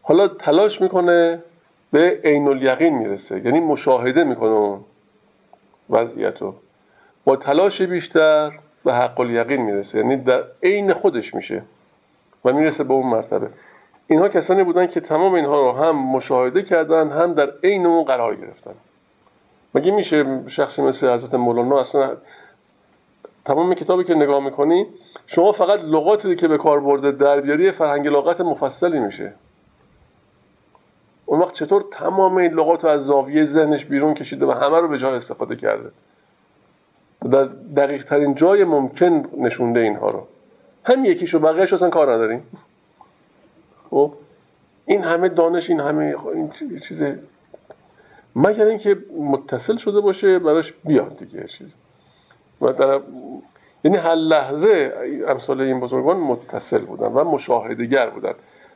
حالا 0.01 0.27
تلاش 0.27 0.81
می‌کنه 0.81 1.39
به 1.91 2.19
عین 2.23 2.47
الیقین 2.47 2.93
می‌رسه. 2.93 3.45
یعنی 3.45 3.59
مشاهده 3.59 4.23
می‌کنه 4.23 4.49
اون 4.49 4.79
وضعیت 5.89 6.41
رو 6.41 6.55
با 7.25 7.35
تلاش 7.35 7.81
بیشتر 7.81 8.51
به 8.85 8.93
حق 8.93 9.19
الیقین 9.19 9.61
می‌رسه. 9.61 9.97
یعنی 9.97 10.17
در 10.17 10.43
عین 10.63 10.93
خودش 10.93 11.33
میشه 11.33 11.61
و 12.45 12.53
می‌رسه 12.53 12.83
به 12.83 12.93
اون 12.93 13.07
مرتبه. 13.07 13.47
اینها 14.07 14.29
کسانی 14.29 14.63
بودن 14.63 14.87
که 14.87 14.99
تمام 14.99 15.33
اینها 15.33 15.61
رو 15.61 15.71
هم 15.71 15.95
مشاهده 15.95 16.63
کردن 16.63 17.11
هم 17.11 17.33
در 17.33 17.49
عین 17.63 17.85
اون 17.85 18.03
قرار 18.03 18.35
گرفتن. 18.35 18.73
مگه 19.75 19.91
میشه 19.91 20.25
شخصی 20.47 20.81
مثل 20.81 21.13
حضرت 21.13 21.33
مولانا 21.33 21.79
اصلا 21.79 22.17
تمام 23.45 23.73
کتابی 23.73 24.03
که 24.03 24.13
نگاه 24.13 24.43
می‌کنی 24.43 24.85
شما 25.27 25.51
فقط 25.51 25.79
لغاتی 25.83 26.35
که 26.35 26.47
به 26.47 26.57
کار 26.57 26.79
برده 26.79 27.11
در 27.11 27.41
بیاری 27.41 27.71
فرهنگ 27.71 28.07
لغت 28.07 28.41
مفصلی 28.41 28.99
میشه؟ 28.99 29.33
اون 31.25 31.39
وقت 31.39 31.53
چطور 31.53 31.85
تمام 31.91 32.37
این 32.37 32.53
لغات 32.53 32.83
رو 32.83 32.89
از 32.89 33.03
زاویه 33.03 33.45
ذهنش 33.45 33.85
بیرون 33.85 34.13
کشیده 34.13 34.45
و 34.45 34.51
همه 34.51 34.79
رو 34.79 34.87
به 34.87 34.97
جای 34.97 35.15
استفاده 35.15 35.55
کرده؟ 35.55 35.89
در 37.31 37.43
دقیق 37.75 38.05
ترین 38.05 38.35
جای 38.35 38.63
ممکن 38.63 39.25
نشونده 39.37 39.79
اینها 39.79 40.09
رو. 40.09 40.27
هم 40.85 41.05
یکیشو 41.05 41.39
بقیهش 41.39 41.73
اصلا 41.73 41.89
کار 41.89 42.13
نداریم. 42.13 42.43
خب؟ 43.89 44.13
این 44.85 45.03
همه 45.03 45.29
دانش 45.29 45.69
این 45.69 45.79
همه 45.79 46.15
این 46.33 46.51
چیز 46.87 47.03
مگر 48.35 48.65
اینکه 48.65 48.97
متصل 49.19 49.77
شده 49.77 49.99
باشه 49.99 50.39
براش 50.39 50.73
بیاد 50.85 51.17
دیگه 51.19 51.47
چیز. 51.57 51.67
و 52.61 52.73
در 52.73 52.99
یعنی 53.83 53.97
هر 53.97 54.15
لحظه 54.15 54.93
امثال 55.27 55.61
این 55.61 55.79
بزرگان 55.79 56.17
متصل 56.17 56.79
بودن 56.85 57.07
و 57.07 57.23
مشاهدگر 57.23 58.09
بودن. 58.09 58.33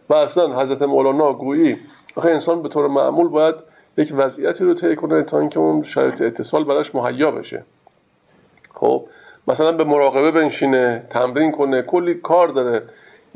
و 0.10 0.14
اصلا 0.14 0.62
حضرت 0.62 0.82
مولانا 0.82 1.34
گویی 1.34 1.78
آخه 2.16 2.30
انسان 2.30 2.62
به 2.62 2.70
طور 2.70 2.88
معمول 2.88 3.28
باید 3.28 3.56
یک 3.98 4.14
وضعیتی 4.18 4.64
رو 4.64 4.74
طی 4.74 4.96
کنه 4.96 5.24
تا 5.24 5.40
اینکه 5.40 5.60
اون 5.60 5.84
شرایط 5.84 6.22
اتصال 6.22 6.64
براش 6.64 6.96
مهیا 6.96 7.32
بشه. 7.32 7.64
خب 8.80 9.04
مثلا 9.48 9.72
به 9.72 9.84
مراقبه 9.84 10.32
بنشینه 10.32 11.04
تمرین 11.10 11.52
کنه 11.52 11.82
کلی 11.82 12.14
کار 12.14 12.48
داره. 12.48 12.82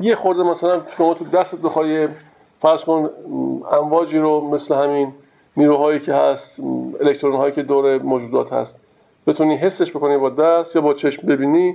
یه 0.00 0.14
خورده 0.14 0.42
مثلا 0.42 0.80
شما 0.96 1.14
تو 1.14 1.24
دستت 1.24 1.58
بخوای 1.58 2.08
فرض 2.60 2.84
کن 2.84 3.10
امواجی 3.72 4.18
رو 4.18 4.50
مثل 4.50 4.74
همین 4.74 5.12
نیروهایی 5.56 6.00
که 6.00 6.14
هست 6.14 6.60
الکترون 7.00 7.36
هایی 7.36 7.52
که 7.52 7.62
دور 7.62 7.98
موجودات 7.98 8.52
هست 8.52 8.76
بتونی 9.26 9.56
حسش 9.56 9.90
بکنی 9.90 10.16
با 10.16 10.30
دست 10.30 10.76
یا 10.76 10.82
با 10.82 10.94
چشم 10.94 11.26
ببینی. 11.26 11.74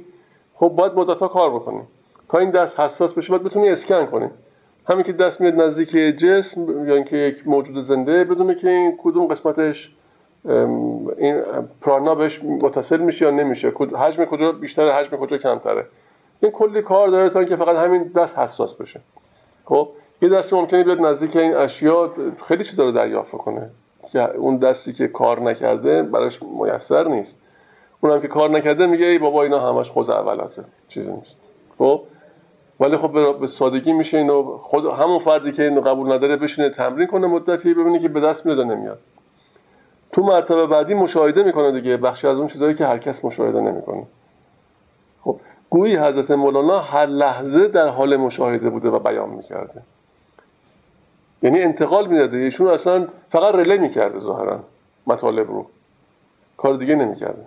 خب 0.55 0.67
باید 0.67 0.93
مدت 0.93 1.19
ها 1.19 1.27
کار 1.27 1.49
بکنی. 1.49 1.81
تا 2.29 2.37
این 2.37 2.49
دست 2.51 2.79
حساس 2.79 3.13
بشه 3.13 3.29
باید 3.29 3.43
بتونی 3.43 3.69
اسکن 3.69 4.05
کنی. 4.05 4.27
همین 4.89 5.03
که 5.03 5.13
دست 5.13 5.41
میاد 5.41 5.55
نزدیک 5.55 5.89
جسم 6.17 6.87
یا 6.87 6.95
اینکه 6.95 7.17
یک 7.17 7.47
موجود 7.47 7.83
زنده 7.83 8.23
بدونه 8.23 8.55
که 8.55 8.69
این 8.69 8.97
کدوم 9.03 9.27
قسمتش 9.27 9.89
این 10.45 11.43
پرانا 11.81 12.15
بهش 12.15 12.43
متصل 12.43 12.97
میشه 12.97 13.25
یا 13.25 13.31
نمیشه؟ 13.31 13.73
حجم 13.99 14.25
کجا 14.25 14.51
بیشتره 14.51 14.93
حجم 14.93 15.17
کجا 15.17 15.37
کمتره؟ 15.37 15.85
این 16.41 16.51
کلی 16.51 16.81
کار 16.81 17.07
داره 17.07 17.29
تا 17.29 17.39
اینکه 17.39 17.55
فقط 17.55 17.75
همین 17.75 18.03
دست 18.03 18.39
حساس 18.39 18.73
بشه. 18.73 18.99
خب 19.65 19.89
یه 20.21 20.29
دستی 20.29 20.55
ممکنه 20.55 20.83
بیاد 20.83 21.01
نزدیک 21.01 21.35
این 21.35 21.55
اشیا 21.55 22.13
خیلی 22.47 22.63
چیزا 22.63 22.83
رو 22.83 22.91
دریافت 22.91 23.31
کنه. 23.31 23.69
که 24.11 24.35
اون 24.35 24.57
دستی 24.57 24.93
که 24.93 25.07
کار 25.07 25.39
نکرده 25.39 26.03
براش 26.03 26.39
میسر 26.43 27.07
نیست. 27.07 27.35
اونم 28.01 28.21
که 28.21 28.27
کار 28.27 28.49
نکرده 28.49 28.85
میگه 28.85 29.05
ای 29.05 29.17
بابا 29.17 29.43
اینا 29.43 29.59
همش 29.59 29.91
خود 29.91 30.11
اولاته 30.11 30.63
چیزی 30.89 31.11
نیست. 31.11 31.35
خب 31.77 32.01
ولی 32.79 32.97
خب 32.97 33.39
به 33.39 33.47
سادگی 33.47 33.93
میشه 33.93 34.17
اینو 34.17 34.57
خود 34.57 34.85
همون 34.85 35.19
فردی 35.19 35.51
که 35.51 35.63
اینو 35.63 35.81
قبول 35.81 36.11
نداره 36.11 36.35
بشینه 36.35 36.69
تمرین 36.69 37.07
کنه 37.07 37.27
مدتی 37.27 37.73
ببینه 37.73 37.99
که 37.99 38.07
به 38.07 38.19
دست 38.19 38.45
میاد 38.45 38.59
نمیاد. 38.59 38.99
تو 40.17 40.23
مرتبه 40.23 40.67
بعدی 40.67 40.93
مشاهده 40.93 41.43
می‌کنه 41.43 41.71
دیگه 41.71 41.97
بخشی 41.97 42.27
از 42.27 42.37
اون 42.37 42.47
چیزهایی 42.47 42.75
که 42.75 42.85
هر 42.85 42.97
کس 42.97 43.25
مشاهده 43.25 43.61
نمی‌کنه. 43.61 44.03
خب 45.21 45.39
گویی 45.69 45.97
حضرت 45.97 46.31
مولانا 46.31 46.79
هر 46.79 47.05
لحظه 47.05 47.67
در 47.67 47.87
حال 47.87 48.17
مشاهده 48.17 48.69
بوده 48.69 48.89
و 48.89 48.99
بیان 48.99 49.29
می‌کرده. 49.29 49.81
یعنی 51.41 51.61
انتقال 51.61 52.07
می‌داده. 52.07 52.37
ایشون 52.37 52.67
اصلا 52.67 53.07
فقط 53.31 53.55
رله 53.55 53.77
می‌کرده 53.77 54.19
ظاهرا 54.19 54.59
مطالب 55.07 55.47
رو. 55.47 55.65
کار 56.57 56.77
دیگه 56.77 56.95
نمی‌کرده. 56.95 57.45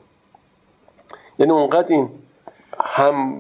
یعنی 1.39 1.53
اونقدر 1.53 1.89
این 1.89 2.09
هم 2.81 3.35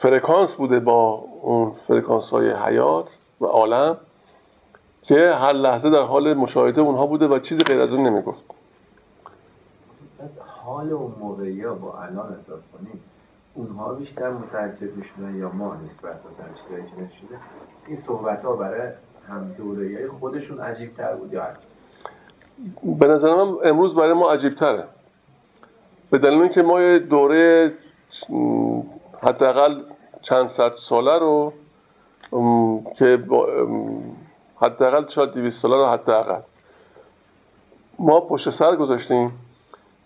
فرکانس 0.00 0.54
بوده 0.54 0.80
با 0.80 1.24
اون 1.42 1.72
فرکانس 1.88 2.24
های 2.24 2.50
حیات 2.50 3.06
و 3.40 3.46
عالم 3.46 3.96
که 5.02 5.14
هر 5.14 5.52
لحظه 5.52 5.90
در 5.90 6.02
حال 6.02 6.34
مشاهده 6.34 6.80
اونها 6.80 7.06
بوده 7.06 7.26
و 7.28 7.38
چیزی 7.38 7.62
غیر 7.62 7.80
از 7.80 7.92
اون 7.92 8.06
نمی‌گفت. 8.06 8.40
حال 10.64 10.92
اون 10.92 11.12
موقعی 11.20 11.62
ها 11.62 11.74
با 11.74 11.98
الان 11.98 12.26
حساب 12.26 12.60
کنیم 12.72 13.00
اونها 13.54 13.94
بیشتر 13.94 14.30
متعجب 14.30 14.96
می‌شدن 14.96 15.34
یا 15.36 15.50
ما 15.52 15.74
نسبت 15.74 16.22
به 16.22 16.44
چیزایی 16.64 16.84
که 16.84 17.02
نشده 17.02 17.38
این 17.86 17.98
صحبت 18.06 18.44
ها 18.44 18.56
برای 18.56 18.90
هم 19.28 19.54
دوره 19.58 20.08
خودشون 20.08 20.60
عجیب 20.60 20.94
تر 20.96 21.14
بود 21.14 21.32
یا 21.32 21.46
به 22.98 23.06
نظر 23.06 23.34
من 23.34 23.54
امروز 23.64 23.94
برای 23.94 24.12
ما 24.12 24.32
عجیب 24.32 24.54
تره 24.54 24.84
به 26.10 26.18
دلیل 26.18 26.40
اینکه 26.40 26.62
ما 26.62 26.98
دوره 26.98 27.72
حداقل 29.22 29.80
چند 30.22 30.46
صد 30.48 30.72
ساله 30.76 31.18
رو 31.18 31.52
که 32.98 33.18
حداقل 34.62 35.08
شاید 35.08 35.30
200 35.30 35.62
ساله 35.62 35.76
رو 35.76 35.86
حداقل. 35.86 36.40
ما 37.98 38.20
پشت 38.20 38.50
سر 38.50 38.76
گذاشتیم 38.76 39.32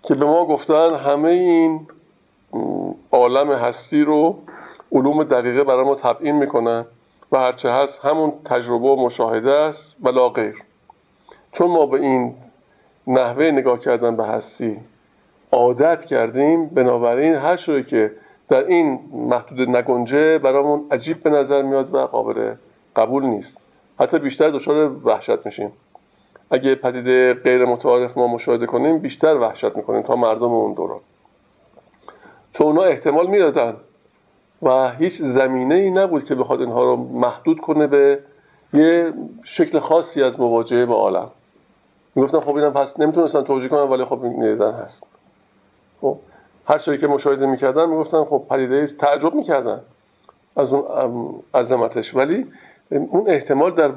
که 0.02 0.14
به 0.14 0.24
ما 0.24 0.46
گفتن 0.46 0.94
همه 0.94 1.28
این 1.28 1.86
عالم 3.12 3.52
هستی 3.52 4.02
رو 4.02 4.38
علوم 4.92 5.24
دقیقه 5.24 5.64
برای 5.64 5.84
ما 5.84 5.94
تبیین 5.94 6.34
می‌کنن 6.34 6.84
و 7.32 7.38
هرچه 7.38 7.70
هست 7.70 8.04
همون 8.04 8.32
تجربه 8.44 8.88
و 8.88 8.96
مشاهده 8.96 9.50
است 9.50 9.94
ولا 10.02 10.28
غیر. 10.28 10.62
چون 11.52 11.70
ما 11.70 11.86
به 11.86 12.00
این 12.00 12.34
نحوه 13.06 13.44
نگاه 13.44 13.80
کردن 13.80 14.16
به 14.16 14.24
هستی 14.24 14.76
عادت 15.52 16.04
کردیم 16.04 16.66
بنابراین 16.66 17.34
هر 17.34 17.56
شده 17.56 17.82
که 17.82 18.10
در 18.48 18.64
این 18.64 18.98
محدود 19.12 19.68
نگنجه 19.68 20.38
برامون 20.38 20.84
عجیب 20.90 21.22
به 21.22 21.30
نظر 21.30 21.62
میاد 21.62 21.94
و 21.94 21.98
قابل 21.98 22.54
قبول 22.96 23.24
نیست. 23.24 23.65
حتی 24.00 24.18
بیشتر 24.18 24.50
دچار 24.50 24.90
وحشت 25.04 25.46
میشیم. 25.46 25.72
اگه 26.50 26.74
پدیده 26.74 27.34
غیر 27.34 27.64
متعارف 27.64 28.16
ما 28.18 28.26
مشاهده 28.26 28.66
کنیم 28.66 28.98
بیشتر 28.98 29.34
وحشت 29.34 29.76
می‌کنیم 29.76 30.02
تا 30.02 30.16
مردم 30.16 30.44
اون 30.44 30.74
دوران. 30.74 31.00
چون 32.52 32.66
اونا 32.66 32.82
احتمال 32.82 33.26
می‌دادن 33.26 33.76
و 34.62 34.90
هیچ 34.90 35.22
زمینه 35.22 35.74
ای 35.74 35.90
نبود 35.90 36.24
که 36.24 36.34
بخواد 36.34 36.60
اینها 36.60 36.84
رو 36.84 36.96
محدود 36.96 37.60
کنه 37.60 37.86
به 37.86 38.18
یه 38.72 39.12
شکل 39.44 39.78
خاصی 39.78 40.22
از 40.22 40.40
مواجهه 40.40 40.86
با 40.86 40.94
عالم. 40.94 41.30
می‌گفتن 42.14 42.40
خب 42.40 42.56
اینم 42.56 42.72
پس 42.72 43.00
نمی‌تونستن 43.00 43.42
توجیه 43.42 43.68
کنن 43.68 43.80
ولی 43.80 44.04
خب 44.04 44.24
این 44.24 44.62
هست. 44.62 45.02
خب 46.00 46.16
هر 46.68 46.78
چیزی 46.78 46.98
که 46.98 47.06
مشاهده 47.06 47.46
می‌کردن 47.46 47.88
می‌گفتن 47.88 48.24
خب 48.24 48.42
پدیده 48.50 48.86
تعجب 48.86 49.34
می‌کردن 49.34 49.80
از 50.56 50.72
اون 50.72 51.34
عظمتش. 51.54 52.14
ولی 52.14 52.46
اون 52.90 53.30
احتمال 53.30 53.74
در 53.74 53.90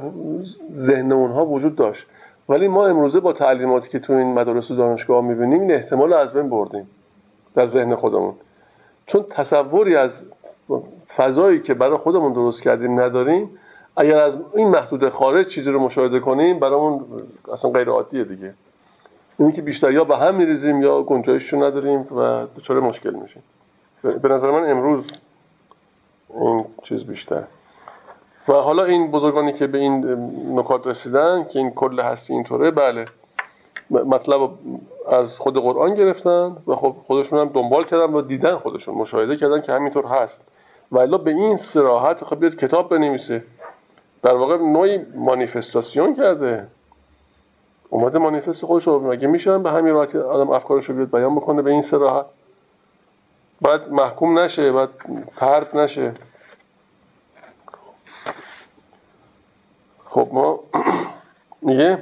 ذهن 0.74 1.12
اونها 1.12 1.46
وجود 1.46 1.76
داشت. 1.76 2.06
ولی 2.50 2.68
ما 2.68 2.88
امروزه 2.88 3.20
با 3.20 3.34
تعلیماتی 3.34 3.90
که 3.90 4.00
تو 4.00 4.14
این 4.14 4.34
مدارس 4.34 4.72
و 4.72 4.76
دانشگاه 4.76 5.24
می‌بینیم 5.24 5.62
این 5.62 5.72
احتمال 5.72 6.14
از 6.14 6.34
بین 6.34 6.50
بردیم 6.50 6.90
در 7.56 7.66
ذهن 7.66 7.96
خودمون. 7.96 8.34
چون 9.08 9.26
تصوری 9.30 9.96
از 9.96 10.24
فضایی 11.16 11.60
که 11.60 11.74
برای 11.74 11.98
خودمون 11.98 12.34
درست 12.34 12.62
کردیم 12.62 13.00
نداریم 13.00 13.50
اگر 13.98 14.18
از 14.18 14.38
این 14.56 14.68
محدود 14.68 15.10
خارج 15.10 15.48
چیزی 15.48 15.72
رو 15.72 15.80
مشاهده 15.80 16.20
کنیم 16.20 16.60
برامون 16.60 17.06
اصلا 17.54 17.72
غیر 17.72 17.90
عادیه 17.90 18.24
دیگه. 18.24 18.54
اینی 19.40 19.52
که 19.52 19.62
بیشتر 19.62 19.92
یا 19.92 20.04
به 20.04 20.18
هم 20.18 20.36
میریزیم 20.36 20.82
یا 20.82 21.04
گنجایش 21.04 21.54
رو 21.54 21.64
نداریم 21.64 22.00
و 22.00 22.46
دچار 22.58 22.80
مشکل 22.80 23.14
میشیم. 23.14 23.44
به 24.22 24.30
نظر 24.30 24.52
من 24.52 24.70
امروز 24.70 25.04
این 26.42 26.66
چیز 26.84 27.04
بیشتر. 27.04 27.44
و 28.50 28.54
حالا 28.54 28.84
این 28.84 29.12
بزرگانی 29.12 29.54
که 29.54 29.68
به 29.68 29.78
این 29.78 30.06
نکات 30.60 30.88
رسیدن 30.88 31.44
که 31.44 31.60
این 31.60 31.72
کل 31.72 32.00
هستی 32.00 32.34
اینطوره 32.34 32.72
بله. 32.72 33.06
مطلب 33.90 34.50
از 35.12 35.38
خود 35.38 35.58
قرآن 35.58 35.96
گرفتن 35.96 36.58
و 36.68 36.76
خب 36.76 36.96
خودشون 37.08 37.40
هم 37.40 37.50
دنبال 37.54 37.84
کردن 37.84 38.14
و 38.14 38.22
دیدن 38.22 38.56
خودشون 38.56 38.96
مشاهده 38.96 39.38
کردن 39.38 39.62
که 39.62 39.72
همینطور 39.72 40.06
هست. 40.06 40.42
و 40.92 40.98
الا 40.98 41.18
به 41.18 41.32
این 41.32 41.58
سراحت 41.58 42.24
خب 42.24 42.40
بیاد 42.40 42.56
کتاب 42.56 42.90
بنویسه. 42.90 43.44
در 44.24 44.34
واقع 44.34 44.58
نوعی 44.58 45.00
مانیفستاسیون 45.16 46.16
کرده. 46.16 46.68
اومده 47.90 48.20
مانیفست 48.20 48.66
خودش 48.66 48.88
رو 48.88 49.12
مگه 49.12 49.28
میشن 49.28 49.64
به 49.64 49.72
همین 49.72 49.94
راحتی 49.94 50.18
آدم 50.18 50.50
افکارش 50.50 50.86
رو 50.86 50.96
بیاد 50.96 51.12
بیان 51.12 51.36
بکنه 51.36 51.62
به 51.62 51.72
این 51.72 51.82
سراحت 51.82 52.26
بعد 53.62 53.92
محکوم 53.92 54.40
نشه 54.40 54.72
بعد 54.72 54.90
ترد 55.38 55.78
نشه. 55.78 56.14
خب 60.10 60.30
ما 60.32 60.60
میگه 61.62 61.98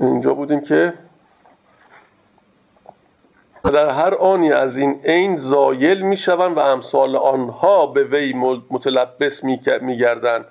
اینجا 0.00 0.34
بودیم 0.34 0.60
که 0.60 0.92
در 3.64 3.88
هر 3.88 4.14
آنی 4.14 4.52
از 4.52 4.76
این 4.76 5.00
عین 5.04 5.36
زایل 5.36 6.00
می‌شوند 6.00 6.56
و 6.56 6.60
امثال 6.60 7.16
آنها 7.16 7.86
به 7.86 8.04
وی 8.04 8.32
متلبس 8.70 9.44
میگردند. 9.80 10.44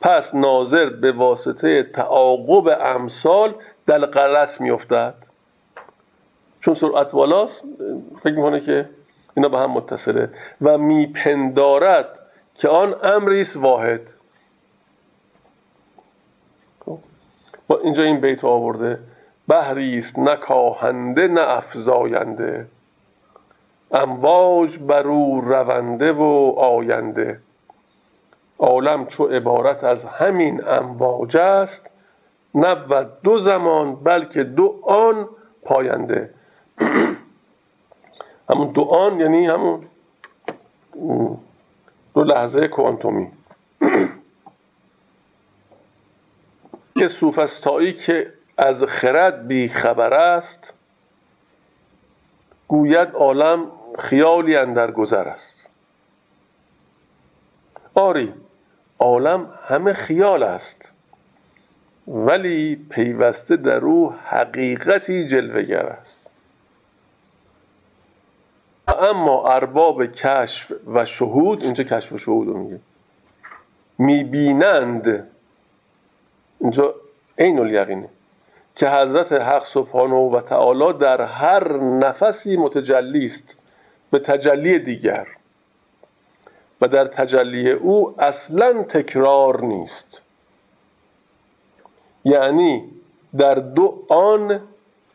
پس 0.00 0.34
ناظر 0.34 0.90
به 0.90 1.12
واسطه 1.12 1.82
تعاقب 1.82 2.78
امثال 2.80 3.54
در 3.86 3.98
قرص 3.98 4.60
میافتد. 4.60 5.14
چون 6.60 6.74
سرعت 6.74 7.10
بالاست 7.10 7.62
فکر 8.22 8.34
می‌کنه 8.34 8.60
که 8.60 8.88
اینا 9.36 9.48
به 9.48 9.58
هم 9.58 9.70
متصله. 9.70 10.28
و 10.62 10.78
میپندارد 10.78 12.06
که 12.54 12.68
آن 12.68 12.94
امریس 13.02 13.56
واحد. 13.56 14.00
خب، 16.84 16.98
با 17.68 17.78
اینجا 17.78 18.02
این 18.02 18.20
بیت 18.20 18.44
آورده. 18.44 18.98
بحری 19.48 19.98
است 19.98 20.18
نکاهنده 20.18 21.28
نه 21.28 21.40
افزاینده. 21.40 22.66
امواج 23.90 24.78
بر 24.78 25.08
او 25.08 25.40
رونده 25.40 26.12
و 26.12 26.54
آینده. 26.58 27.40
عالم 28.58 29.06
چو 29.06 29.24
عبارت 29.24 29.84
از 29.84 30.04
همین 30.04 30.68
امواج 30.68 31.36
است. 31.36 31.90
نبود 32.54 33.22
دو 33.22 33.38
زمان 33.38 33.94
بلکه 33.94 34.44
دو 34.44 34.80
آن 34.82 35.28
پاینده. 35.62 36.30
همون 38.50 38.68
دو 38.68 38.82
آن 38.82 39.20
یعنی 39.20 39.46
همون 39.46 39.86
دو 42.14 42.24
لحظه 42.24 42.68
کوانتومی. 42.68 43.26
که 46.98 47.08
سوفستایی 47.08 47.92
که 47.92 48.32
از 48.58 48.84
خرد 48.84 49.46
بی 49.46 49.68
خبر 49.68 50.14
است 50.14 50.72
گوید 52.68 53.08
عالم 53.08 53.66
خیالی 53.98 54.56
اندر 54.56 54.90
گذر 54.90 55.28
است. 55.28 55.56
آری 57.94 58.32
عالم 58.98 59.50
همه 59.68 59.92
خیال 59.92 60.42
است 60.42 60.82
ولی 62.08 62.76
پیوسته 62.90 63.56
در 63.56 63.84
او 63.84 64.12
حقیقتی 64.12 65.28
جلوگر 65.28 65.86
است. 65.86 66.13
اما 69.04 69.52
ارباب 69.54 70.06
کشف 70.06 70.72
و 70.94 71.04
شهود 71.04 71.62
اینجا 71.62 71.84
کشف 71.84 72.12
و 72.12 72.18
شهود 72.18 72.48
رو 72.48 72.58
میگه. 72.58 72.78
می‌بینند 73.98 75.28
اینجا 76.60 76.94
عین 77.38 77.58
الیقینه 77.58 78.08
که 78.76 78.90
حضرت 78.90 79.32
حق 79.32 79.64
سبحانه 79.64 80.14
و 80.14 80.40
تعالی 80.40 80.98
در 80.98 81.20
هر 81.22 81.76
نفسی 81.78 82.56
متجلی 82.56 83.26
است 83.26 83.54
به 84.10 84.18
تجلی 84.18 84.78
دیگر. 84.78 85.26
و 86.80 86.88
در 86.88 87.06
تجلی 87.06 87.70
او 87.70 88.22
اصلا 88.22 88.82
تکرار 88.82 89.60
نیست. 89.60 90.20
یعنی 92.24 92.84
در 93.36 93.54
دو 93.54 94.02
آن 94.08 94.60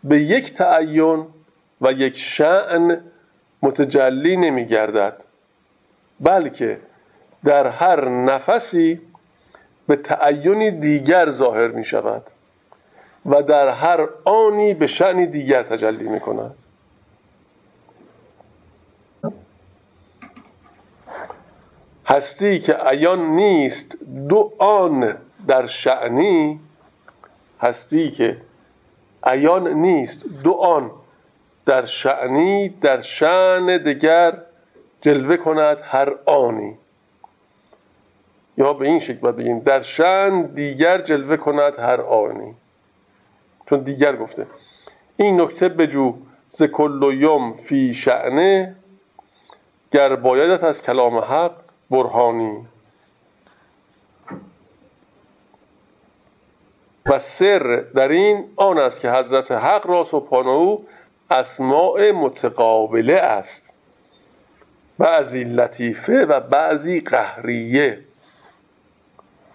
به 0.03 0.21
یک 0.21 0.53
تعین 0.53 1.25
و 1.81 1.91
یک 1.91 2.17
شعن 2.17 3.01
متجلی 3.61 4.37
نمی 4.37 4.65
گردد 4.65 5.13
بلکه 6.19 6.77
در 7.43 7.67
هر 7.67 8.09
نفسی 8.09 9.01
به 9.87 9.95
تعینی 9.95 10.71
دیگر 10.71 11.29
ظاهر 11.31 11.67
می 11.67 11.85
شود 11.85 12.23
و 13.25 13.43
در 13.43 13.69
هر 13.69 14.07
آنی 14.25 14.73
به 14.73 14.87
شعنی 14.87 15.25
دیگر 15.25 15.63
تجلی 15.63 16.07
می 16.07 16.19
کند 16.19 16.55
هستی 22.05 22.59
که 22.59 22.73
عیان 22.73 23.25
نیست 23.25 23.95
دو 24.29 24.53
آن 24.57 25.17
در 25.47 25.67
شعنی 25.67 26.59
هستی 27.61 28.11
که 28.11 28.37
عیان 29.23 29.67
نیست 29.67 30.23
دو 30.43 30.53
آن 30.53 30.91
در 31.65 31.85
شعنی 31.85 32.69
در 32.69 33.01
شعن 33.01 33.83
دیگر 33.83 34.33
جلوه 35.01 35.37
کند 35.37 35.77
هر 35.83 36.13
آنی. 36.25 36.73
یا 38.57 38.73
به 38.73 38.85
این 38.85 38.99
شکل 38.99 39.31
بگیم 39.31 39.59
در 39.59 39.81
شعن 39.81 40.41
دیگر 40.41 41.01
جلوه 41.01 41.37
کند 41.37 41.79
هر 41.79 42.01
آنی. 42.01 42.53
چون 43.69 43.79
دیگر 43.79 44.15
گفته. 44.15 44.45
این 45.17 45.41
نکته 45.41 45.69
بجو 45.69 46.13
ز 46.49 46.63
کل 46.63 47.13
یوم 47.13 47.53
فی 47.53 47.93
شعنه 47.93 48.75
گر 49.91 50.15
بایدت 50.15 50.63
از 50.63 50.81
کلام 50.81 51.17
حق 51.17 51.51
برهانی. 51.91 52.57
و 57.05 57.19
سر 57.19 57.83
در 57.95 58.07
این 58.07 58.45
آن 58.55 58.77
است 58.77 59.01
که 59.01 59.11
حضرت 59.11 59.51
حق 59.51 59.87
را 59.87 60.03
سبحانه 60.03 60.49
او 60.49 60.85
اسماع 61.31 62.11
متقابله 62.11 63.13
است. 63.13 63.73
بعضی 64.99 65.43
لطیفه 65.43 66.25
و 66.25 66.39
بعضی 66.39 66.99
قهریه. 66.99 67.99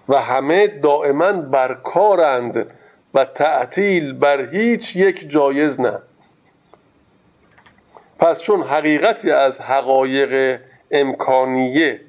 و 0.09 0.21
همه 0.21 0.67
دائما 0.67 1.33
بر 1.33 1.75
کارند 1.75 2.67
و 3.15 3.25
تعطیل 3.25 4.13
بر 4.13 4.55
هیچ 4.55 4.97
یک 4.97 5.31
جایز 5.31 5.81
نه. 5.81 5.99
پس 8.19 8.41
چون 8.41 8.63
حقیقتی 8.63 9.31
از 9.31 9.61
حقایق 9.61 10.61
امکانیه 10.91 12.01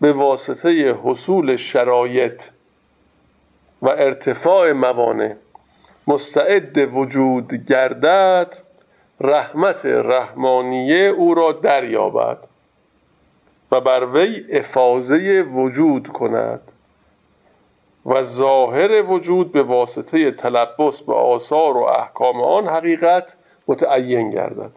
به 0.00 0.12
واسطه 0.12 0.96
حصول 1.04 1.56
شرایط 1.56 2.42
و 3.82 3.88
ارتفاع 3.88 4.72
موانع 4.72 5.34
مستعد 6.06 6.78
وجود 6.94 7.54
گردد 7.54 8.56
رحمت 9.20 9.86
رحمانیه 9.86 11.08
او 11.08 11.34
را 11.34 11.52
دریابد 11.52 12.38
و 13.72 13.80
بر 13.80 14.04
وی 14.04 14.44
افاظه 14.52 15.46
وجود 15.54 16.08
کند 16.08 16.60
و 18.06 18.22
ظاهر 18.22 19.02
وجود 19.02 19.52
به 19.52 19.62
واسطه 19.62 20.30
تلبس 20.30 21.02
به 21.02 21.14
آثار 21.14 21.76
و 21.76 21.82
احکام 21.82 22.40
آن 22.40 22.68
حقیقت 22.68 23.32
متعین 23.68 24.30
گردد. 24.30 24.70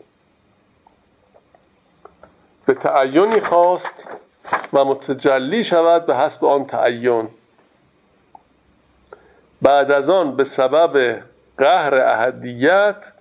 به 2.66 2.74
تعینی 2.74 3.41
خواست 3.41 4.08
و 4.74 4.86
متجلی 4.86 5.64
شود 5.64 6.06
به 6.06 6.16
حسب 6.16 6.46
آن 6.46 6.66
تعین. 6.66 7.28
بعد 9.62 9.91
از 9.91 10.10
آن 10.10 10.36
به 10.36 10.44
سبب 10.44 11.22
قهر 11.58 11.96
اهدیت 11.96 13.14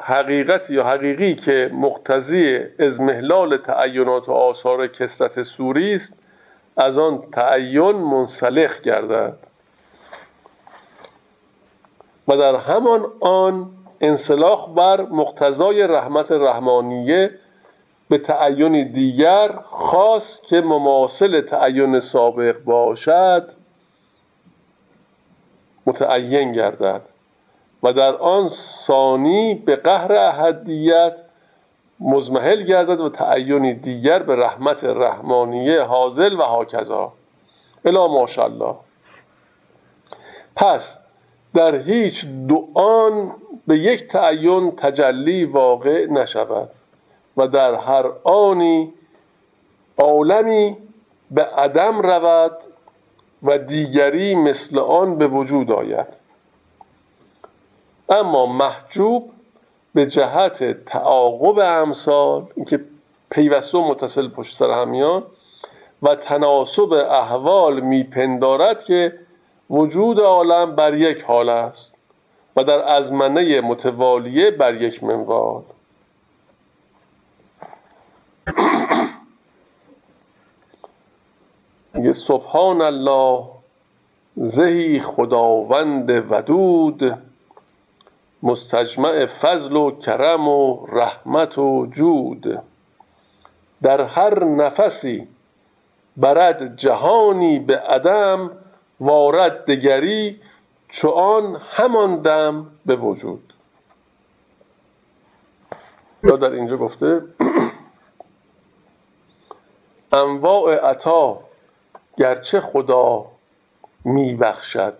حقیقت 0.00 0.70
یا 0.70 0.84
حقیقی 0.84 1.34
که 1.34 1.70
مقتضی 1.72 2.58
ازمهلال 2.78 3.56
تعینات 3.56 4.28
و 4.28 4.32
آثار 4.32 4.86
کسرت 4.86 5.42
سوری 5.42 5.94
است 5.94 6.12
از 6.76 6.98
آن 6.98 7.22
تعین 7.32 7.96
منسلخ 7.96 8.80
گردد. 8.80 9.36
و 12.28 12.36
در 12.36 12.56
همان 12.56 13.06
آن 13.20 13.66
انسلاخ 14.00 14.68
بر 14.68 15.00
مقتضای 15.00 15.82
رحمت 15.82 16.32
رحمانیه 16.32 17.30
به 18.08 18.18
تعین 18.18 18.92
دیگر 18.92 19.52
خاص 19.70 20.40
که 20.40 20.60
مماثل 20.60 21.40
تعین 21.40 22.00
سابق 22.00 22.64
باشد 22.64 23.48
متعین 25.86 26.52
گردد. 26.52 27.13
و 27.84 27.92
در 27.92 28.16
آن 28.16 28.48
ثانی 28.86 29.54
به 29.54 29.76
قهر 29.76 30.12
احدیت 30.12 31.12
مزمحل 32.00 32.62
گردد 32.62 33.00
و 33.00 33.08
تعین 33.08 33.72
دیگر 33.72 34.18
به 34.18 34.36
رحمت 34.36 34.84
رحمانیه 34.84 35.80
حاضل 35.82 36.32
و 36.32 36.42
هاکذا 36.42 37.12
الا 37.84 38.06
ماشاءالله. 38.06 38.74
پس 40.56 40.98
در 41.54 41.74
هیچ 41.74 42.26
دعان 42.48 43.30
به 43.66 43.78
یک 43.78 44.08
تعین 44.08 44.70
تجلی 44.76 45.44
واقع 45.44 46.06
نشود 46.06 46.68
و 47.36 47.46
در 47.46 47.74
هر 47.74 48.06
آنی 48.24 48.92
عالمی 49.98 50.76
به 51.30 51.44
عدم 51.44 52.00
رود 52.00 52.52
و 53.42 53.58
دیگری 53.58 54.34
مثل 54.34 54.78
آن 54.78 55.18
به 55.18 55.26
وجود 55.26 55.70
آید. 55.70 56.23
اما 58.08 58.46
محجوب 58.46 59.30
به 59.94 60.06
جهت 60.06 60.84
تعاقب 60.86 61.58
امثال 61.58 62.46
اینکه 62.56 62.80
پیوسته 63.30 63.78
و 63.78 63.88
متصل 63.88 64.28
پشت 64.28 64.56
سر 64.56 64.70
همیان 64.70 65.22
و 66.02 66.14
تناسب 66.14 66.92
احوال 66.92 67.80
میپندارد 67.80 68.84
که 68.84 69.12
وجود 69.70 70.20
عالم 70.20 70.76
بر 70.76 70.94
یک 70.94 71.22
حال 71.22 71.48
است 71.48 71.94
و 72.56 72.64
در 72.64 72.92
ازمنه 72.92 73.60
متوالیه 73.60 74.50
بر 74.50 74.82
یک 74.82 75.04
منوال 75.04 75.62
میگه 81.94 82.12
سبحان 82.12 82.80
الله 82.82 83.44
زهی 84.36 85.00
خداوند 85.00 86.32
ودود. 86.32 87.18
مستجمع 88.44 89.26
فضل 89.26 89.76
و 89.76 89.90
کرم 89.90 90.48
و 90.48 90.86
رحمت 90.86 91.58
و 91.58 91.86
جود. 91.86 92.62
در 93.82 94.00
هر 94.00 94.44
نفسی 94.44 95.28
برد 96.16 96.76
جهانی 96.76 97.58
به 97.58 97.78
عدم 97.78 98.50
وارد 99.00 99.64
دگری 99.64 100.40
چون 100.88 101.56
همان 101.70 102.22
دم 102.22 102.66
به 102.86 102.96
وجود. 102.96 103.52
یا 106.22 106.36
در 106.36 106.50
اینجا 106.50 106.76
گفته 106.76 107.22
انواع 110.12 110.90
عطا 110.90 111.40
گرچه 112.18 112.60
خدا 112.60 113.24
میبخشد 114.04 114.96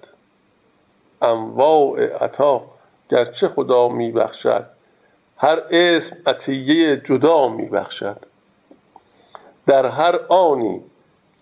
انواع 1.22 2.24
عطا 2.24 2.73
گرچه 3.10 3.48
خدا 3.48 3.88
میبخشد 3.88 4.66
هر 5.36 5.62
اسم 5.70 6.16
عطیه 6.26 6.96
جدا 6.96 7.48
میبخشد. 7.48 8.16
در 9.66 9.86
هر 9.86 10.16
آنی 10.28 10.80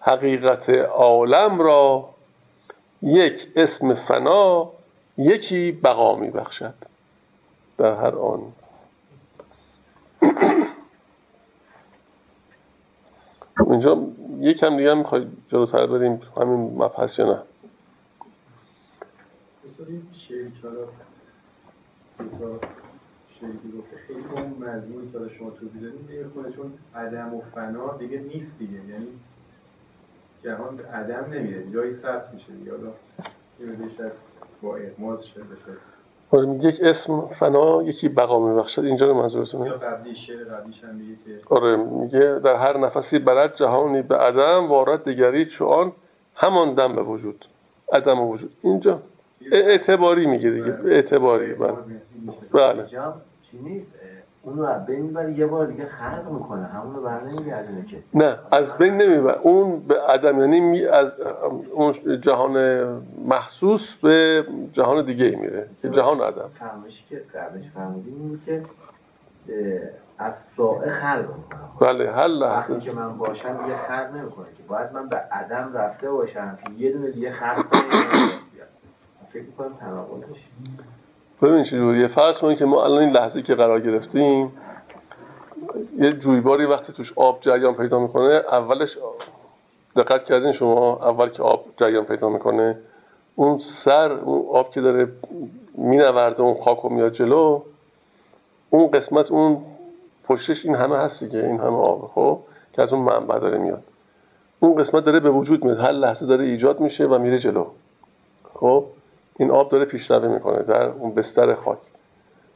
حقیقت 0.01 0.71
عالم 0.71 1.61
را 1.61 2.09
یک 3.03 3.49
اسم 3.57 3.95
فنا 3.95 4.71
یکی 5.19 5.73
بقا 5.73 6.17
میبخشد. 6.17 6.75
در 7.79 7.95
هر 7.95 8.17
آنی. 8.17 8.53
اینجا 13.71 13.99
یکم 14.39 14.77
دیگه 14.77 14.95
می‌خوای 14.95 15.27
جلوتر 15.53 15.87
بریم 15.87 16.23
همین 16.37 16.83
مبحث 16.83 17.19
یا 17.19 17.27
نه؟ 17.33 17.39
شیخی 23.41 23.79
گفته 23.79 23.97
خیلی 24.07 24.25
اون 24.37 24.69
مضمونی 24.69 25.13
که 25.13 25.19
شما 25.39 25.51
توضیح 25.51 25.83
دادیم 25.83 26.07
دیگه 26.09 26.25
خودشون 26.35 26.73
عدم 26.95 27.35
و 27.35 27.41
فنا 27.55 27.97
دیگه 27.97 28.19
نیست 28.19 28.59
دیگه. 28.59 28.73
یعنی 28.73 29.09
جهان 30.45 30.77
به 30.77 30.87
عدم 30.87 31.33
نمیره 31.33 31.71
جایی 31.73 31.97
ثبت 32.03 32.35
میشه 32.35 32.53
دیگه. 32.53 32.71
حالا 32.71 32.93
یه 33.61 33.89
شاید 33.99 34.13
با 34.63 34.77
اغماز 34.77 35.25
شده 35.25 35.43
بشه 35.43 35.79
آره 36.31 36.49
یک 36.49 36.81
اسم 36.83 37.21
فنا 37.21 37.83
یکی 37.83 38.09
بقا 38.09 38.49
میبخشد. 38.49 38.85
اینجا 38.85 39.07
رو 39.07 39.15
منظورتونه 39.15 39.67
یا 39.67 39.75
قبلی 39.77 40.17
شعر 40.17 40.45
قبلیش 40.45 40.85
هم 40.85 40.95
میگه 40.95 41.15
که 41.25 41.55
آره 41.55 41.77
میگه 41.77 42.41
در 42.45 42.57
هر 42.57 42.79
نفسی 42.79 43.19
برد 43.19 43.57
جهانی 43.57 44.03
به 44.03 44.17
عدم 44.17 44.69
وارد 44.69 45.05
دیگری 45.05 45.47
چون 45.47 45.93
همان 46.35 46.75
دم 46.75 46.97
به 46.97 47.03
وجود. 47.03 47.45
عدم 47.93 48.21
و 48.21 48.33
وجود. 48.33 48.53
اینجا 48.63 49.03
اعتباری 49.53 50.27
میگه 50.27 50.51
دیگه. 50.51 50.79
اعتباری 50.85 51.55
بله. 51.55 51.73
بله. 52.53 52.87
چی 53.51 53.59
نیست؟ 53.59 53.87
اون 54.45 54.59
رو 54.59 54.65
از 54.65 54.87
بین 54.87 55.01
می‌بره 55.01 55.33
یه 55.33 55.47
بار 55.47 55.67
دیگه 55.67 55.87
خلق 55.87 56.31
می‌کنه. 56.33 56.65
همون 56.65 56.95
رو 56.95 57.03
بر 57.03 57.21
نمیگردونه 57.21 57.85
که. 57.87 57.97
نه 58.15 58.39
از 58.53 58.75
بین 58.79 58.97
نمی‌بره. 58.97 59.39
اون 59.39 59.81
به 59.81 60.01
عدم 60.01 60.41
یعنی 60.41 60.85
از 60.87 61.13
اون 61.73 62.21
جهان 62.21 62.57
محسوس 63.29 63.95
به 64.03 64.47
جهان 64.73 65.05
دیگه 65.05 65.31
میره 65.37 65.67
که 65.83 65.89
جهان 65.91 66.21
عدم. 66.21 66.51
فرمایشی 66.59 67.05
که 67.11 67.17
قبلش 67.17 67.65
فرمودیم 67.75 68.43
که 68.47 68.63
از 70.19 70.33
سائه 70.57 70.91
خلق 70.91 71.19
می‌کنه. 71.37 71.61
بله 71.81 72.13
هر 72.13 72.27
لحظه. 72.27 72.81
که 72.81 72.93
من 72.93 73.19
باشم 73.19 73.63
دیگه 73.65 73.77
خلق 73.89 74.15
نمی‌کنه 74.17 74.47
که. 74.57 74.63
باید 74.69 74.93
من 74.93 75.09
به 75.09 75.17
عدم 75.17 75.71
رفته 75.75 76.11
باشم 76.11 76.59
که 76.65 76.73
یه 76.73 76.93
دونه 76.93 77.11
دیگه 77.11 77.33
خلق 77.33 77.69
کنه 77.71 77.81
فکر 79.33 79.43
می‌کنم 79.43 79.73
تناقضش. 79.81 80.41
ببین 81.43 81.65
چجوریه 81.65 82.09
فرض 82.09 82.39
کنید 82.39 82.59
که 82.59 82.65
ما 82.65 82.85
الان 82.85 82.99
این 82.99 83.11
لحظه 83.11 83.43
که 83.43 83.55
قرار 83.55 83.81
گرفتیم 83.81 84.53
یه 85.99 86.13
جویباری 86.13 86.65
وقتی 86.65 86.93
توش 86.93 87.13
آب 87.17 87.39
جریان 87.41 87.75
پیدا 87.75 87.99
می‌کنه 87.99 88.43
اولش 88.53 88.99
دقت 89.97 90.25
کردین 90.25 90.53
شما 90.53 90.97
اول 90.97 91.29
که 91.29 91.43
آب 91.43 91.65
جریان 91.77 92.05
پیدا 92.05 92.29
می‌کنه 92.29 92.79
اون 93.35 93.59
سر 93.59 94.13
اون 94.13 94.47
آب 94.53 94.71
که 94.71 94.81
داره 94.81 95.09
مینورده 95.75 96.41
اون 96.41 96.63
خاک 96.63 96.85
و 96.85 96.89
میاد 96.89 97.13
جلو 97.13 97.61
اون 98.71 98.91
قسمت 98.91 99.31
اون 99.31 99.59
پشتش 100.25 100.67
این 100.67 100.75
همه 100.75 100.97
هست 100.97 101.25
دیگه 101.25 101.39
این 101.39 101.61
همه 101.61 101.77
آب 101.77 102.11
خب؟ 102.15 102.39
که 102.73 102.83
از 102.83 102.93
اون 102.93 103.03
منبع 103.03 103.39
داره 103.39 103.59
میاد. 103.59 103.83
اون 104.61 104.75
قسمت 104.75 105.05
داره 105.05 105.21
به 105.21 105.31
وجود 105.31 105.65
میاد. 105.65 105.79
هر 105.79 105.93
لحظه 105.93 106.27
داره 106.27 106.45
ایجاد 106.45 106.81
میشه 106.81 107.07
و 107.07 107.19
میره 107.19 107.39
جلو. 107.39 107.67
خب؟ 108.55 108.85
این 109.39 109.51
آب 109.51 109.71
داره 109.71 109.85
پیشروی 109.85 110.29
می‌کنه 110.29 110.63
در 110.63 110.83
اون 110.83 111.15
بستر 111.15 111.55
خاک. 111.55 111.79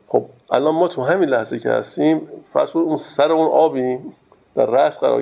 خب 0.09 0.25
الان 0.51 0.75
ما 0.75 0.89
تو 0.89 1.03
همین 1.03 1.29
لحظه 1.29 1.59
که 1.59 1.71
هستیم 1.71 2.29
فرض 2.53 2.77
اون 2.77 2.97
سر 2.97 3.33
اون 3.33 3.47
آبیم 3.47 4.15
در 4.55 4.67
رأس 4.67 4.99
قرار 4.99 5.21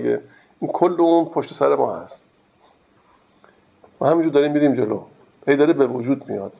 این 0.60 0.72
کل 0.72 1.00
اون 1.00 1.24
پشت 1.24 1.54
سر 1.54 1.74
ما 1.74 1.96
هست. 1.96 2.24
ما 4.00 4.08
همینجور 4.08 4.32
داریم 4.32 4.52
میریم 4.52 4.74
جلو. 4.74 5.02
هی 5.48 5.56
داره 5.56 5.72
به 5.72 5.86
وجود 5.86 6.30
میاد. 6.30 6.52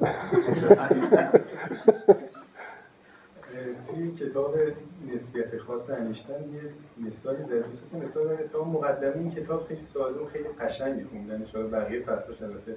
توی 3.96 4.28
کتاب 4.28 4.54
نسبیت 5.14 5.58
خاص 5.58 5.90
انیشتن 5.90 6.32
یه 6.32 6.60
مثالی 7.06 7.42
در 7.42 7.60
که 7.92 8.06
مثال 8.08 8.36
تا 8.52 8.64
مقدمه 8.64 9.16
این 9.16 9.34
کتاب 9.34 9.66
خیلی 9.68 9.80
ساده 9.94 10.20
و 10.20 10.26
خیلی 10.26 10.48
قشنگی 10.60 11.04
خوندن. 11.04 11.46
شده 11.52 11.66
بقیه 11.66 12.00
فصلش 12.00 12.42
البته 12.42 12.76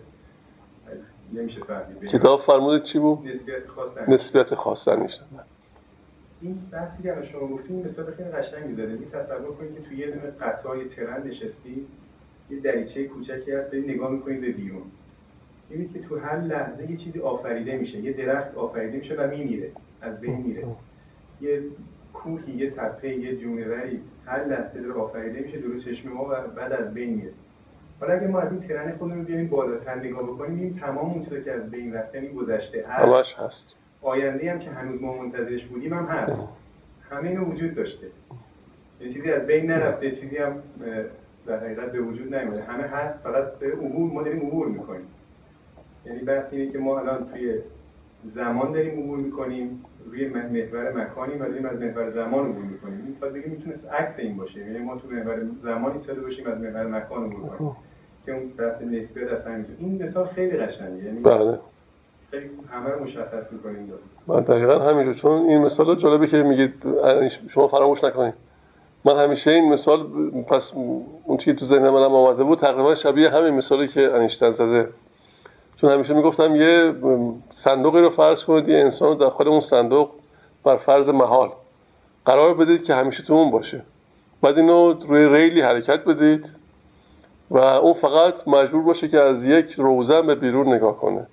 نمیشه 1.33 1.59
فهمید. 1.59 2.11
کتاب 2.11 2.41
فرمودید؟ 2.41 2.83
چی 2.83 2.99
بود؟ 2.99 3.27
نسبیت 3.27 3.67
خاص 3.67 3.89
نسبیت 4.07 4.55
خاص 4.55 4.87
انیشتن 4.87 5.25
این 6.41 6.59
بحثی 6.71 7.03
که 7.03 7.15
شما 7.31 7.47
گفتیم 7.47 7.87
مثال 7.89 8.11
خیلی 8.11 8.29
قشنگی 8.29 8.73
داره. 8.73 8.91
می 8.91 9.05
تصور 9.05 9.55
کنید 9.55 9.75
که 9.75 9.81
توی 9.81 9.97
یه 9.97 10.07
دونه 10.07 10.31
قطار 10.41 10.77
ترن 10.95 11.27
نشستی 11.27 11.87
یه 12.49 12.59
دریچه 12.59 13.03
کوچکی 13.03 13.51
هست 13.51 13.71
دارید 13.71 13.89
نگاه 13.89 14.11
می‌کنید 14.11 14.41
به 14.41 14.51
بیرون. 14.51 14.83
می‌بینید 15.69 15.93
که 15.93 15.99
تو 15.99 16.19
هر 16.19 16.37
لحظه 16.37 16.91
یه 16.91 16.97
چیزی 16.97 17.19
آفریده 17.19 17.77
میشه. 17.77 17.97
یه 17.97 18.13
درخت 18.13 18.55
آفریده 18.55 18.97
میشه 18.97 19.15
و 19.15 19.27
میمیره. 19.27 19.71
از 20.01 20.19
بین 20.21 20.37
میره. 20.37 20.63
یه 21.41 21.61
کوهی 22.13 22.53
یه 22.53 22.71
تپه 22.71 23.09
یه 23.09 23.35
جونوری 23.35 23.99
هر 24.25 24.45
لحظه 24.45 24.81
داره 24.81 24.93
آفریده 24.93 25.39
میشه 25.39 25.57
درست 25.57 25.85
چشم 25.85 26.09
ما 26.09 26.23
و 26.23 26.47
بعد 26.55 26.73
از 26.73 26.93
بین 26.93 27.13
میره. 27.13 27.31
حالا 27.99 28.13
اگه 28.13 28.27
ما 28.27 28.39
از 28.39 28.51
این 28.51 28.61
ترن 28.61 28.91
خودمون 28.97 29.17
رو 29.17 29.23
بیاریم 29.23 29.47
بالاتر 29.47 29.95
نگاه 29.95 30.23
بکنیم 30.23 30.59
این 30.59 30.79
تمام 30.79 31.09
اون 31.09 31.43
که 31.43 31.51
از 31.51 31.71
بین 31.71 31.93
رفته 31.93 32.19
این 32.19 32.33
گذشته 32.33 32.85
همش 32.87 33.33
هست. 33.33 33.65
آینده 34.01 34.51
هم 34.51 34.59
که 34.59 34.69
هنوز 34.69 35.01
ما 35.01 35.17
منتظرش 35.17 35.65
بودیم 35.65 35.93
هم 35.93 36.05
هست. 36.05 36.41
همه 37.11 37.29
اینو 37.29 37.45
وجود 37.45 37.75
داشته. 37.75 38.07
یه 39.01 39.13
چیزی 39.13 39.31
از 39.31 39.47
بین 39.47 39.71
نرفته 39.71 40.11
چیزی 40.11 40.37
هم 40.37 40.55
در 41.47 41.59
حقیقت 41.59 41.91
به 41.91 42.01
وجود 42.01 42.35
نیومده. 42.35 42.63
همه 42.63 42.83
هست 42.83 43.19
فقط 43.19 43.53
به 43.59 43.71
عبور 43.71 44.11
ما 44.13 44.23
داریم 44.23 44.39
عبور 44.39 44.67
می‌کنیم. 44.67 45.07
یعنی 46.05 46.19
بحث 46.19 46.45
اینه 46.51 46.71
که 46.71 46.77
ما 46.77 46.99
الان 46.99 47.29
توی 47.31 47.53
زمان 48.35 48.71
داریم 48.71 48.99
عبور 48.99 49.17
می‌کنیم. 49.17 49.85
روی 50.11 50.27
محور 50.27 50.91
مکانی 50.91 51.33
و 51.33 51.37
داریم 51.37 51.65
از 51.65 51.81
محور 51.81 52.09
زمان 52.11 52.45
عبور 52.49 52.63
می‌کنیم. 52.63 53.03
این 53.05 53.15
باید 53.21 53.33
بگیم 53.33 53.51
می‌تونه 53.51 53.75
عکس 53.99 54.19
این 54.19 54.37
باشه. 54.37 54.59
یعنی 54.59 54.77
ما 54.77 54.95
تو 54.95 55.07
محور 55.11 55.37
زمانی 55.63 55.99
ساده 56.07 56.21
باشیم 56.21 56.47
از 56.47 56.61
محور 56.61 56.87
مکان 56.87 57.23
عبور 57.23 57.49
کنیم. 57.49 57.71
که 58.25 58.31
اون 58.31 58.49
بحث 58.57 58.81
نسبیت 58.81 59.47
همینجور 59.47 59.75
این 59.79 60.03
مثال 60.03 60.27
خیلی 60.27 60.57
قشنگه 60.57 61.03
یعنی 61.03 61.19
بله. 61.19 61.59
خیلی 62.31 62.49
همه 62.71 62.89
رو 62.89 63.03
مشخص 63.03 63.51
می‌کنیم 63.51 63.91
من 64.27 64.39
دقیقا 64.39 64.79
همینجور. 64.79 65.13
چون 65.13 65.41
این 65.41 65.57
مثال 65.57 65.95
جالبه 65.95 66.27
که 66.27 66.37
میگید 66.37 66.73
شما 67.49 67.67
فراموش 67.67 68.03
نکنید. 68.03 68.33
من 69.05 69.23
همیشه 69.23 69.51
این 69.51 69.73
مثال 69.73 70.03
پس 70.49 70.71
اون 71.23 71.37
چیزی 71.37 71.57
تو 71.57 71.65
ذهن 71.65 71.89
منم 71.89 72.15
آمده 72.15 72.43
بود 72.43 72.59
تقریبا 72.59 72.95
شبیه 72.95 73.29
همین 73.29 73.53
مثالی 73.53 73.87
که 73.87 74.01
انیشتن 74.01 74.51
زده. 74.51 74.87
چون 75.81 75.91
همیشه 75.91 76.13
می‌گفتم 76.13 76.55
یه 76.55 76.93
صندوقی 77.51 78.01
رو 78.01 78.09
فرض 78.09 78.43
کنید 78.43 78.69
یه 78.69 78.77
انسان 78.77 79.09
رو 79.09 79.15
داخل 79.15 79.47
اون 79.47 79.61
صندوق 79.61 80.09
بر 80.63 80.77
فرض 80.77 81.09
محال 81.09 81.49
قرار 82.25 82.53
بدید 82.53 82.83
که 82.83 82.93
همیشه 82.93 83.23
تو 83.23 83.33
اون 83.33 83.51
باشه. 83.51 83.81
بعد 84.41 84.57
اینو 84.57 84.93
روی 84.93 85.29
ریلی 85.29 85.61
حرکت 85.61 86.05
بدید 86.05 86.49
و 87.51 87.57
اون 87.57 87.93
فقط 87.93 88.47
مجبور 88.47 88.83
باشه 88.83 89.07
که 89.07 89.19
از 89.19 89.45
یک 89.45 89.71
روزن 89.71 90.27
به 90.27 90.35
بیرون 90.35 90.73
نگاه 90.73 90.97
کنه. 90.97 91.27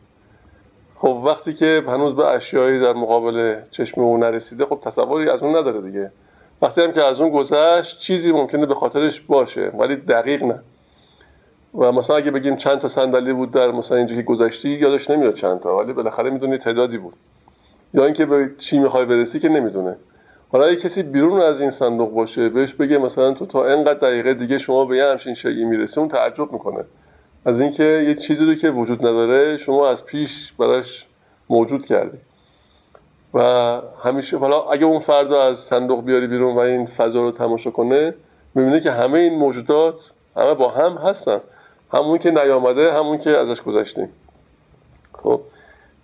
خب 0.96 1.22
وقتی 1.24 1.54
که 1.54 1.82
هنوز 1.86 2.16
به 2.16 2.26
اشیایی 2.26 2.80
در 2.80 2.92
مقابل 2.92 3.56
چشم 3.70 4.00
اون 4.00 4.20
نرسیده 4.20 4.64
خب 4.64 4.78
تصوری 4.84 5.30
از 5.30 5.42
اون 5.42 5.56
نداره 5.56 5.80
دیگه. 5.80 6.10
وقتی 6.62 6.80
هم 6.80 6.92
که 6.92 7.02
از 7.02 7.20
اون 7.20 7.30
گذشت 7.30 8.00
چیزی 8.00 8.32
ممکنه 8.32 8.66
به 8.66 8.74
خاطرش 8.74 9.20
باشه 9.20 9.72
ولی 9.78 9.96
دقیق 9.96 10.42
نه. 10.42 10.60
و 11.76 11.92
مثلا 11.92 12.16
اگه 12.16 12.30
بگیم 12.30 12.56
چند 12.56 12.78
تا 12.78 12.88
صندلی 12.88 13.32
بود 13.32 13.52
در 13.52 13.70
مثلا 13.70 13.96
اینجا 13.96 14.16
که 14.16 14.22
گذشتی 14.22 14.68
یادش 14.68 15.10
نمیاد 15.10 15.34
چند 15.34 15.60
تا 15.60 15.76
ولی 15.76 15.92
بالاخره 15.92 16.30
می‌دونی 16.30 16.58
تعدادی 16.58 16.98
بود. 16.98 17.14
یا 17.94 18.04
اینکه 18.04 18.26
به 18.26 18.50
چی 18.58 18.78
می‌خوای 18.78 19.04
برسی 19.04 19.40
که 19.40 19.48
نمی‌دونه. 19.48 19.96
حالا 20.52 20.66
اگه 20.66 20.76
کسی 20.76 21.02
بیرون 21.02 21.40
از 21.40 21.60
این 21.60 21.70
صندوق 21.70 22.14
باشه 22.14 22.48
بهش 22.48 22.74
بگه 22.74 22.98
مثلا 22.98 23.34
تو 23.34 23.46
تا 23.46 23.66
اینقدر 23.66 23.98
دقیقه 23.98 24.34
دیگه 24.34 24.58
شما 24.58 24.84
به 24.84 24.96
یه 24.96 25.04
همچین 25.04 25.34
شیئی 25.34 25.64
می‌رسی 25.64 26.00
اون 26.00 26.08
تعجب 26.08 26.52
می‌کنه. 26.52 26.84
از 27.46 27.60
اینکه 27.60 27.84
یه 27.84 28.14
چیزی 28.14 28.44
رو 28.44 28.54
که 28.54 28.70
وجود 28.70 29.06
نداره 29.06 29.56
شما 29.56 29.90
از 29.90 30.04
پیش 30.04 30.52
براش 30.58 31.04
موجود 31.50 31.86
کردی. 31.86 32.18
و 33.34 33.40
همیشه 34.04 34.38
حالا 34.38 34.62
اگه 34.62 34.84
اون 34.84 34.98
فرد 34.98 35.32
از 35.32 35.58
صندوق 35.58 36.04
بیاری 36.04 36.26
بیرون 36.26 36.54
و 36.54 36.58
این 36.58 36.86
فضا 36.86 37.20
رو 37.20 37.30
تماشا 37.30 37.70
کنه 37.70 38.14
می‌بینه 38.54 38.80
که 38.80 38.90
همه 38.90 39.18
این 39.18 39.34
موجودات 39.34 39.94
همه 40.36 40.54
با 40.54 40.68
هم 40.68 40.92
هستن. 40.92 41.40
همون 41.92 42.18
که 42.18 42.30
نیامده 42.30 42.92
همون 42.92 43.18
که 43.18 43.30
ازش 43.30 43.62
گذشتیم. 43.62 44.08
خب؟ 45.12 45.40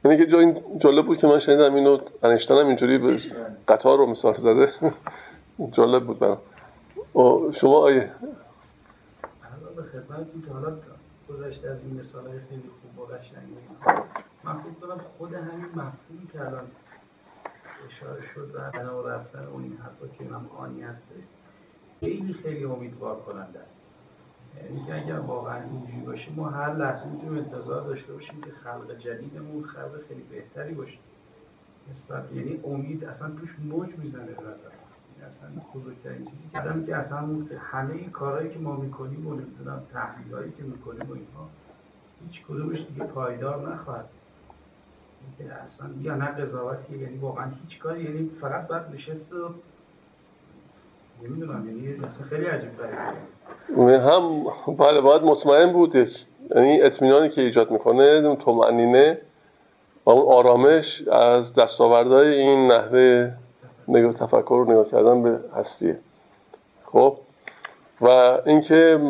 یعنی 0.05 0.17
که 0.17 0.27
جا 0.27 0.39
این 0.39 0.57
جالب 0.81 1.07
بود 1.07 1.19
که 1.19 1.27
من 1.27 1.39
شنیدم 1.39 1.75
اینو 1.75 1.99
انشتن 2.23 2.55
اینجوری 2.55 2.99
به 2.99 3.21
قطار 3.69 3.99
رو 3.99 4.07
مثال 4.07 4.37
زده. 4.37 4.73
جالب 5.77 6.05
بود 6.05 6.19
برام. 6.19 6.39
شما 7.53 7.79
آیه. 7.79 8.11
به 9.77 9.83
که 10.47 10.53
حالا 10.53 10.77
گذشته 11.29 11.69
از 11.69 11.79
این 11.85 12.01
مثال 12.01 12.27
های 12.27 12.39
خیلی 12.49 12.71
خوب 12.83 12.99
و 12.99 13.13
قشنگی. 13.13 13.57
من 14.45 14.53
فکر 14.53 14.87
کنم 14.87 15.01
خود 15.19 15.35
همین 15.35 15.67
مفهومی 15.67 16.27
که 16.33 16.41
الان 16.41 16.67
اشاره 17.89 18.23
شد 18.35 18.55
و 18.55 18.71
بنا 18.79 19.01
رفتن 19.01 19.47
اون 19.53 19.63
این 19.63 19.79
حرفا 19.83 20.07
که 20.19 20.27
امام 20.27 20.51
خانی 20.57 20.83
هسته 20.83 21.15
خیلی 22.01 22.35
خیلی 22.43 22.65
امیدوار 22.65 23.17
کننده 23.17 23.59
است. 23.59 23.82
یعنی 24.57 24.87
که 24.87 24.95
اگر 24.95 25.19
واقعا 25.19 25.63
اینجوری 25.63 26.01
باشه 26.07 26.33
ما 26.37 26.51
هر 26.51 26.75
لحظه 26.75 27.07
می‌تونیم 27.07 27.39
انتظار 27.39 27.83
داشته 27.83 28.13
باشیم 28.13 28.41
که 28.41 28.51
خلق 28.65 28.99
جدیدمون 28.99 29.63
خلق 29.63 30.01
خیلی 30.09 30.23
بهتری 30.31 30.75
باشه. 30.75 30.99
نسبت 31.91 32.33
یعنی 32.33 32.61
امید 32.65 33.05
اصلا 33.05 33.31
توش 33.31 33.51
موج 33.65 33.89
می‌زنه 33.99 34.25
به 34.25 34.43
نظر 34.43 34.73
اصلا 35.23 35.63
بزرگترین 35.75 36.25
چیزی 36.25 36.49
کردم 36.53 36.87
که 36.87 36.97
اصلا 36.97 37.19
همه 37.59 37.95
این 37.95 38.11
کارهایی 38.11 38.51
که 38.51 38.59
ما 38.59 38.77
می‌کنیم 38.77 39.27
و 39.27 39.35
نمی‌دونم 39.35 39.83
تحلیلهایی 39.93 40.53
که 40.53 40.63
می‌کنیم 40.63 41.11
و 41.11 41.13
اینها 41.13 41.49
هیچ 42.27 42.43
کدومش 42.47 42.79
دیگه 42.79 43.05
پایدار 43.05 43.73
نخواهد 43.73 44.09
که 45.39 45.45
اصلا 45.45 45.91
یا 46.01 46.17
نه 46.17 46.27
قضاوتی 46.27 46.99
یعنی 46.99 47.19
واقعا 47.19 47.51
هیچ 47.69 47.79
کاری 47.79 48.03
یعنی 48.03 48.31
فقط 48.41 48.67
باید 48.67 48.83
نشست 48.95 49.31
نمی‌دونم 51.29 51.67
یعنی 51.67 52.01
خیلی 52.31 52.45
عجیب 52.45 52.71
هم 53.79 54.45
بله 54.79 55.01
باید 55.01 55.23
مطمئن 55.23 55.73
بود 55.73 55.95
یعنی 56.57 56.83
اطمینانی 56.83 57.29
که 57.29 57.41
ایجاد 57.41 57.71
می‌کنه 57.71 58.03
اون 58.03 58.37
تومعنینه 58.37 59.19
و 60.05 60.11
اون 60.11 60.33
آرامش 60.33 61.09
از 61.09 61.55
دستاوردهای 61.55 62.29
این 62.29 62.73
نحوه 62.73 63.31
نگاه 63.89 64.13
تفکر 64.13 64.65
رو 64.67 64.73
نگاه 64.73 64.91
کردن 64.91 65.23
به 65.23 65.39
هستیه. 65.57 65.97
خب؟ 66.85 67.17
و 68.01 68.07
اینکه 68.47 69.01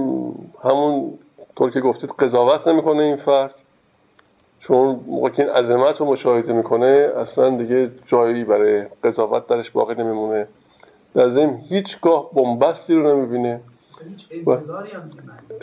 همون 0.65 1.19
طور 1.57 1.71
که 1.71 1.81
گفتید 1.81 2.11
قضاوت 2.11 2.69
نمی‌کنه 2.69 3.03
این 3.03 3.17
فرد. 3.17 3.55
چون 4.61 5.01
موقع 5.07 5.29
که 5.29 5.43
این 5.43 5.53
عظمت 5.53 5.97
رو 5.97 6.07
مشاهده 6.07 6.53
می‌کنه 6.53 7.13
اصلا 7.17 7.57
دیگه 7.57 7.91
جایی 8.07 8.45
برای 8.45 8.83
قضاوت 9.05 9.47
درش 9.47 9.71
باقی 9.71 9.95
نمیمونه. 9.95 10.47
در 11.15 11.29
ضمن 11.29 11.59
هیچگاه 11.69 12.31
بنبستی 12.33 12.95
رو 12.95 13.17
نمی‌بینه. 13.17 13.61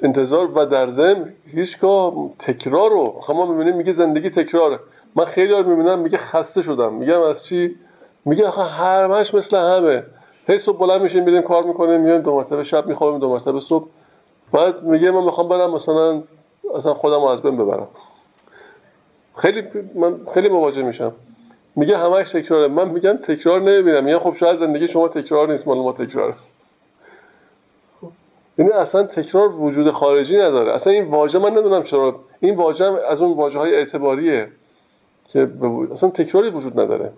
انتظار 0.03 0.57
و 0.57 0.65
در 0.65 0.89
ضمن 0.89 1.33
هیچگاه 1.51 2.13
تکرار 2.39 2.89
رو 2.89 3.23
ما 3.29 3.45
می‌بینیم 3.45 3.75
میگه 3.75 3.93
زندگی 3.93 4.29
تکراره. 4.29 4.79
من 5.15 5.25
خیلی 5.25 5.53
ها 5.53 5.61
می‌بینم 5.61 5.99
میگه 5.99 6.17
خسته 6.17 6.61
شدم. 6.61 6.93
میگم 6.93 7.21
از 7.21 7.43
چی؟ 7.43 7.75
میگه 8.25 8.47
آخه 8.47 8.63
همش 8.63 9.33
مثل 9.33 9.57
همه. 9.57 10.03
هی 10.47 10.57
صبح 10.57 10.77
بلند 10.77 11.01
میشیم 11.01 11.23
میریم 11.23 11.41
کار 11.41 11.63
می‌کنیم 11.63 12.01
میایم 12.01 12.21
دو 12.21 12.35
مرتبه 12.35 12.63
شب 12.63 12.87
میخوابیم 12.87 13.19
دو 13.19 13.29
مرتبه 13.29 13.59
صبح. 13.59 13.87
بعد 14.51 14.83
میگه 14.83 15.11
من 15.11 15.23
می‌خوام 15.23 15.47
برم 15.47 15.71
مثلا 15.71 16.21
اصلا 16.75 16.93
خودم 16.93 17.23
از 17.23 17.41
بین 17.41 17.57
ببرم. 17.57 17.87
خیلی 19.37 19.63
من 19.95 20.15
خیلی 20.33 20.49
مواجه 20.49 20.81
میشم. 20.81 21.11
میگه 21.75 21.97
همش 21.97 22.31
تکراره. 22.31 22.67
من 22.67 22.89
میگم 22.89 23.17
تکرار 23.17 23.61
نمی‌بینم. 23.61 24.03
میگه 24.03 24.19
خب 24.19 24.35
شاید 24.35 24.59
زندگی 24.59 24.87
شما 24.87 25.07
تکرار 25.07 25.51
نیست 25.51 25.67
مال 25.67 25.77
ما 25.77 25.93
تکرار 25.93 26.35
یعنی 28.57 28.71
اصلا 28.71 29.03
تکرار 29.03 29.55
وجود 29.55 29.91
خارجی 29.91 30.37
نداره. 30.37 30.73
اصلا 30.73 30.93
این 30.93 31.03
واژه 31.03 31.39
من 31.39 31.49
نمی‌دونم 31.49 31.83
چرا. 31.83 32.15
این 32.39 32.55
واژه 32.55 32.85
از 32.85 33.21
اون 33.21 33.37
واژه 33.37 33.57
های 33.59 33.75
اعتباریه 33.75 34.47
که 35.27 35.49
اصلا 35.93 36.09
تکراری 36.09 36.49
وجود 36.49 36.79
نداره. 36.79 37.11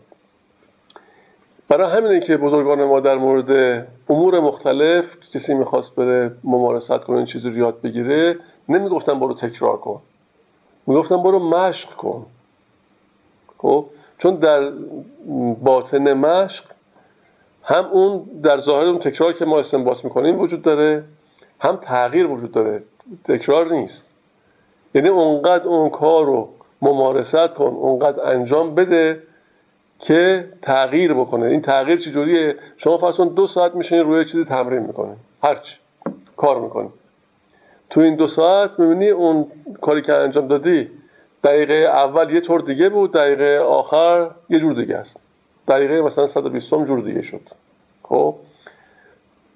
برای 1.69 1.97
همینه 1.97 2.19
که 2.19 2.37
بزرگان 2.37 2.83
ما 2.83 2.99
در 2.99 3.15
مورد 3.15 3.87
امور 4.09 4.39
مختلف 4.39 5.05
کسی 5.33 5.53
می‌خواست 5.53 5.95
بره 5.95 6.31
ممارست 6.43 6.97
کنه 6.97 7.17
این 7.17 7.25
چیزی 7.25 7.49
رو 7.49 7.57
یاد 7.57 7.81
بگیره 7.81 8.35
نمی‌گفتن 8.69 9.19
برو 9.19 9.33
تکرار 9.33 9.77
کن. 9.77 10.01
می‌گفتن 10.87 11.23
برو 11.23 11.39
مشق 11.39 11.89
کن. 11.89 12.25
خب؟ 13.57 13.85
چون 14.21 14.35
در 14.35 14.71
باطن 15.63 16.13
مشق 16.13 16.63
هم 17.63 17.85
اون 17.85 18.23
در 18.43 18.57
ظاهر 18.57 18.85
اون 18.85 18.99
تکرار 18.99 19.33
که 19.33 19.45
ما 19.45 19.59
استنباط 19.59 20.03
می‌کنیم 20.03 20.39
وجود 20.39 20.61
داره 20.61 21.03
هم 21.59 21.75
تغییر 21.75 22.27
وجود 22.27 22.51
داره. 22.51 22.83
تکرار 23.27 23.71
نیست. 23.71 24.05
یعنی 24.95 25.07
اونقدر 25.07 25.67
اون 25.67 25.89
کار 25.89 26.25
رو 26.25 26.49
ممارست 26.81 27.47
کن 27.47 27.65
اونقدر 27.65 28.25
انجام 28.25 28.75
بده 28.75 29.21
که 29.99 30.45
تغییر 30.61 31.13
بکنه. 31.13 31.45
این 31.45 31.61
تغییر 31.61 31.97
چجوریه 31.97 32.55
شما 32.77 32.97
فرض 32.97 33.15
دو 33.21 33.47
ساعت 33.47 33.75
میشین 33.75 33.99
روی 33.99 34.25
چیزی 34.25 34.45
تمرین 34.45 34.79
می‌کنه 34.79 35.15
هرچی 35.43 35.75
کار 36.37 36.59
می‌کنی. 36.59 36.89
تو 37.89 38.01
این 38.01 38.15
دو 38.15 38.27
ساعت 38.27 38.79
می‌بینی 38.79 39.09
اون 39.09 39.45
کاری 39.81 40.01
که 40.01 40.13
انجام 40.13 40.47
دادی 40.47 40.87
دقیقه 41.43 41.73
اول 41.73 42.33
یه 42.33 42.41
طور 42.41 42.61
دیگه 42.61 42.89
بود 42.89 43.13
دقیقه 43.13 43.59
آخر 43.59 44.29
یه 44.49 44.59
جور 44.59 44.73
دیگه 44.73 44.97
است. 44.97 45.17
دقیقه 45.67 46.01
مثلا 46.01 46.27
120 46.27 46.69
جور 46.69 47.01
دیگه 47.01 47.21
شد. 47.21 47.41
خب؟ 48.03 48.35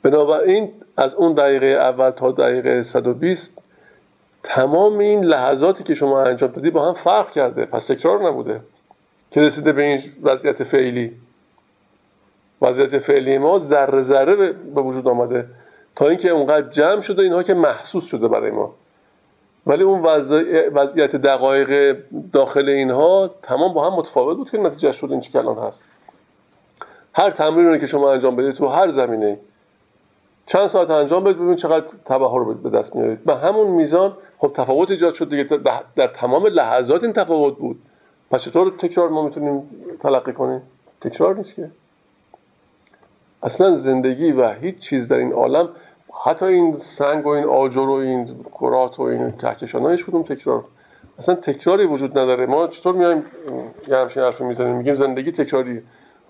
بنابراین 0.04 0.70
از 0.98 1.16
اون 1.16 1.34
دقیقه 1.34 1.66
اول 1.66 2.10
تا 2.10 2.32
دقیقه 2.32 2.84
120 2.84 3.62
تمام 4.44 4.98
این 4.98 5.26
لحظاتی 5.26 5.84
که 5.84 5.94
شما 5.94 6.22
انجام 6.22 6.52
دادی 6.52 6.70
با 6.70 6.88
هم 6.88 6.94
فرق 6.94 7.32
کرده 7.32 7.66
پس 7.66 7.86
تکرار 7.86 8.28
نبوده 8.28 8.60
که 9.32 9.42
رسیده 9.42 9.72
به 9.74 9.84
این 9.84 10.04
وضعیت 10.24 10.64
فعلی. 10.64 11.12
وضعیت 12.62 13.00
فعلی 13.00 13.38
ما 13.38 13.60
ذره 13.60 14.02
ذره 14.02 14.36
به 14.76 14.82
وجود 14.82 15.08
آمده 15.08 15.46
تا 15.96 16.08
اینکه 16.08 16.30
اونقدر 16.30 16.70
جمع 16.70 17.02
شده 17.02 17.22
اینها 17.22 17.44
که 17.44 17.54
محسوس 17.54 18.06
شده 18.06 18.28
برای 18.28 18.52
ما. 18.52 18.74
ولی 19.68 19.84
اون 19.84 20.02
وضعیت 20.74 21.16
دقایق 21.16 21.98
داخل 22.34 22.70
اینها 22.70 23.30
تمام 23.44 23.74
با 23.74 23.92
هم 23.92 23.98
متفاوت 23.98 24.38
بود 24.38 24.50
که 24.50 24.58
نتیجه 24.58 24.92
شد 24.92 25.12
این 25.12 25.22
که 25.22 25.40
هست. 25.40 25.84
هر 27.14 27.32
تمرین 27.32 27.80
که 27.80 27.88
شما 27.88 28.12
انجام 28.12 28.36
بدید 28.36 28.56
تو 28.56 28.68
هر 28.68 28.90
زمینه 28.90 29.38
چند 30.48 30.68
ساعت 30.68 30.90
انجام 30.90 31.24
بدید 31.24 31.38
ببینید 31.38 31.58
چقدر 31.58 31.86
تبهر 32.06 32.40
رو 32.40 32.54
به 32.54 32.70
دست 32.70 32.96
میارید. 32.96 33.24
به 33.24 33.36
همون 33.36 33.68
میزان 33.68 34.14
خب 34.38 34.52
تفاوت 34.56 34.92
ایجاد 34.92 35.14
شد 35.14 35.30
دیگه. 35.30 35.44
در 35.96 36.08
تمام 36.08 36.48
لحظات 36.48 37.04
این 37.04 37.14
تفاوت 37.14 37.58
بود. 37.58 37.78
پس 38.32 38.42
چطور 38.42 38.74
تکرار 38.78 39.10
ما 39.10 39.24
می‌تونیم 39.24 39.64
تلقی 40.00 40.34
کنیم؟ 40.34 40.62
تکرار 41.02 41.36
نیست 41.36 41.56
که. 41.56 41.70
اصلا 43.44 43.76
زندگی 43.76 44.32
و 44.32 44.50
هیچ 44.50 44.80
چیز 44.80 45.08
در 45.08 45.16
این 45.16 45.34
عالم 45.34 45.70
حتی 46.24 46.46
این 46.46 46.78
سنگ 46.78 47.26
و 47.26 47.30
این 47.30 47.44
آجر 47.44 47.80
و 47.80 47.92
این 47.92 48.46
کرات 48.60 49.00
و 49.00 49.02
این 49.02 49.32
کهکشان 49.32 49.92
هیچ 49.92 50.06
کدوم 50.06 50.24
تکرار؟ 50.24 50.64
اصلا 51.20 51.36
تکراری 51.36 51.86
وجود 51.86 52.12
نداره. 52.18 52.46
ما 52.46 52.68
چطور 52.68 52.96
میایم 52.96 53.26
یه 53.88 53.98
همچین 53.98 54.24
حرفی 54.24 54.44
می‌زنیم؟ 54.44 54.76
میگیم 54.76 54.96
زندگی 54.96 55.32
تکراری. 55.32 55.82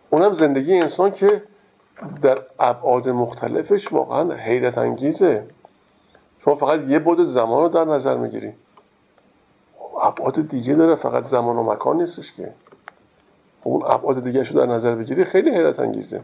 اونم 0.10 0.34
زندگی 0.34 0.74
انسان 0.74 1.12
که 1.12 1.42
در 2.22 2.38
ابعاد 2.60 3.10
مختلفش 3.10 3.94
واقعا 3.94 4.34
حیرت 4.34 4.78
انگیزه. 4.78 5.44
شما 6.44 6.56
فقط 6.56 6.80
یه 6.88 7.00
بود 7.00 7.24
زمان 7.24 7.64
رو 7.64 7.70
در 7.70 7.86
نظر 7.86 8.18
می‌گیری. 8.18 8.52
ابعاد 10.02 10.50
دیگه 10.50 10.74
داره. 10.74 10.96
فقط 10.96 11.26
زمان 11.26 11.58
و 11.58 11.64
مکان 11.64 12.02
نیستش 12.02 12.34
که. 12.34 12.50
اون 13.64 13.84
ابعاد 13.86 14.24
دیگه 14.24 14.44
رو 14.44 14.66
در 14.66 14.74
نظر 14.74 14.96
بگیری 14.96 15.26
خیلی 15.26 15.50
حیرت 15.50 15.80
انگیزه. 15.80 16.22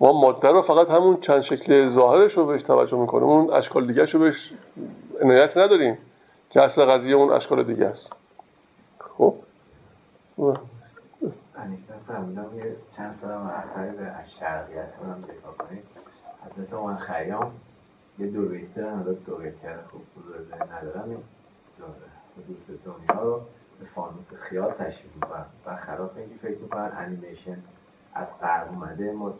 ما 0.00 0.12
ماده 0.12 0.48
رو 0.48 0.62
فقط 0.62 0.88
همون 0.88 1.20
چند 1.20 1.40
شکل 1.40 1.94
ظاهرش 1.94 2.32
رو 2.32 2.46
بهش 2.46 2.62
توجه 2.62 2.96
می‌کنیم 2.96 3.28
اون 3.28 3.52
اشکال 3.52 3.86
دیگه 3.86 4.04
رو 4.04 4.20
بهش 4.20 4.50
عنایت 5.20 5.56
نداریم. 5.56 5.98
که 6.50 6.62
اصل 6.62 6.84
قضیه 6.84 7.14
اون 7.14 7.32
اشکال 7.32 7.62
دیگه 7.62 7.86
است. 7.86 8.06
خب؟ 8.98 9.34
چند 12.96 13.18
سال 13.22 13.30
هم 13.30 13.96
به 13.96 14.12
شرقیت 14.40 14.96
کنم 14.96 15.24
دفاع 15.28 15.54
کنیم. 15.68 15.82
حضرت 16.44 16.72
من 16.72 16.96
خیام 16.96 17.52
یه 18.18 18.26
دو 18.26 18.42
بیت 18.48 18.74
دارن 18.74 18.96
حالا 18.96 19.12
دو 19.12 19.36
بیت 19.36 19.52
خوب 19.90 20.02
بزرگ 20.16 20.54
ندارم 20.54 21.22
دوست 22.48 22.84
دنیا 22.84 23.22
رو 23.22 23.40
به 23.80 23.86
فانوس 23.94 24.40
خیال 24.40 24.70
تشریف 24.70 25.14
می‌کنن. 25.14 25.44
و 25.66 25.76
خلاف 25.76 26.16
اینکه 26.16 26.34
فکر 26.42 26.58
می‌کنن 26.58 26.92
انیمیشن 26.96 27.56
از 28.14 28.26
قرب 28.40 28.68
اومده 28.70 29.12
ما 29.12 29.34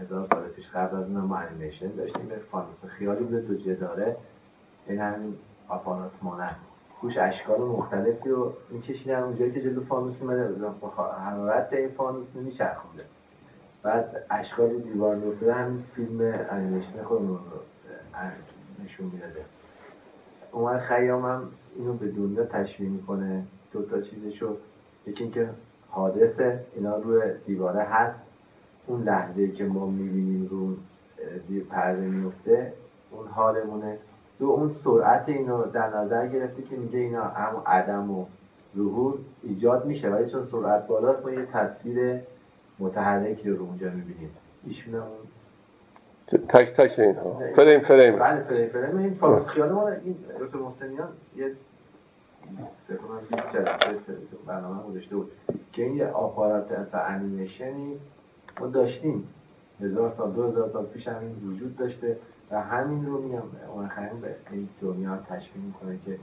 هزار 0.00 0.28
سال 0.28 0.48
پیش 0.48 0.68
قبل 0.68 0.96
از 0.96 1.04
اون 1.04 1.20
ما 1.20 1.36
انیمیشن 1.36 1.88
داشتیم. 1.88 2.26
به 2.28 2.36
فانوس 2.36 2.84
خیالی 2.98 3.24
بوده 3.24 3.40
دو 3.40 3.74
داره 3.74 4.16
این 4.86 5.00
همین 5.00 5.34
آپانات 5.68 6.10
مانند 6.22 6.56
توش 7.00 7.16
اشکال 7.16 7.60
مختلفی 7.60 8.30
رو 8.30 8.52
میکشیدن 8.70 9.22
اونجایی 9.22 9.52
که 9.52 9.62
جلو 9.62 9.84
فانوس 9.84 10.14
اومده. 10.20 10.68
حرارت 11.18 11.72
این 11.72 11.88
فانوس 11.88 12.26
نمیچرخونده. 12.34 13.04
بعد 13.82 14.24
اشکال 14.30 14.78
دیوار 14.78 15.14
میفتاده 15.16 15.54
همین 15.54 15.84
فیلم 15.94 16.34
انیمیشن 16.50 17.02
خودمون 17.02 17.38
رو 17.38 17.60
نشون 18.84 19.06
می‌داده. 19.06 19.44
عمر 20.52 20.78
خیام 20.78 21.24
هم 21.24 21.48
اینو 21.76 21.92
به 21.92 22.08
دنیا 22.08 22.44
تشبیه 22.44 22.88
می‌کنه. 22.88 23.42
دو 23.72 23.82
تا 23.82 24.00
چیزشو 24.00 24.56
یکی 25.06 25.24
اینکه 25.24 25.48
حادثه 25.88 26.64
اینا 26.74 26.96
روی 26.96 27.22
دیواره 27.46 27.82
هست. 27.82 28.18
اون 28.86 29.02
لحظه 29.02 29.48
که 29.48 29.64
ما 29.64 29.86
می‌بینیم 29.86 30.48
رو 30.50 30.74
پرده 31.70 32.00
میفته 32.00 32.72
اون 33.10 33.26
حالمونه. 33.26 33.98
دو 34.38 34.46
اون 34.46 34.76
سرعت 34.84 35.28
اینو 35.28 35.64
در 35.64 35.96
نظر 35.96 36.26
گرفته 36.26 36.62
که 36.62 36.76
میگه 36.76 36.98
اینا 36.98 37.24
هم 37.24 37.62
عدم 37.66 38.10
و 38.10 38.26
ظهور 38.76 39.18
ایجاد 39.42 39.86
میشه. 39.86 40.10
ولی 40.10 40.30
چون 40.30 40.48
سرعت 40.52 40.86
بالاست 40.86 41.24
ما 41.24 41.30
یه 41.30 41.46
تصویر 41.46 42.20
متحرکی 42.78 43.50
رو 43.50 43.64
اونجا 43.64 43.86
می‌بینیم. 43.90 44.30
ایشون 44.66 44.94
اون 44.94 45.06
تک 46.48 46.76
تک 46.76 46.98
اینها 46.98 47.40
فریم 47.56 47.80
فریم. 47.80 48.18
بله 48.18 48.40
فریم 48.40 48.68
فریم. 48.68 48.98
این 48.98 49.14
فارس 49.14 49.46
خیال 49.46 49.72
ما 49.72 49.88
این 49.88 50.16
دکتر 50.40 50.58
محسنیان 50.58 51.08
یه 51.36 51.52
برنامه 54.46 54.82
گذاشته 54.82 55.16
بود. 55.16 55.32
که 55.72 55.82
این 55.84 55.96
یه 55.96 56.06
آپارات 56.06 56.94
انیمیشنی 56.94 57.96
ما 58.60 58.66
داشتیم. 58.66 59.28
هزار 59.80 60.14
سال 60.16 60.30
دو 60.30 60.48
هزار 60.48 60.70
سال 60.72 60.84
پیش 60.84 61.08
همین 61.08 61.36
وجود 61.46 61.76
داشته 61.76 62.16
و 62.50 62.60
همین 62.60 63.06
رو 63.06 63.22
میگم 63.22 63.42
اون 63.74 63.88
خیلی 63.88 64.20
به 64.22 64.34
این 64.50 64.68
دنیا 64.82 65.16
تشبیه 65.16 65.62
می‌کنه 65.66 65.98
که 66.06 66.18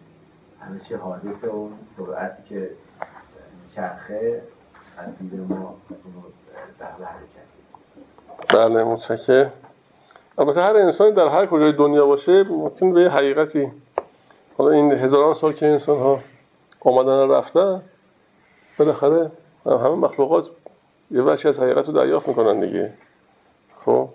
همه 0.59 0.79
چی 0.87 0.93
حادثه 0.93 1.47
اون 1.47 1.71
سرعتی 1.97 2.43
که 2.49 2.69
چرخه 3.75 4.41
از 4.97 5.17
دید 5.19 5.39
ما 5.49 5.75
در 6.79 6.85
حرکت 6.85 7.49
بله 8.53 8.83
متشکر 8.83 9.49
البته 10.37 10.61
هر 10.61 10.77
انسانی 10.77 11.11
در 11.11 11.27
هر 11.27 11.45
کجای 11.45 11.71
دنیا 11.71 12.05
باشه 12.05 12.43
ممکن 12.43 12.93
به 12.93 13.09
حقیقتی. 13.09 13.71
حالا 14.57 14.71
این 14.71 14.91
هزاران 14.91 15.33
سال 15.33 15.53
که 15.53 15.65
انسان 15.65 15.99
ها 15.99 16.19
آمدن 16.79 17.29
رفتن 17.29 17.81
بالاخره 18.77 19.31
همه 19.65 19.89
مخلوقات 19.89 20.45
یه 21.11 21.21
وحشی 21.21 21.47
از 21.47 21.59
حقیقت 21.59 21.87
رو 21.87 21.93
دریافت 21.93 22.27
می‌کنن 22.27 22.59
دیگه. 22.59 22.93
خب؟ 23.85 24.09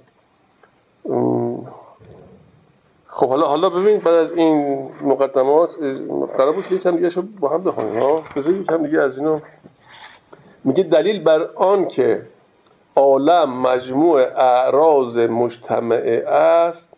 خب 3.07 3.29
حالا 3.29 3.47
حالا 3.47 3.71
ببین 3.71 3.99
بعد 3.99 4.15
از 4.15 4.33
این 4.33 4.89
مقدمات 5.03 5.71
قرار 6.37 6.53
بود 6.53 6.67
که 6.67 6.75
یکم 6.75 6.97
دیگه 6.97 7.11
شو 7.11 7.23
با 7.41 7.49
هم 7.49 7.65
بخونیم 7.65 8.01
ها؟ 8.01 8.23
بذار 8.37 8.55
یکم 8.55 8.87
دیگه 8.87 9.01
از 9.01 9.19
اینو. 9.19 9.41
میگه 10.65 10.83
دلیل 10.83 11.23
بر 11.25 11.43
آن 11.55 11.89
که 11.89 12.23
عالم 12.97 13.61
مجموع 13.61 14.21
اعراض 14.21 15.17
مجتمعه 15.17 16.29
است 16.29 16.89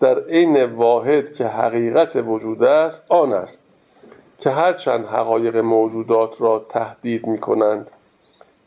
در 0.00 0.18
عین 0.18 0.64
واحد 0.64 1.34
که 1.34 1.46
حقیقت 1.46 2.16
وجود 2.16 2.62
است 2.62 3.02
آن 3.08 3.32
است 3.32 3.58
که 4.38 4.50
هرچند 4.50 5.06
حقایق 5.06 5.56
موجودات 5.56 6.40
را 6.40 6.66
تهدید 6.68 7.26
می 7.26 7.38
کنند 7.38 7.90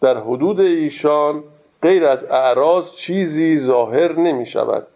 در 0.02 0.18
حدود 0.18 0.60
ایشان 0.60 1.44
غیر 1.82 2.06
از 2.06 2.24
اعراض 2.24 2.92
چیزی 2.92 3.60
ظاهر 3.60 4.20
نمی 4.20 4.46
شود 4.46 4.88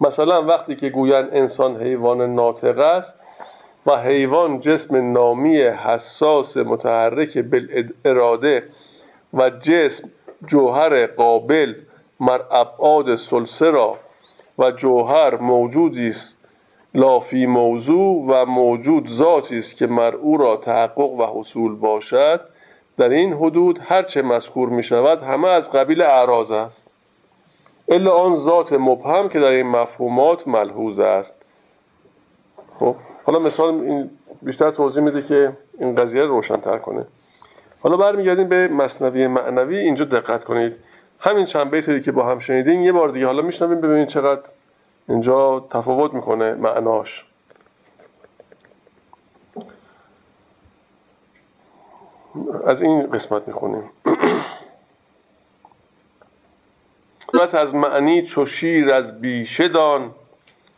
مثلا 0.00 0.42
وقتی 0.42 0.76
که 0.76 0.88
گویند 0.88 1.28
انسان 1.32 1.82
حیوان 1.82 2.34
ناطق 2.34 2.78
است 2.78 3.14
و 3.86 3.96
حیوان 3.96 4.60
جسم 4.60 5.12
نامی 5.12 5.62
حساس 5.62 6.56
متحرک 6.56 7.38
بالاراده 7.38 8.62
و 9.34 9.50
جسم 9.50 10.08
جوهر 10.46 11.06
قابل 11.06 11.74
مر 12.20 12.40
ابعاد 12.50 13.16
سلسه 13.16 13.70
را 13.70 13.96
و 14.58 14.70
جوهر 14.70 15.36
موجودی 15.36 16.08
است 16.08 16.34
لافی 16.94 17.46
موضوع 17.46 18.24
و 18.28 18.44
موجود 18.46 19.08
ذاتی 19.08 19.58
است 19.58 19.76
که 19.76 19.86
مر 19.86 20.14
او 20.14 20.36
را 20.36 20.56
تحقق 20.56 20.98
و 21.12 21.40
حصول 21.40 21.74
باشد 21.74 22.40
در 22.98 23.08
این 23.08 23.32
حدود 23.32 23.80
هرچه 23.82 24.22
مذکور 24.22 24.68
می 24.68 24.82
شود 24.82 25.22
همه 25.22 25.48
از 25.48 25.72
قبیل 25.72 26.02
اعراض 26.02 26.50
است. 26.50 26.86
الا 27.88 28.10
آن 28.10 28.36
ذات 28.36 28.72
مبهم 28.72 29.28
که 29.28 29.40
در 29.40 29.46
این 29.46 29.66
مفهومات 29.66 30.48
ملحوظ 30.48 30.98
است. 30.98 31.34
خب 32.78 32.94
حالا 33.24 33.38
مثال 33.38 33.74
این 33.74 34.10
بیشتر 34.42 34.70
توضیح 34.70 35.02
میده 35.02 35.22
که 35.22 35.52
این 35.80 35.94
قضیه 35.94 36.22
رو 36.22 36.28
روشنتر 36.28 36.78
کنه. 36.78 37.04
حالا 37.80 37.96
برمیگردیم 37.96 38.48
به 38.48 38.68
مصنوی 38.68 39.26
معنوی. 39.26 39.78
اینجا 39.78 40.04
دقت 40.04 40.44
کنید. 40.44 40.72
همین 41.20 41.44
چند 41.44 41.70
بیتی 41.70 42.00
که 42.00 42.12
با 42.12 42.22
هم 42.22 42.38
شنیدیم 42.38 42.82
یه 42.82 42.92
بار 42.92 43.08
دیگه 43.08 43.26
حالا 43.26 43.42
میشنویم 43.42 43.80
ببینید 43.80 44.08
چقدر 44.08 44.40
اینجا 45.08 45.64
تفاوت 45.70 46.14
می‌کنه 46.14 46.54
معناش. 46.54 47.24
از 52.66 52.82
این 52.82 53.10
قسمت 53.10 53.48
می‌خونیم. 53.48 53.90
صورت 57.32 57.54
از 57.54 57.74
معنی 57.74 58.22
چو 58.22 58.46
شیر 58.46 58.92
از 58.92 59.20
بیشه 59.20 59.68
دان 59.68 60.10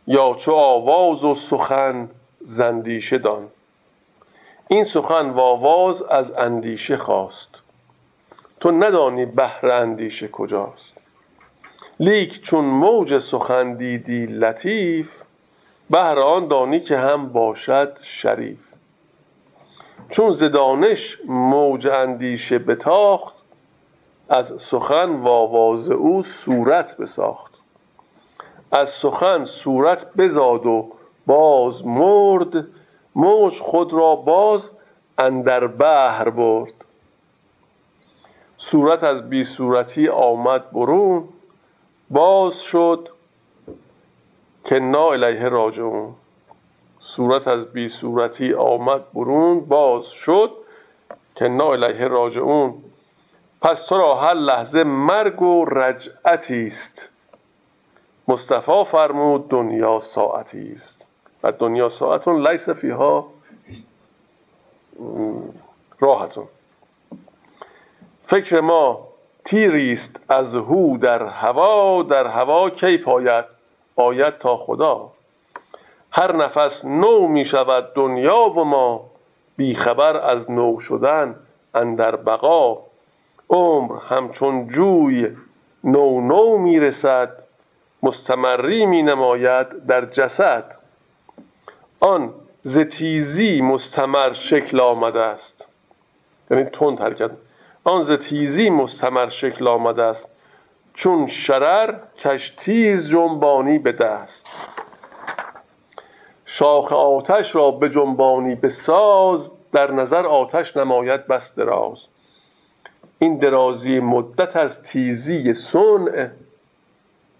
یا 0.07 0.33
چو 0.33 0.51
آواز 0.51 1.23
و 1.23 1.35
سخن 1.35 2.09
زندیشه 2.41 3.17
دان. 3.17 3.47
این 4.67 4.83
سخن 4.83 5.29
و 5.29 5.39
آواز 5.39 6.01
از 6.01 6.31
اندیشه 6.31 6.97
خواست. 6.97 7.49
تو 8.59 8.71
ندانی 8.71 9.25
بهر 9.25 9.71
اندیشه 9.71 10.27
کجاست. 10.27 10.93
لیک 11.99 12.41
چون 12.41 12.65
موج 12.65 13.19
سخن 13.19 13.73
دیدی 13.73 14.25
لطیف 14.25 15.09
بهر 15.89 16.19
آن 16.19 16.47
دانی 16.47 16.79
که 16.79 16.97
هم 16.97 17.29
باشد 17.29 17.97
شریف. 18.01 18.64
چون 20.09 20.31
زدانش 20.31 21.17
موج 21.27 21.87
اندیشه 21.87 22.59
بتاخت 22.59 23.35
از 24.29 24.61
سخن 24.61 25.09
و 25.09 25.27
آواز 25.27 25.89
او 25.89 26.23
صورت 26.23 26.97
بساخت. 26.97 27.53
از 28.71 28.89
سخن 28.89 29.45
صورت 29.45 30.13
بزاد 30.17 30.65
و 30.65 30.91
باز 31.25 31.85
مرد 31.85 32.67
موج 33.15 33.59
خود 33.59 33.93
را 33.93 34.15
باز 34.15 34.69
اندر 35.17 35.67
بحر 35.67 36.29
برد. 36.29 36.73
صورت 38.57 39.03
از 39.03 39.29
بی 39.29 39.43
صورتی 39.43 40.07
آمد 40.07 40.71
برون 40.71 41.23
باز 42.09 42.61
شد 42.61 43.09
که 44.65 44.79
نا 44.79 45.11
الیه 45.11 45.49
راجعون. 45.49 46.13
صورت 47.15 47.47
از 47.47 47.65
بی 47.73 47.89
صورتی 47.89 48.53
آمد 48.53 49.11
برون 49.13 49.59
باز 49.59 50.05
شد 50.05 50.51
که 51.35 51.47
نا 51.47 51.71
الیه 51.71 52.07
راجعون. 52.07 52.73
پس 53.61 53.83
تو 53.83 53.97
را 53.97 54.15
هر 54.15 54.33
لحظه 54.33 54.83
مرگ 54.83 55.41
و 55.41 55.65
رجعتی 55.65 56.67
است. 56.67 57.09
مصطفی 58.27 58.83
فرمود 58.91 59.49
دنیا 59.49 59.99
ساعتی 59.99 60.73
است. 60.75 61.05
و 61.43 61.51
دنیا 61.51 61.89
ساعتون 61.89 62.47
لیس 62.47 62.69
فیها 62.69 63.27
راحتون. 65.99 66.47
فکر 68.27 68.59
ما 68.59 69.07
تیریست 69.45 70.19
از 70.29 70.55
هو 70.55 70.97
در 70.97 71.23
هوا 71.23 72.03
در 72.03 72.27
هوا 72.27 72.69
کی 72.69 72.97
پاید؟ 72.97 73.45
آید 73.95 74.37
تا 74.37 74.57
خدا. 74.57 75.14
هر 76.17 76.35
نفس 76.35 76.85
نو 76.85 77.27
می 77.27 77.45
شود 77.45 77.93
دنیا 77.93 78.49
و 78.49 78.63
ما 78.63 79.05
بیخبر 79.57 80.17
از 80.17 80.51
نو 80.51 80.79
شدن 80.79 81.35
اندر 81.73 82.15
بقا. 82.15 82.77
عمر 83.49 83.95
همچون 84.09 84.67
جوی 84.67 85.27
نو 85.83 86.21
نو 86.21 86.57
می 86.57 86.79
رسد 86.79 87.29
مستمری 88.03 88.85
می 88.85 89.03
نماید 89.03 89.85
در 89.87 90.05
جسد. 90.05 90.75
آن 91.99 92.33
ز 92.63 92.77
تیزی 92.77 93.61
مستمر 93.61 94.33
شکل 94.33 94.79
آمده 94.79 95.21
است. 95.21 95.67
یعنی 96.51 96.63
تند 96.63 96.99
حرکت. 96.99 97.31
آن 97.83 98.01
ز 98.01 98.11
تیزی 98.11 98.69
مستمر 98.69 99.29
شکل 99.29 99.67
آمده 99.67 100.03
است. 100.03 100.27
چون 100.93 101.27
شرر 101.27 101.95
کش 102.17 102.53
تیز 102.57 103.09
جنبانی 103.09 103.79
به 103.79 103.91
دست. 103.91 104.45
شاخ 106.57 106.93
آتش 106.93 107.55
را 107.55 107.71
به 107.71 107.89
جنبانی 107.89 108.55
به 108.55 108.69
ساز 108.69 109.51
در 109.73 109.91
نظر 109.91 110.25
آتش 110.25 110.77
نماید 110.77 111.27
بس 111.27 111.55
دراز. 111.55 111.97
این 113.19 113.37
درازی 113.37 113.99
مدت 113.99 114.55
از 114.55 114.83
تیزی 114.83 115.53
صنع 115.53 116.27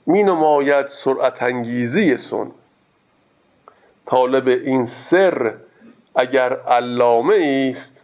می 0.05 0.23
نماید 0.23 0.87
سرعت 0.87 1.43
انگیزی 1.43 2.17
صنع. 2.17 2.51
طالب 4.05 4.47
این 4.47 4.85
سر 4.85 5.53
اگر 6.15 6.53
علامه 6.53 7.71
است 7.75 8.01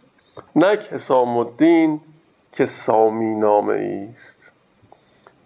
نک 0.56 0.88
حسام 0.92 1.36
الدین 1.36 2.00
که 2.52 2.66
سامی 2.66 3.34
نامه 3.34 4.08
است 4.14 4.36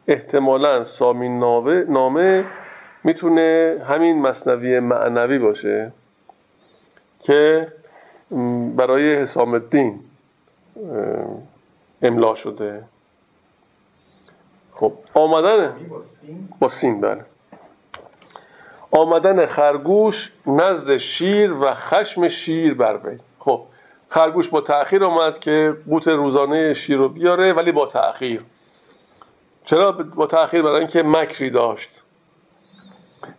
احتمالا 0.09 0.85
سامی 0.85 1.29
نامه 1.89 2.45
می‌تونه 3.07 3.77
همین 3.89 4.23
مصنوی 4.23 4.81
معنوی 4.81 5.39
باشه 5.39 5.93
که 7.23 7.69
برای 8.77 9.15
حسام 9.15 9.55
الدین 9.55 10.01
املا 12.03 12.35
شده. 12.35 12.83
خب 14.73 14.93
آمدن 15.15 15.77
با 16.61 16.69
سین 16.69 17.01
بله. 17.01 17.25
آمدن 18.91 19.47
خرگوش 19.47 20.33
نزد 20.47 20.97
شیر 20.97 21.53
و 21.53 21.75
خشم 21.75 22.29
شیر 22.29 22.75
بر 22.75 22.97
وی. 22.97 23.19
خب 23.39 23.63
خرگوش 24.11 24.49
با 24.49 24.61
تأخیر 24.61 25.05
آمد 25.05 25.39
که 25.39 25.77
قوت 25.89 26.09
روزانه 26.09 26.75
شیر 26.75 26.97
رو 26.97 27.09
بیاره 27.09 27.53
ولی 27.53 27.73
با 27.73 27.87
تأخیر. 27.87 28.43
چرا 29.65 29.93
با 29.93 30.27
تأخیر؟ 30.27 30.63
برای 30.63 30.79
اینکه 30.79 31.03
مکری 31.03 31.51
داشت. 31.51 31.91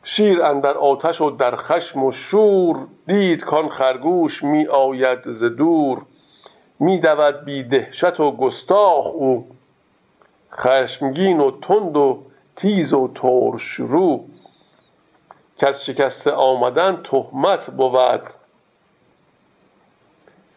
شیر 0.04 0.44
اندر 0.44 0.78
آتش 0.78 1.22
و 1.22 1.30
در 1.30 1.56
خشم 1.56 2.04
و 2.04 2.12
شور 2.12 2.88
دید 3.08 3.44
کان 3.44 3.70
خرگوش 3.70 4.44
می 4.44 4.68
آید 4.68 5.20
ز 5.32 5.44
دور. 5.44 6.02
می 6.80 7.00
دود 7.00 7.46
بی 7.46 7.64
دهشت 7.64 8.20
و 8.20 8.32
گستاخ 8.32 9.06
او. 9.06 9.48
خشمگین 10.52 11.40
و 11.40 11.52
تند 11.62 11.98
و 11.98 12.24
تیز 12.56 12.94
و 12.94 13.12
ترش 13.16 13.74
رو. 13.74 14.26
کس 15.60 15.84
شکسته 15.84 16.32
آمدن 16.32 17.02
تهمت 17.04 17.66
بود. 17.66 18.22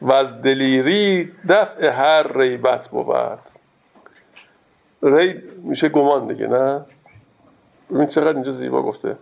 و 0.02 0.12
از 0.12 0.42
دلیری 0.42 1.32
دفع 1.48 1.86
هر 1.86 2.38
ریبت 2.38 2.88
بود. 2.88 3.38
ری 5.02 5.42
میشه 5.62 5.88
گمان 5.88 6.26
دیگه 6.26 6.46
نه؟ 6.46 6.84
ببین 7.94 8.06
چقدر 8.06 8.34
اینجا 8.34 8.52
زیبا 8.52 8.82
گفته. 8.82 9.16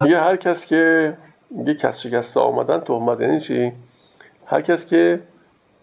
میگه 0.00 0.20
هر 0.20 0.36
کس 0.36 0.66
که 0.66 1.16
میگه 1.50 1.74
کس 1.74 1.98
شکسته 2.00 2.40
آمدن 2.40 2.80
تهمت 2.80 3.20
یعنی 3.20 3.40
چی؟ 3.40 3.72
هر 4.46 4.62
کس 4.62 4.86
که 4.86 5.20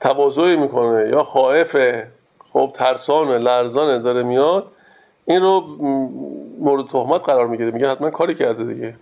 تواضعی 0.01 0.55
می‌کنه 0.55 1.09
یا 1.09 1.23
خائفه 1.23 2.07
خب 2.53 2.71
ترسان 2.75 3.27
لرزانه 3.27 3.99
داره 3.99 4.23
میاد 4.23 4.71
این 5.25 5.41
رو 5.41 5.61
مورد 6.59 6.87
تهمت 6.87 7.21
قرار 7.21 7.47
می‌گیره. 7.47 7.71
میگه 7.71 7.91
حتما 7.91 8.09
کاری 8.09 8.35
کرده 8.35 8.63
دیگه. 8.63 8.95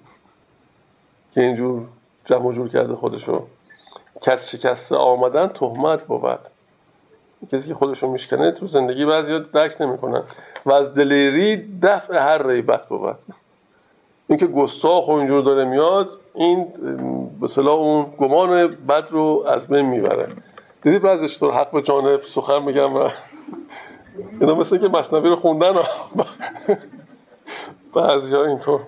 که 1.33 1.41
اینجور 1.41 1.87
جمع 2.25 2.53
جور 2.53 2.69
کرده 2.69 2.95
خودشو. 2.95 3.47
کس 4.21 4.49
شکسته 4.49 4.95
آمدن 4.95 5.47
تهمت 5.47 6.03
بود. 6.03 6.39
کسی 7.51 7.67
که 7.67 7.73
خودشو 7.73 8.07
میشکنه 8.07 8.51
تو 8.51 8.67
زندگی 8.67 9.05
بعضی 9.05 9.39
درک 9.53 9.81
نمی‌کنن. 9.81 10.23
و 10.65 10.71
از 10.71 10.93
دلیری 10.93 11.79
دفع 11.81 12.17
هر 12.17 12.47
ریبت 12.47 12.87
بود 12.87 13.15
اینکه 14.27 14.47
گستاخ 14.47 15.07
و 15.07 15.11
اینجور 15.11 15.43
داره 15.43 15.65
میاد 15.65 16.09
این 16.33 16.65
به 17.41 17.69
اون 17.69 18.05
گمان 18.17 18.67
بد 18.67 19.07
رو 19.09 19.45
از 19.47 19.67
بین 19.67 19.85
می‌بره. 19.85 20.27
دیدی 20.83 20.99
بعضش 20.99 21.37
تو 21.37 21.51
حق 21.51 21.71
به 21.71 21.81
جانب 21.81 22.21
سخن 22.23 22.61
میگم 22.61 22.95
و 22.95 23.09
اینا 24.41 24.55
مثل 24.55 24.77
که 24.77 24.87
مصنوی 24.87 25.29
رو 25.29 25.35
خوندن. 25.35 25.73
بعضی 27.95 28.35
ها 28.35 28.45
اینطور. 28.45 28.81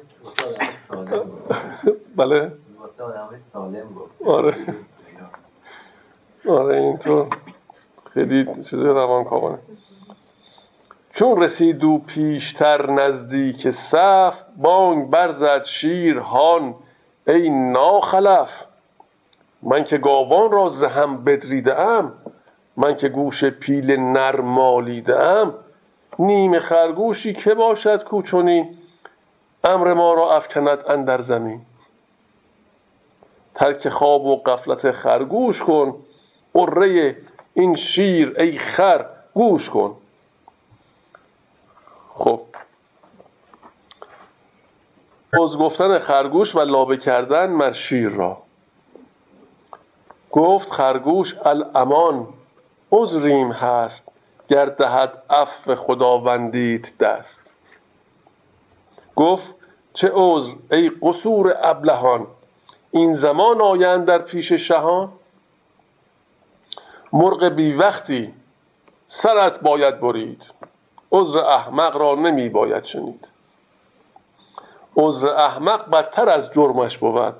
بله. 2.15 2.51
آره. 4.25 4.55
آره 6.49 6.77
اینطور. 6.77 7.27
خیلی 8.18 8.45
چیز 8.69 8.80
روان 8.80 9.57
چون 11.14 11.41
رسید 11.41 11.84
و 11.84 11.98
پیشتر 11.98 12.91
نزدیک 12.91 13.72
صف 13.72 14.34
بانگ 14.57 15.10
برزد 15.10 15.64
شیر 15.64 16.18
هان. 16.18 16.76
ای 17.27 17.49
ناخلف 17.49 18.49
من 19.64 19.84
که 19.84 19.98
گاوان 19.98 20.52
را 20.52 20.69
زهم 20.69 21.23
بدریده 21.23 21.80
ام 21.80 22.14
من 22.77 22.95
که 22.95 23.10
گوش 23.10 23.45
پیل 23.45 23.91
نر 23.91 24.41
مالیده 24.41 25.19
ام 25.19 25.53
نیم 26.19 26.60
خرگوشی 26.60 27.34
که 27.34 27.53
باشد 27.53 28.03
کوچونی 28.03 28.69
امر 29.64 29.94
ما 29.94 30.14
را 30.14 30.35
افکند 30.35 30.80
اندر 30.89 31.22
زمین. 31.22 31.61
ترک 33.56 33.89
خواب 33.89 34.26
و 34.26 34.35
قفلت 34.35 34.91
خرگوش 34.91 35.64
کن 35.64 35.95
قره 36.53 37.15
این 37.57 37.75
شیر 37.75 38.35
ای 38.39 38.57
خر 38.57 39.05
گوش 39.34 39.69
کن. 39.69 39.95
خب. 42.13 42.41
باز 45.38 45.55
گفتن 45.55 45.99
خرگوش 45.99 46.55
و 46.55 46.59
لابه 46.59 46.97
کردن 46.97 47.49
مر 47.49 47.71
شیر 47.71 48.09
را. 48.09 48.38
گفت 50.31 50.71
خرگوش 50.71 51.35
الامان 51.45 52.27
عذریم 52.91 53.51
هست 53.51 54.03
گر 54.49 54.65
دهد 54.65 55.23
عفو 55.29 55.75
خداوندیت 55.75 56.97
دست. 56.97 57.39
گفت 59.15 59.47
چه 59.93 60.11
عذر 60.13 60.51
ای 60.71 60.91
قصور 61.01 61.55
ابلهان 61.61 62.27
این 62.91 63.13
زمان 63.13 63.61
آیند 63.61 64.05
در 64.05 64.17
پیش 64.17 64.53
شهان؟ 64.53 65.09
مرغ 67.13 67.43
بی 67.43 67.73
وقتی 67.73 68.34
سرت 69.07 69.59
باید 69.59 69.99
برید. 69.99 70.41
عذر 71.11 71.39
احمق 71.39 71.97
را 71.97 72.15
نمی 72.15 72.49
باید 72.49 72.85
شنید. 72.85 73.27
عذر 74.95 75.27
احمق 75.27 75.89
بدتر 75.89 76.29
از 76.29 76.51
جرمش 76.53 76.97
بود. 76.97 77.34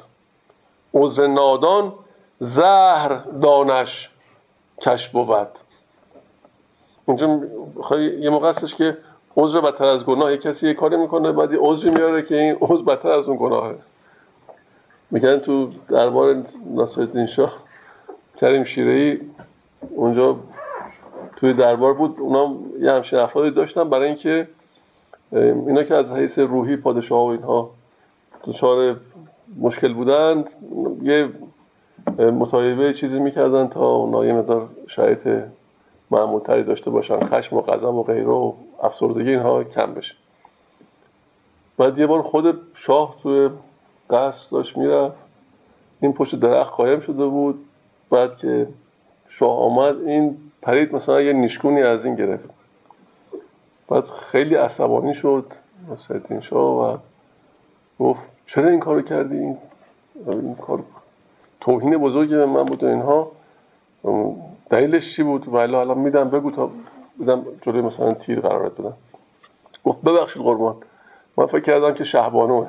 عذر 0.94 1.28
نادان 1.28 1.94
زهر 2.40 3.22
دانش 3.42 4.10
کش 4.82 5.10
بود. 5.10 5.48
اینجا 7.08 7.40
یه 7.98 8.30
موقع 8.30 8.50
هستش 8.50 8.76
که 8.76 8.98
عذر 9.38 9.62
بدتر 9.62 9.86
از 9.86 10.04
گناه. 10.04 10.38
کسی 10.38 10.68
یه 10.68 10.74
کاری 10.74 10.96
می‌کنه 10.96 11.32
بعد 11.32 11.52
یه 11.52 11.60
عذری 11.62 11.90
میاره 11.90 12.22
که 12.22 12.36
این 12.36 12.58
عذر 12.62 12.84
بدتر 12.84 13.12
از 13.12 13.28
اون 13.28 13.38
گناهه. 13.38 13.76
میگن 15.12 15.40
تو 15.40 15.72
دربار 15.90 16.44
ناصرالدین 16.76 17.28
شاه 17.28 17.54
کریم 18.42 18.64
شیرهی 18.64 19.22
اونجا 19.82 20.36
توی 21.36 21.54
دربار 21.54 21.94
بود. 21.94 22.16
اونا 22.20 22.56
یه 22.80 22.92
همچین 22.92 23.20
افرادی 23.20 23.52
داشتن 23.52 23.90
برای 23.90 24.08
اینکه 24.08 24.48
اینا 25.32 25.84
که 25.84 25.96
از 25.96 26.06
حیث 26.06 26.40
روحی 26.40 26.76
پادشاه 26.76 27.26
و 27.26 27.28
اینها 27.28 27.72
دچار 28.46 28.96
مشکل 29.62 29.94
بودند 29.94 30.50
یه 31.02 31.30
مطالبه 32.18 32.94
چیزی 32.94 33.20
می‌کردن 33.20 33.68
تا 33.68 33.96
اونا 33.96 34.26
یه 34.26 34.34
مدار 34.34 34.70
شرایط 34.88 35.44
معمولتری 36.12 36.64
داشته 36.64 36.90
باشن. 36.90 37.20
خشم 37.20 37.56
و 37.56 37.62
غضب 37.62 37.96
و 37.96 38.04
غیره 38.04 38.28
و 38.28 38.54
افسردگی 38.84 39.30
اینها 39.30 39.64
کم 39.64 39.94
بشه. 39.94 40.14
بعد 41.78 41.98
یه 41.98 42.08
بار 42.08 42.22
خود 42.22 42.60
شاه 42.76 43.16
توی 43.24 43.50
قصد 44.10 44.52
داشت 44.52 44.78
می‌رفت. 44.78 45.18
این 46.02 46.14
پشت 46.14 46.36
درخت 46.36 46.74
قایم 46.74 47.00
شده 47.00 47.26
بود. 47.26 47.66
بعد 48.12 48.38
که 48.38 48.68
شاه 49.40 49.60
آمد 49.60 50.02
این 50.02 50.38
پرید 50.62 50.96
مثلا 50.96 51.22
یه 51.22 51.34
نیشکونی 51.34 51.82
از 51.82 52.06
این 52.06 52.16
گرفت. 52.16 52.50
بعد 53.90 54.04
خیلی 54.32 54.56
عصبانی 54.56 55.16
شد 55.16 55.54
سیدین 56.08 56.42
شاه 56.42 56.94
و 56.94 56.98
گفت 58.00 58.20
چرا 58.48 58.70
این 58.70 58.80
کارو 58.80 59.02
کردی؟ 59.02 59.36
این, 59.36 60.56
کار 60.56 60.84
توهین 61.62 61.98
بزرگی 61.98 62.36
به 62.36 62.46
من 62.46 62.64
بود 62.64 62.84
و 62.84 62.88
اینها. 62.88 63.32
دلیلش 64.70 65.16
چی 65.16 65.24
بود؟ 65.24 65.54
ولی 65.54 65.76
الان 65.76 65.98
میدم 65.98 66.30
بگو 66.30 66.52
تا 66.52 66.70
بدم 67.22 67.46
جلوی 67.62 67.82
مثلا 67.82 68.14
تیر 68.14 68.40
قرارت 68.40 68.72
بدم. 68.72 68.94
گفت 69.86 70.02
ببخشید 70.02 70.42
قربان. 70.42 70.76
من 71.38 71.46
فکر 71.46 71.60
کردم 71.60 71.94
که 71.94 72.04
شهبانوه 72.04 72.68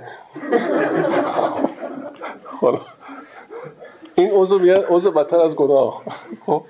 این 4.19 4.31
عضو 4.31 4.59
میگن 4.59 4.83
عضو 4.89 5.11
بدتر 5.11 5.41
از 5.41 5.55
گناه. 5.55 6.03
خب؟ 6.47 6.63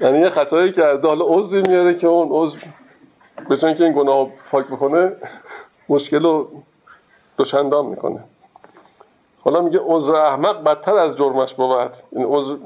یعنی 0.00 0.18
یه 0.18 0.30
خطایی 0.30 0.72
کرده 0.72 1.08
حالا 1.08 1.24
عضوی 1.24 1.62
میاره 1.62 1.98
که 1.98 2.06
اون 2.06 2.28
عضو 2.30 2.56
به 3.48 3.56
که 3.56 3.84
این 3.84 3.92
گناه 3.92 4.28
پاک 4.50 4.66
بکنه 4.66 5.12
مشکل 5.88 6.22
رو 6.22 6.48
دوچندان 7.36 7.86
می‌کنه. 7.86 8.20
حالا 9.40 9.60
میگه 9.60 9.78
عضو 9.78 10.12
احمق 10.12 10.62
بدتر 10.62 10.98
از 10.98 11.16
جرمش 11.16 11.54
بود. 11.54 11.92
این 12.12 12.24
عضو 12.24 12.58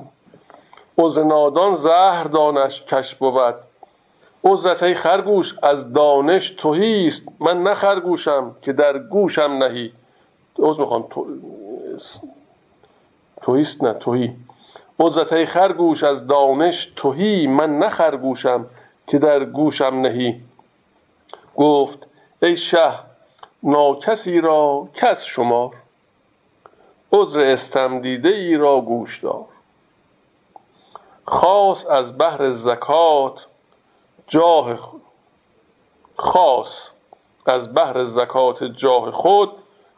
عضو 0.98 1.24
نادان 1.24 1.76
زهر 1.76 2.24
دانش 2.24 2.82
کش 2.82 3.14
بود. 3.14 3.54
عزت 4.44 4.94
خرگوش 4.94 5.54
از 5.62 5.92
دانش 5.92 6.50
توهیست 6.50 7.22
من 7.40 7.62
نه 7.62 7.74
خرگوشم 7.74 8.56
که 8.62 8.72
در 8.72 8.98
گوشم 8.98 9.52
نهی. 9.62 9.92
عضو 10.58 10.80
می‌خوام. 10.80 11.04
توهیست 13.42 13.84
نه 13.84 13.92
توهی. 13.92 14.32
عزت 15.00 15.44
خرگوش 15.44 16.04
از 16.04 16.26
دانش 16.26 16.92
توهی 16.96 17.46
من 17.46 17.78
نه 17.78 17.88
خرگوشم 17.88 18.66
که 19.06 19.18
در 19.18 19.44
گوشم 19.44 20.00
نهی. 20.00 20.40
گفت 21.56 22.06
ای 22.42 22.56
شه 22.56 22.92
ناکسی 23.62 24.40
را 24.40 24.88
کس 24.94 25.24
شمار. 25.24 25.70
عذر 27.12 27.40
استمدیده 27.40 28.28
ای 28.28 28.56
را 28.56 28.80
گوش 28.80 29.18
دار. 29.18 29.44
خاص 31.24 31.86
از 31.86 32.18
بحر 32.18 32.52
زکات 32.52 33.46
جاه 34.28 34.78
خاص 36.16 36.90
از 37.46 37.74
بحر 37.74 38.04
زکات 38.04 38.64
جاه 38.64 39.10
خود 39.10 39.50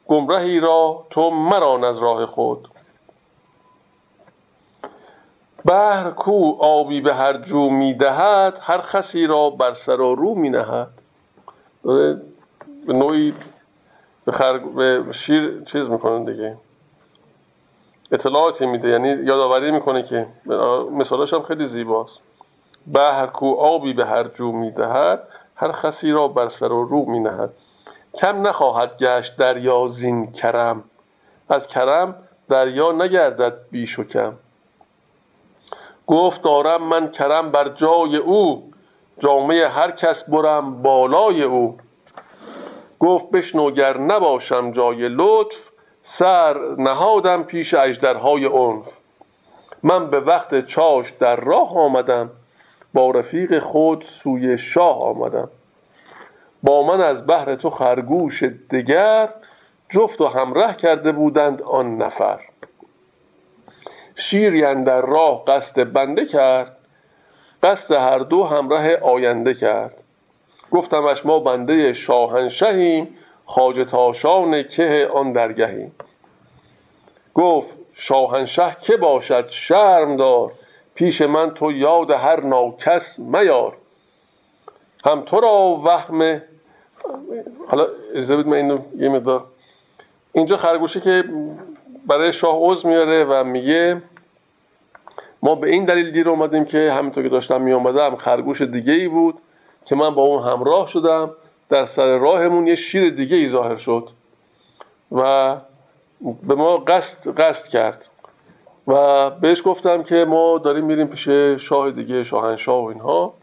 گمرهی 0.09 0.61
را 0.61 1.05
تو 1.11 1.31
مران 1.31 1.85
از 1.85 1.99
راه 1.99 2.27
خود. 2.27 2.69
بحر 5.67 6.11
کو 6.11 6.57
آبی 6.61 7.01
به 7.01 7.15
هر 7.15 7.33
جو 7.37 7.71
می‌دهد 7.71 8.55
هر 8.61 8.81
خسی 8.81 9.27
را 9.27 9.51
بر 9.51 9.75
سر 9.75 10.01
و 10.01 10.15
رو 10.15 10.35
می 10.35 10.51
نهد. 10.51 10.89
به 11.85 12.93
نوعی 12.93 13.35
به, 14.25 14.33
خرگ... 14.33 14.75
به 14.75 15.05
شیر 15.13 15.63
چیز 15.73 15.89
می‌کنن 15.89 16.25
دیگه. 16.25 16.57
اطلاعاتی 18.13 18.67
میده 18.67 18.89
یعنی 18.89 19.09
یادآوری 19.09 19.71
می‌کنه 19.71 20.03
که 20.03 20.27
مثالاش 20.93 21.33
هم 21.33 21.43
خیلی 21.43 21.69
زیباست. 21.69 22.19
بحر 22.95 23.27
کو 23.27 23.55
آبی 23.55 23.93
به 23.93 24.07
هر 24.07 24.25
جو 24.25 24.53
می‌دهد 24.53 25.23
هر 25.57 25.73
خسی 25.73 26.11
را 26.11 26.29
بر 26.29 26.49
سر 26.49 26.73
و 26.73 26.85
رو 26.85 27.11
مینهد 27.11 27.51
کم 28.15 28.47
نخواهد 28.47 28.99
گشت 28.99 29.37
دریا 29.37 29.89
زین 29.89 30.33
کرم. 30.33 30.85
از 31.49 31.67
کرم 31.67 32.15
دریا 32.49 32.93
نگردد 32.93 33.53
بیش 33.71 33.99
و 33.99 34.05
کم. 34.05 34.33
گفت 36.07 36.43
دارم 36.43 36.83
من 36.83 37.11
کرم 37.11 37.51
بر 37.51 37.69
جای 37.69 38.17
او 38.17 38.73
جامعه 39.21 39.69
هر 39.69 39.91
کس 39.91 40.25
برم 40.25 40.83
بالای 40.83 41.43
او. 41.43 41.79
گفت 42.99 43.31
بشنوگر 43.31 43.99
نباشم 43.99 44.73
جای 44.73 45.09
لطف 45.09 45.59
سر 46.03 46.75
نهادم 46.79 47.43
پیش 47.43 47.75
اجدرهای 47.75 48.47
عنف. 48.47 48.87
من 49.83 50.11
به 50.11 50.21
وقت 50.21 50.67
چاش 50.67 51.11
در 51.11 51.37
راه 51.37 51.79
آمدم 51.79 52.31
با 52.95 53.11
رفیق 53.11 53.59
خود 53.59 54.05
سوی 54.09 54.59
شاه 54.59 55.03
آمدم. 55.03 55.49
با 56.63 56.83
من 56.83 57.01
از 57.01 57.27
بحر 57.27 57.55
تو 57.55 57.71
خرگوش 57.71 58.43
دگر 58.43 59.29
جفت 59.91 60.21
و 60.21 60.27
همراه 60.27 60.77
کرده 60.77 61.13
بودند 61.13 61.63
آن 61.63 61.97
نفر. 61.97 62.41
شیری 64.23 64.61
در 64.61 65.01
راه 65.01 65.45
قصد 65.45 65.93
بنده 65.93 66.27
کرد 66.27 66.77
قصد 67.63 67.95
هر 67.95 68.19
دو 68.19 68.45
همراه 68.45 68.95
آینده 68.95 69.55
کرد. 69.55 69.95
گفتمش 70.71 71.27
ما 71.27 71.39
بنده 71.39 71.93
شاهنشهیم 71.93 73.19
خاج 73.47 73.87
تاشان 73.91 74.63
که 74.63 75.11
آن 75.15 75.33
درگهیم. 75.33 75.93
گفت 77.35 77.69
شاهنشه 77.95 78.77
که 78.81 78.97
باشد 78.97 79.49
شرم 79.51 80.17
دار 80.17 80.53
پیش 80.95 81.23
من 81.23 81.51
تو 81.51 81.73
یاد 81.73 82.11
هر 82.11 82.41
ناکس 82.41 83.19
میار. 83.19 83.77
هم 85.05 85.23
تو 85.23 85.41
را 85.41 85.81
وهم 85.85 86.43
حالا 87.69 87.87
اجازه 88.15 88.37
من 88.37 88.53
اینو 88.53 88.79
یه 88.97 89.41
اینجا 90.33 90.57
خرگوشه 90.57 91.01
که 91.01 91.25
برای 92.07 92.33
شاه 92.33 92.55
عوض 92.55 92.85
میاره 92.85 93.25
و 93.25 93.45
میگه 93.45 94.03
ما 95.43 95.55
به 95.55 95.71
این 95.71 95.85
دلیل 95.85 96.11
دیر 96.11 96.29
اومدیم 96.29 96.65
که 96.65 96.93
همینطور 96.93 97.23
که 97.23 97.29
داشتم 97.29 97.61
می 97.61 98.17
خرگوش 98.19 98.63
دیگه 98.63 98.93
ای 98.93 99.09
بود 99.09 99.35
که 99.87 99.95
من 99.95 100.15
با 100.15 100.23
اون 100.23 100.43
همراه 100.43 100.89
شدم. 100.89 101.31
در 101.71 101.85
سر 101.85 102.19
راهمون 102.19 102.67
یه 102.67 102.75
شیر 102.75 103.11
دیگه 103.11 103.37
ای 103.37 103.49
ظاهر 103.49 103.77
شد 103.77 104.09
و 105.13 105.57
به 106.47 106.55
ما 106.55 106.77
قصد, 106.77 107.41
قصد 107.41 107.67
کرد 107.67 108.05
و 108.89 109.31
بهش 109.31 109.63
گفتم 109.65 110.03
که 110.03 110.15
ما 110.15 110.59
داریم 110.59 110.85
میریم 110.85 111.07
پیش 111.07 111.29
شاه 111.59 111.91
دیگه 111.91 112.25
شاهنشاه 112.25 112.85
و 112.85 112.87
اینها. 112.87 113.35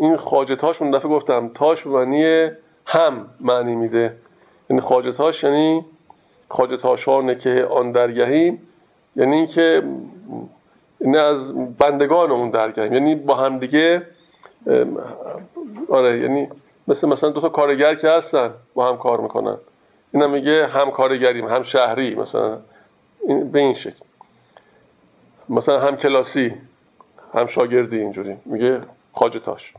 این 0.00 0.16
خاجه 0.16 0.56
تاش 0.56 0.82
اون 0.82 0.90
دفعه 0.90 1.08
گفتم 1.10 1.50
تاش 1.54 1.82
به 1.82 1.90
معنی 1.90 2.50
هم 2.86 3.26
معنی 3.40 3.74
میده. 3.74 4.12
یعنی 4.70 4.82
خاجتاش 4.82 5.44
یعنی 5.44 5.84
خاجتاشانه 6.48 7.34
که 7.34 7.66
آن 7.70 7.92
درگهیم 7.92 8.65
یعنی 9.16 9.36
اینکه 9.36 9.82
این 11.00 11.16
از 11.16 11.76
بندگان 11.78 12.30
اون 12.30 12.50
درگهیم 12.50 12.92
یعنی 12.92 13.14
با 13.14 13.34
همدیگه 13.34 14.02
آره 15.88 16.20
یعنی 16.20 16.48
مثل 16.88 17.08
مثلا 17.08 17.30
دو 17.30 17.40
تا 17.40 17.48
کارگر 17.48 17.94
که 17.94 18.08
هستن 18.08 18.50
با 18.74 18.88
هم 18.88 18.96
کار 18.96 19.20
می‌کنن. 19.20 19.56
اینا 20.12 20.26
میگه 20.26 20.66
هم 20.66 20.90
کارگریم 20.90 21.48
هم 21.48 21.62
شهری 21.62 22.14
مثلا 22.14 22.58
به 23.52 23.58
این 23.58 23.74
شکل. 23.74 24.04
مثلا 25.48 25.80
هم 25.80 25.96
کلاسی 25.96 26.54
هم 27.34 27.46
شاگردی 27.46 27.98
اینجوری. 27.98 28.36
میگه 28.44 28.80
خاجتاش 29.14 29.72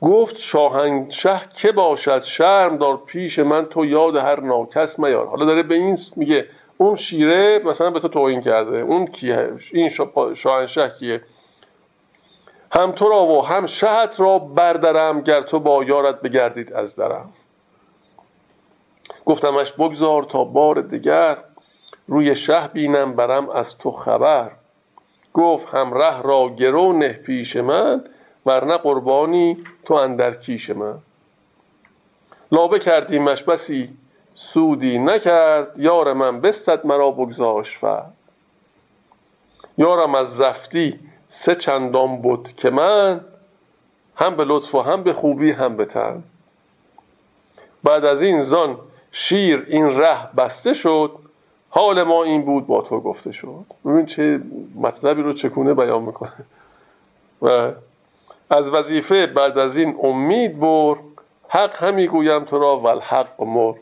گفت 0.00 0.38
شاهنشه 0.38 1.40
که 1.56 1.72
باشد 1.72 2.22
شرم 2.22 2.76
دار 2.76 3.00
پیش 3.06 3.38
من 3.38 3.66
تو 3.66 3.84
یاد 3.84 4.16
هر 4.16 4.40
ناکس 4.40 4.98
میار. 4.98 5.26
حالا 5.26 5.44
داره 5.44 5.62
به 5.62 5.74
این 5.74 5.98
میگه 6.16 6.46
اون 6.78 6.96
شیره 6.96 7.58
مثلا 7.64 7.90
به 7.90 8.00
تو 8.00 8.08
توهین 8.08 8.42
کرده. 8.42 8.78
اون 8.78 9.06
کیه؟ 9.06 9.52
این 9.72 9.88
شاهنشه 10.34 10.92
کیه؟ 10.98 11.20
هم 12.72 12.92
تو 12.92 13.08
را 13.08 13.26
و 13.26 13.46
هم 13.46 13.66
شهت 13.66 14.20
را 14.20 14.38
بردرم 14.38 15.20
گر 15.20 15.42
تو 15.42 15.60
با 15.60 15.84
یارت 15.84 16.20
بگردید 16.20 16.72
از 16.72 16.96
درم. 16.96 17.28
گفتمش 19.24 19.72
بگذار 19.72 20.22
تا 20.22 20.44
بار 20.44 20.80
دیگر 20.80 21.36
روی 22.08 22.36
شه 22.36 22.68
بینم 22.72 23.16
برم 23.16 23.50
از 23.50 23.78
تو 23.78 23.90
خبر. 23.90 24.50
گفت 25.32 25.66
هم 25.74 25.94
ره 25.94 26.22
را 26.22 26.48
گرو 26.48 26.92
نه 26.92 27.12
پیش 27.12 27.56
من 27.56 28.04
ورنه 28.46 28.76
قربانی 28.76 29.64
تو 29.84 29.94
اندر 29.94 30.34
کیش 30.34 30.70
من. 30.70 30.98
لابه 32.52 32.78
کردیمش 32.78 33.42
بسی 33.42 33.88
سودی 34.36 34.98
نکرد 34.98 35.78
یار 35.78 36.12
من 36.12 36.40
بستد 36.40 36.86
مرا 36.86 37.10
بگذاش 37.10 37.78
و 37.82 38.02
یارم 39.78 40.14
از 40.14 40.36
زفتی 40.36 40.98
سه 41.28 41.54
چندان 41.54 42.16
بود 42.16 42.48
که 42.56 42.70
من 42.70 43.20
هم 44.16 44.36
به 44.36 44.44
لطف 44.44 44.74
و 44.74 44.80
هم 44.80 45.02
به 45.02 45.12
خوبی 45.12 45.50
هم 45.50 45.76
به 45.76 45.84
تن. 45.84 46.22
بعد 47.84 48.04
از 48.04 48.22
این 48.22 48.42
زان 48.42 48.78
شیر 49.12 49.66
این 49.68 49.86
ره 49.86 50.34
بسته 50.36 50.74
شد 50.74 51.10
حال 51.70 52.02
ما 52.02 52.24
این 52.24 52.42
بود 52.42 52.66
با 52.66 52.82
تو 52.82 53.00
گفته 53.00 53.32
شد. 53.32 53.64
ببین 53.84 54.06
چه 54.06 54.40
مطلبی 54.80 55.22
رو 55.22 55.32
چکونه 55.32 55.74
بیان 55.74 56.02
می‌کنه. 56.02 56.32
و 57.42 57.70
از 58.50 58.70
وظیفه 58.70 59.26
بعد 59.26 59.58
از 59.58 59.76
این 59.76 59.96
امید 60.02 60.60
بر 60.60 60.94
حق 61.48 61.82
همی 61.82 62.08
گویم 62.08 62.44
تو 62.44 62.58
را 62.58 62.78
و 62.78 62.86
الحق 62.86 63.42
مر 63.42 63.74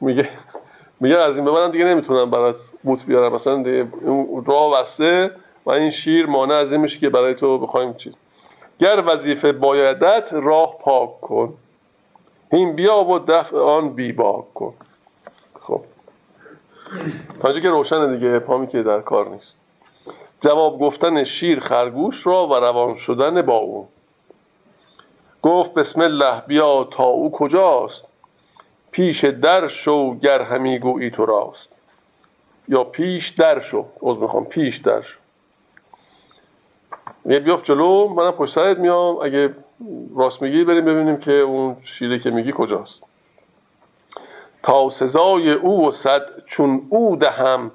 میگه 0.00 0.28
میگه 1.00 1.18
از 1.18 1.36
این 1.36 1.44
به 1.44 1.68
دیگه 1.72 1.84
نمی‌تونم 1.84 2.30
برات 2.30 2.56
بوت 2.82 3.06
بیارم. 3.06 3.32
مثلا 3.32 3.86
راه 4.46 4.80
بسته 4.80 5.30
و 5.66 5.70
این 5.70 5.90
شیر 5.90 6.26
مانع 6.26 6.54
از 6.54 6.72
این 6.72 6.80
میشه 6.80 6.98
که 6.98 7.08
برای 7.08 7.34
تو 7.34 7.58
بخوایم 7.58 7.94
چی 7.94 8.14
گر 8.80 9.02
وظیفه 9.06 9.52
بایدت 9.52 10.28
راه 10.32 10.78
پاک 10.78 11.20
کن. 11.20 11.54
این 12.52 12.76
بیا 12.76 13.04
و 13.04 13.18
دفع 13.18 13.56
آن 13.56 13.94
بی 13.94 14.12
باک 14.12 14.54
کن. 14.54 14.74
خب. 15.60 15.80
تا 17.40 17.60
که 17.60 17.70
روشن 17.70 18.14
دیگه 18.14 18.38
پامی 18.38 18.66
که 18.66 18.82
در 18.82 19.00
کار 19.00 19.28
نیست. 19.28 19.54
جواب 20.40 20.78
گفتن 20.78 21.24
شیر 21.24 21.60
خرگوش 21.60 22.26
را 22.26 22.46
و 22.46 22.54
روان 22.54 22.94
شدن 22.94 23.42
با 23.42 23.56
او. 23.56 23.88
گفت 25.42 25.74
بسم 25.74 26.00
الله 26.00 26.42
بیا 26.46 26.84
تا 26.84 27.04
او 27.04 27.30
کجاست؟ 27.30 28.09
پیش 28.90 29.24
در 29.24 29.68
شو 29.68 30.14
گر 30.14 30.42
همی 30.42 30.78
گویی 30.78 31.10
تو 31.10 31.26
راست. 31.26 31.68
یا 32.68 32.84
پیش 32.84 33.28
در 33.28 33.60
شو. 33.60 33.84
از 34.06 34.16
می‌خوام. 34.16 34.44
پیش 34.44 34.76
در 34.76 35.02
شو. 35.02 35.18
یه 37.26 37.38
بیافت 37.38 37.64
جلو 37.64 38.08
منم 38.08 38.30
پشت 38.30 38.54
سرت 38.54 38.78
میام. 38.78 39.16
اگه 39.16 39.54
راست 40.16 40.42
میگی 40.42 40.64
بریم 40.64 40.84
ببینیم 40.84 41.16
که 41.16 41.32
اون 41.32 41.76
شیره 41.84 42.18
که 42.18 42.30
میگی 42.30 42.52
کجاست. 42.56 43.02
تا 44.62 44.90
سزای 44.90 45.52
او 45.52 45.88
و 45.88 45.90
صد 45.90 46.22
چون 46.46 46.86
او 46.88 47.16
دهم 47.16 47.70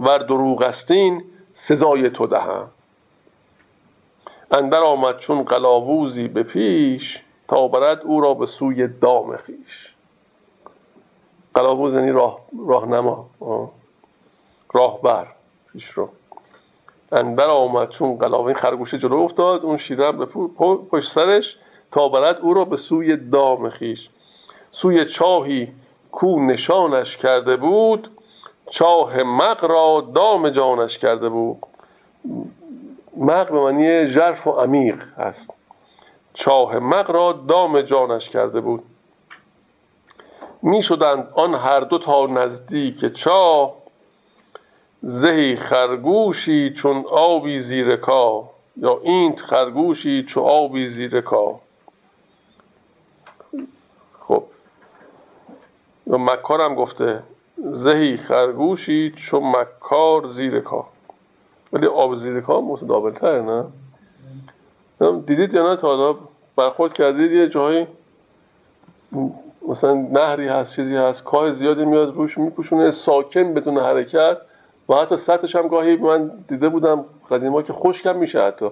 ور 0.00 0.18
دروغ 0.18 0.62
استین 0.62 1.22
سزای 1.54 2.10
تو 2.10 2.26
دهم. 2.26 2.68
اندر 4.50 4.78
آمد 4.78 5.18
چون 5.18 5.42
قلاووزی 5.42 6.28
به 6.28 6.42
پیش 6.42 7.20
تا 7.48 7.68
برد 7.68 8.00
او 8.02 8.20
را 8.20 8.34
به 8.34 8.46
سوی 8.46 8.88
دام 8.88 9.36
خیش 9.36 9.81
قلاووز 11.54 11.94
یعنی 11.94 12.10
راه 12.10 12.38
راهنما. 12.68 13.26
راهبر. 14.74 15.26
پیش 15.72 15.86
رو. 15.86 16.08
اندر 17.12 17.50
آمد 17.50 17.88
چون 17.88 18.16
قلاوه 18.16 18.54
خرگوشه 18.54 18.98
جلو 18.98 19.16
افتاد 19.16 19.64
اون 19.64 19.76
شیره 19.76 20.12
به 20.12 20.26
پشت 20.90 21.12
سرش 21.12 21.56
تا 21.92 22.08
برد 22.08 22.38
او 22.40 22.54
را 22.54 22.64
به 22.64 22.76
سوی 22.76 23.16
دام 23.16 23.70
خیش. 23.70 24.08
سوی 24.72 25.04
چاهی 25.04 25.68
کو 26.12 26.40
نشانش 26.40 27.16
کرده 27.16 27.56
بود 27.56 28.10
چاه 28.70 29.22
مق 29.22 29.64
را 29.64 30.06
دام 30.14 30.48
جانش 30.50 30.98
کرده 30.98 31.28
بود. 31.28 31.58
مق 33.16 33.52
به 33.52 33.60
معنی 33.60 34.06
ژرف 34.06 34.46
و 34.46 34.50
عمیق 34.50 35.02
هست. 35.18 35.50
چاه 36.34 36.78
مق 36.78 37.10
را 37.10 37.32
دام 37.32 37.80
جانش 37.80 38.30
کرده 38.30 38.60
بود. 38.60 38.82
می 40.62 40.82
شدند 40.82 41.28
آن 41.34 41.54
هر 41.54 41.80
دو 41.80 41.98
تا 41.98 42.26
نزدیک 42.26 43.14
چاه 43.14 43.74
زهی 45.02 45.56
خرگوشی 45.56 46.70
چون 46.70 47.04
آبی 47.10 47.60
زیر 47.60 47.96
کا 47.96 48.48
یا 48.76 49.00
این 49.02 49.36
خرگوشی 49.36 50.24
چون 50.24 50.44
آبی 50.44 50.88
زیر 50.88 51.20
کا 51.20 51.60
خب. 54.20 54.44
یا 56.06 56.18
مکار 56.18 56.60
هم 56.60 56.74
گفته 56.74 57.22
زهی 57.56 58.16
خرگوشی 58.16 59.12
چون 59.16 59.42
مکار 59.50 60.28
زیر 60.28 60.60
کا 60.60 60.86
ولی 61.72 61.86
آب 61.86 62.16
زیر 62.16 62.40
کا 62.40 62.60
متدابل 62.60 63.10
تر 63.10 63.40
نه؟ 63.40 63.64
دیدید 65.26 65.54
یا 65.54 65.70
نه 65.70 65.76
تا 65.76 65.96
حالا؟ 65.96 66.18
برخورد 66.56 66.92
کردید 66.92 67.32
یه 67.32 67.48
جایی 67.48 67.86
مثلا 69.68 69.94
نهری 69.94 70.48
هست 70.48 70.76
چیزی 70.76 70.96
هست 70.96 71.24
کاه 71.24 71.50
زیادی 71.50 71.84
میاد 71.84 72.14
روش 72.14 72.38
میپوشونه 72.38 72.90
ساکن 72.90 73.54
بدون 73.54 73.78
حرکت. 73.78 74.36
و 74.88 74.94
حتی 74.94 75.16
سطحش 75.16 75.56
هم 75.56 75.68
گاهی 75.68 75.96
من 75.96 76.30
دیده 76.48 76.68
بودم 76.68 77.04
قدیما 77.30 77.62
که 77.62 77.72
خشکم 77.72 78.16
میشه 78.16 78.42
حتی. 78.42 78.66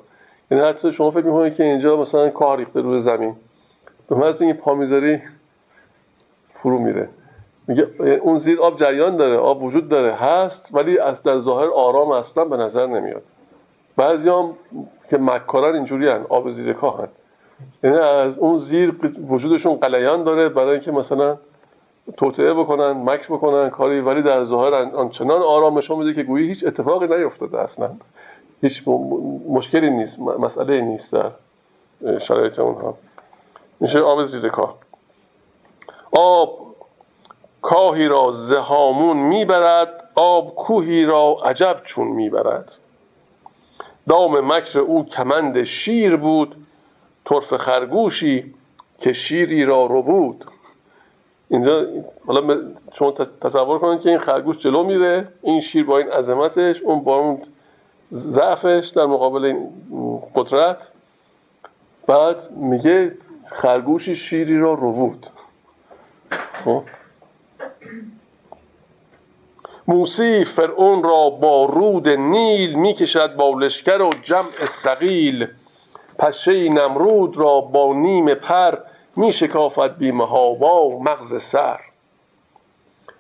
یعنی 0.51 0.65
حتی 0.65 0.93
شما 0.93 1.11
فکر 1.11 1.25
می‌کنید 1.27 1.55
که 1.55 1.65
اینجا 1.65 1.97
مثلا 1.97 2.29
کاه 2.29 2.57
ریخته 2.57 2.81
روی 2.81 3.01
زمین. 3.01 3.37
به 4.09 4.17
محض 4.17 4.43
اینکه 4.43 4.61
پا 4.61 4.75
می‌ذاری 4.75 5.23
فرو 6.55 6.79
میره. 6.79 7.09
میگه 7.69 7.87
اون 8.23 8.39
زیر 8.39 8.61
آب 8.61 8.79
جریان 8.81 9.17
داره 9.17 9.37
آب 9.37 9.63
وجود 9.63 9.89
داره 9.89 10.13
هست 10.15 10.69
ولی 10.73 10.99
از 10.99 11.23
در 11.23 11.41
ظاهر 11.41 11.69
آرام 11.69 12.11
اصلا 12.11 12.45
به 12.45 12.57
نظر 12.57 12.87
نمیاد. 12.87 13.23
بعضی 13.97 14.29
هم 14.29 14.53
که 15.11 15.19
مکارن 15.19 15.75
اینجوری 15.75 16.09
هن 16.09 16.27
آب 16.29 16.51
زیر 16.51 16.73
کاه 16.73 16.99
هن. 16.99 17.09
یعنی 17.85 17.97
از 17.97 18.39
اون 18.39 18.59
زیر 18.59 18.95
وجودشون 19.29 19.75
قلیان 19.75 20.25
داره 20.25 20.49
برای 20.49 20.71
اینکه 20.71 20.93
مثلا 20.93 21.37
توطعه 22.17 22.55
بکنن 22.55 22.91
مکر 22.91 23.35
بکنن 23.35 23.71
کاری. 23.71 24.01
ولی 24.01 24.23
در 24.23 24.45
ظاهر 24.45 24.75
آنچنان 24.75 25.43
آرامشون 25.43 25.99
میده 25.99 26.15
که 26.15 26.23
گویی 26.23 26.49
هیچ 26.49 26.65
اتفاقی 26.67 27.07
نیفتاده 27.07 27.61
اصلا. 27.61 27.91
هیچ 28.63 28.83
مشکلی 29.49 29.91
نیست 29.91 30.19
مسئله 30.19 30.81
نیست 30.81 31.13
در 31.13 31.31
شرایط 32.19 32.59
اونها. 32.59 32.95
میشه 33.81 34.01
آب 34.01 34.25
زیر 34.25 34.49
کاه. 34.49 34.75
آب 36.13 36.59
کاهی 37.63 38.09
را 38.09 38.33
زهامون 38.33 39.17
می‌برد 39.17 40.09
آب 40.15 40.55
کوهی 40.55 41.05
را 41.05 41.37
عجب 41.45 41.81
چون 41.85 42.07
می‌برد. 42.07 42.73
دام 44.09 44.53
مکر 44.53 44.79
او 44.79 45.07
کمند 45.07 45.65
شیر 45.65 46.17
بود 46.17 46.60
طرف 47.25 47.55
خرگوشی 47.55 48.55
که 49.01 49.13
شیری 49.13 49.65
را 49.65 49.87
رو 49.87 50.03
بود. 50.03 50.45
اینجا 51.49 51.87
حالا 52.27 52.61
شما 52.95 53.13
تصور 53.41 53.79
کنید 53.79 54.01
که 54.01 54.09
این 54.09 54.19
خرگوش 54.19 54.59
جلو 54.59 54.83
میره 54.83 55.29
این 55.43 55.61
شیر 55.61 55.85
با 55.85 55.99
این 55.99 56.09
عظمتش 56.09 56.83
اون 56.83 57.05
با 57.05 57.19
اون 57.19 57.43
ضعفش 58.13 58.93
در 58.97 59.07
مقابل 59.07 59.45
این 59.45 59.69
قدرت. 60.35 60.79
بعد 62.07 62.51
میگه 62.51 63.13
خرگوشی 63.47 64.17
شیری 64.17 64.59
را 64.59 64.75
رو 64.75 64.93
بود. 64.93 65.27
خب؟ 66.65 66.83
موسی 69.89 70.45
فرعون 70.45 71.03
را 71.03 71.31
با 71.31 71.65
رود 71.65 72.09
نیل 72.09 72.75
می‌کشد 72.75 73.37
با 73.37 73.51
لشکر 73.51 74.03
و 74.03 74.11
جمع 74.23 74.67
سقیل 74.69 75.47
پشه 76.21 76.69
نمرود 76.69 77.37
را 77.37 77.61
با 77.61 77.95
نیم 77.95 78.35
پر 78.35 78.79
می 79.17 79.33
شکافت 79.33 79.99
بی 79.99 80.11
و 80.11 80.99
مغز 80.99 81.43
سر. 81.43 81.81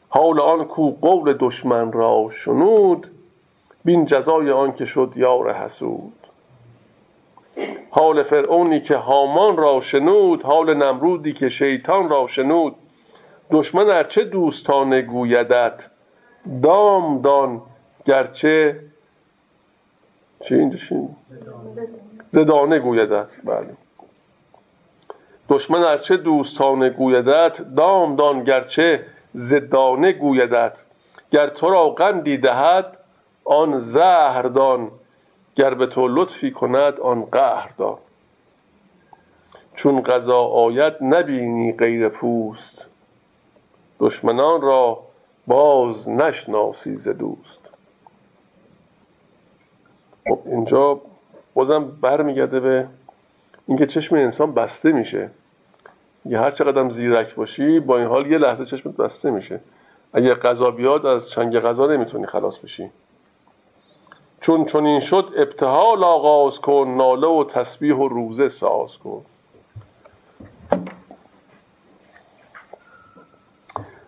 حال 0.08 0.40
آن 0.40 0.64
کو 0.64 0.90
قول 0.90 1.36
دشمن 1.40 1.92
را 1.92 2.30
شنود 2.30 3.06
بین 3.84 4.06
جزای 4.06 4.50
آن 4.50 4.72
که 4.72 4.84
شد 4.84 5.12
یار 5.16 5.52
حسود. 5.52 6.12
حال 7.90 8.22
فرعونی 8.22 8.80
که 8.80 8.96
هامان 8.96 9.56
را 9.56 9.80
شنود 9.80 10.42
حال 10.42 10.74
نمرودی 10.74 11.32
که 11.32 11.48
شیطان 11.48 12.08
را 12.08 12.26
شنود. 12.26 12.74
دشمن 13.50 13.90
ارچه 13.90 14.24
دوستانه 14.24 15.02
گویدت؟ 15.02 15.80
دام 16.62 17.20
دان 17.22 17.62
گرچه 18.06 18.80
چی 20.44 20.54
اینجا 20.54 20.78
زدانه 22.32 22.78
گویدت. 22.78 23.28
بله. 23.44 23.76
دشمن 25.48 25.82
ارچه 25.82 26.16
دوستانه 26.16 26.90
گویدت 26.90 27.74
دام 27.76 28.16
دان 28.16 28.44
گرچه 28.44 29.06
زدانه 29.34 30.12
گویدت. 30.12 30.78
گر 31.32 31.48
تو 31.48 31.70
را 31.70 31.90
قندی 31.90 32.36
دهد 32.36 32.96
آن 33.44 33.80
زهر 33.80 34.42
دان. 34.42 34.90
گر 35.56 35.74
به 35.74 35.86
تو 35.86 36.08
لطفی 36.08 36.50
کند 36.50 37.00
آن 37.00 37.24
قهر 37.24 37.70
دان. 37.78 37.98
چون 39.74 40.00
قضا 40.00 40.40
آید 40.40 40.94
نبینی 41.00 41.72
غیر 41.72 42.08
پوست. 42.08 42.86
دشمنان 44.00 44.60
را 44.60 44.98
باز 45.46 46.08
نشناسی 46.08 46.96
ز 46.96 47.08
دوست. 47.08 47.58
خب 50.28 50.38
اینجا 50.46 51.00
بازم 51.60 51.84
برمیگرده 52.00 52.60
به 52.60 52.86
اینکه 53.66 53.86
چشم 53.86 54.16
انسان 54.16 54.54
بسته 54.54 54.92
میشه. 54.92 55.30
یه 56.24 56.40
هر 56.40 56.50
چقدر 56.50 56.90
زیرک 56.90 57.34
باشی 57.34 57.80
با 57.80 57.98
این 57.98 58.06
حال 58.06 58.26
یه 58.26 58.38
لحظه 58.38 58.66
چشمت 58.66 58.96
بسته 58.96 59.30
میشه. 59.30 59.60
اگه 60.12 60.34
قضا 60.34 60.70
بیاد 60.70 61.06
از 61.06 61.30
چنگ 61.30 61.58
قضا 61.58 61.86
نمی‌تونی 61.86 62.26
خلاص 62.26 62.58
بشی. 62.58 62.90
چون 64.40 64.64
چون 64.64 64.86
این 64.86 65.00
شد 65.00 65.32
ابتحال 65.36 66.04
آغاز 66.04 66.58
کن 66.58 66.94
ناله 66.96 67.26
و 67.26 67.44
تسبیح 67.44 67.94
و 67.94 68.08
روزه 68.08 68.48
ساز 68.48 68.96
کن. 68.96 69.22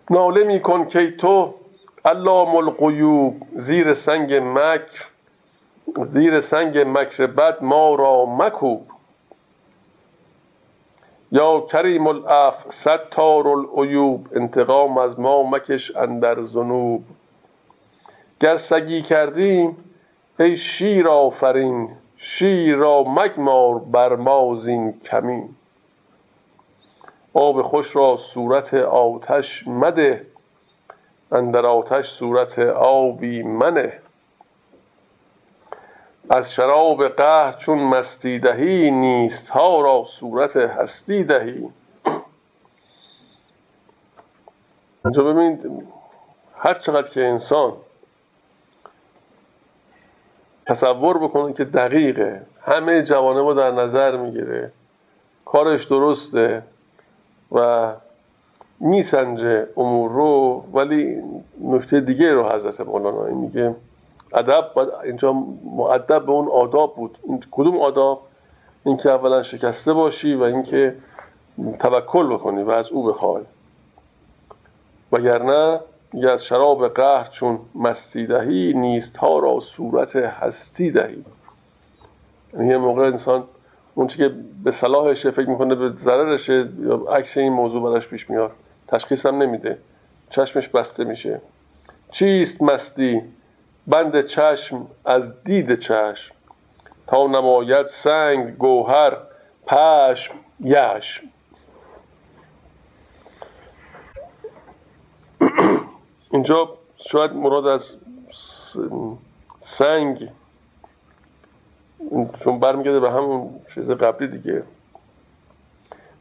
ناله 0.09 0.43
میکن 0.43 0.85
که 0.85 1.11
تو 1.11 1.53
علام 2.05 2.55
القیوب 2.55 3.47
زیر 3.55 3.93
سنگ 3.93 4.33
مکر. 4.33 5.12
زیر 6.13 6.41
سنگ 6.41 6.77
مکر 6.77 7.25
بد 7.27 7.63
ما 7.63 7.95
را 7.95 8.25
مکوب. 8.25 8.81
یا 11.31 11.59
کریم 11.59 12.07
الاف 12.07 12.55
ستار 12.73 13.47
العیوب 13.47 14.27
انتقام 14.35 14.97
از 14.97 15.19
ما 15.19 15.43
مکش 15.43 15.95
اندر 15.95 16.43
ذنوب. 16.43 17.03
گر 18.39 18.57
سگی 18.57 19.01
کردیم 19.01 19.77
ای 20.39 20.57
شیر 20.57 21.07
آفرین 21.07 21.89
شیر 22.17 22.75
را 22.75 23.03
مگمار 23.03 23.79
بر 23.79 24.15
ما 24.15 24.55
زین 24.55 24.93
کمین. 24.93 25.49
آب 27.33 27.61
خوش 27.61 27.95
را 27.95 28.17
صورت 28.17 28.73
آتش 28.73 29.67
مده 29.67 30.25
اندر 31.31 31.65
آتش 31.65 32.09
صورت 32.09 32.59
آبی 32.59 33.43
منه. 33.43 34.02
از 36.29 36.51
شراب 36.51 37.07
قهر 37.07 37.53
چون 37.57 37.79
مستی 37.79 38.39
دهی 38.39 38.91
نیست 38.91 39.47
ها 39.49 39.81
را 39.81 40.05
صورت 40.07 40.55
هستی 40.55 41.23
دهی. 41.23 41.69
اینجا 45.05 45.23
ببینید 45.23 45.59
هر 46.57 46.73
چقدر 46.73 47.07
که 47.07 47.25
انسان 47.25 47.73
تصور 50.65 51.17
بکنه 51.17 51.53
که 51.53 51.63
دقیقه 51.63 52.41
همه 52.65 53.03
جوانه 53.03 53.39
رو 53.39 53.53
در 53.53 53.71
نظر 53.71 54.17
می‌گیره 54.17 54.71
کارش 55.45 55.85
درسته 55.85 56.63
و 57.51 57.91
میسنجه 58.79 59.67
امور 59.77 60.11
رو 60.11 60.65
ولی 60.73 61.21
نکته 61.61 61.99
دیگه 61.99 62.33
رو 62.33 62.49
حضرت 62.49 62.81
مولانا 62.81 63.23
میگه 63.23 63.75
ادب 64.33 64.65
اینجا 65.03 65.33
معدب 65.75 66.25
به 66.25 66.31
اون 66.31 66.47
آداب 66.47 66.95
بود. 66.95 67.17
این 67.23 67.43
کدوم 67.51 67.79
آداب؟ 67.79 68.21
اینکه 68.85 69.09
اولا 69.09 69.43
شکسته 69.43 69.93
باشی 69.93 70.35
و 70.35 70.43
اینکه 70.43 70.95
توکل 71.79 72.27
بکنی 72.27 72.63
و 72.63 72.71
از 72.71 72.87
او 72.87 73.03
بخوای. 73.03 73.43
وگرنه 75.11 75.79
یه 76.13 76.29
از 76.29 76.45
شراب 76.45 76.87
قهر 76.87 77.29
چون 77.29 77.59
مستی 77.75 78.25
دهی 78.25 78.73
نیست 78.73 79.17
ها 79.17 79.39
را 79.39 79.59
صورت 79.59 80.15
هستی 80.15 80.91
دهی. 80.91 81.25
یعنی 82.53 82.67
یه 82.67 82.77
موقع 82.77 83.01
انسان 83.01 83.43
اون 83.95 84.07
که 84.07 84.31
به 84.63 84.71
صلاحشه 84.71 85.31
فکر 85.31 85.49
می‌کنه 85.49 85.75
به 85.75 85.89
ضررشه 85.89 86.69
یا 86.79 86.95
عکس 86.95 87.37
این 87.37 87.53
موضوع 87.53 87.91
براش 87.91 88.07
پیش 88.07 88.29
میاد 88.29 88.51
تشخیص 88.87 89.25
هم 89.25 89.41
نمیده. 89.41 89.77
چشمش 90.29 90.67
بسته 90.67 91.03
میشه. 91.03 91.41
چیست 92.11 92.61
مستی؟ 92.61 93.21
بند 93.87 94.27
چشم 94.27 94.87
از 95.05 95.43
دید 95.43 95.79
چشم 95.79 96.33
تا 97.07 97.27
نماید 97.27 97.87
سنگ 97.87 98.57
گوهر 98.57 99.17
پشم 99.67 100.33
یشم. 100.59 101.23
اینجا 106.31 106.69
شاید 107.09 107.33
مراد 107.33 107.67
از 107.67 107.91
سنگ 109.61 110.29
چون 112.43 112.59
برمیگرده 112.59 112.99
به 112.99 113.11
همون 113.11 113.49
چیز 113.73 113.89
قبلی 113.89 114.27
دیگه. 114.27 114.63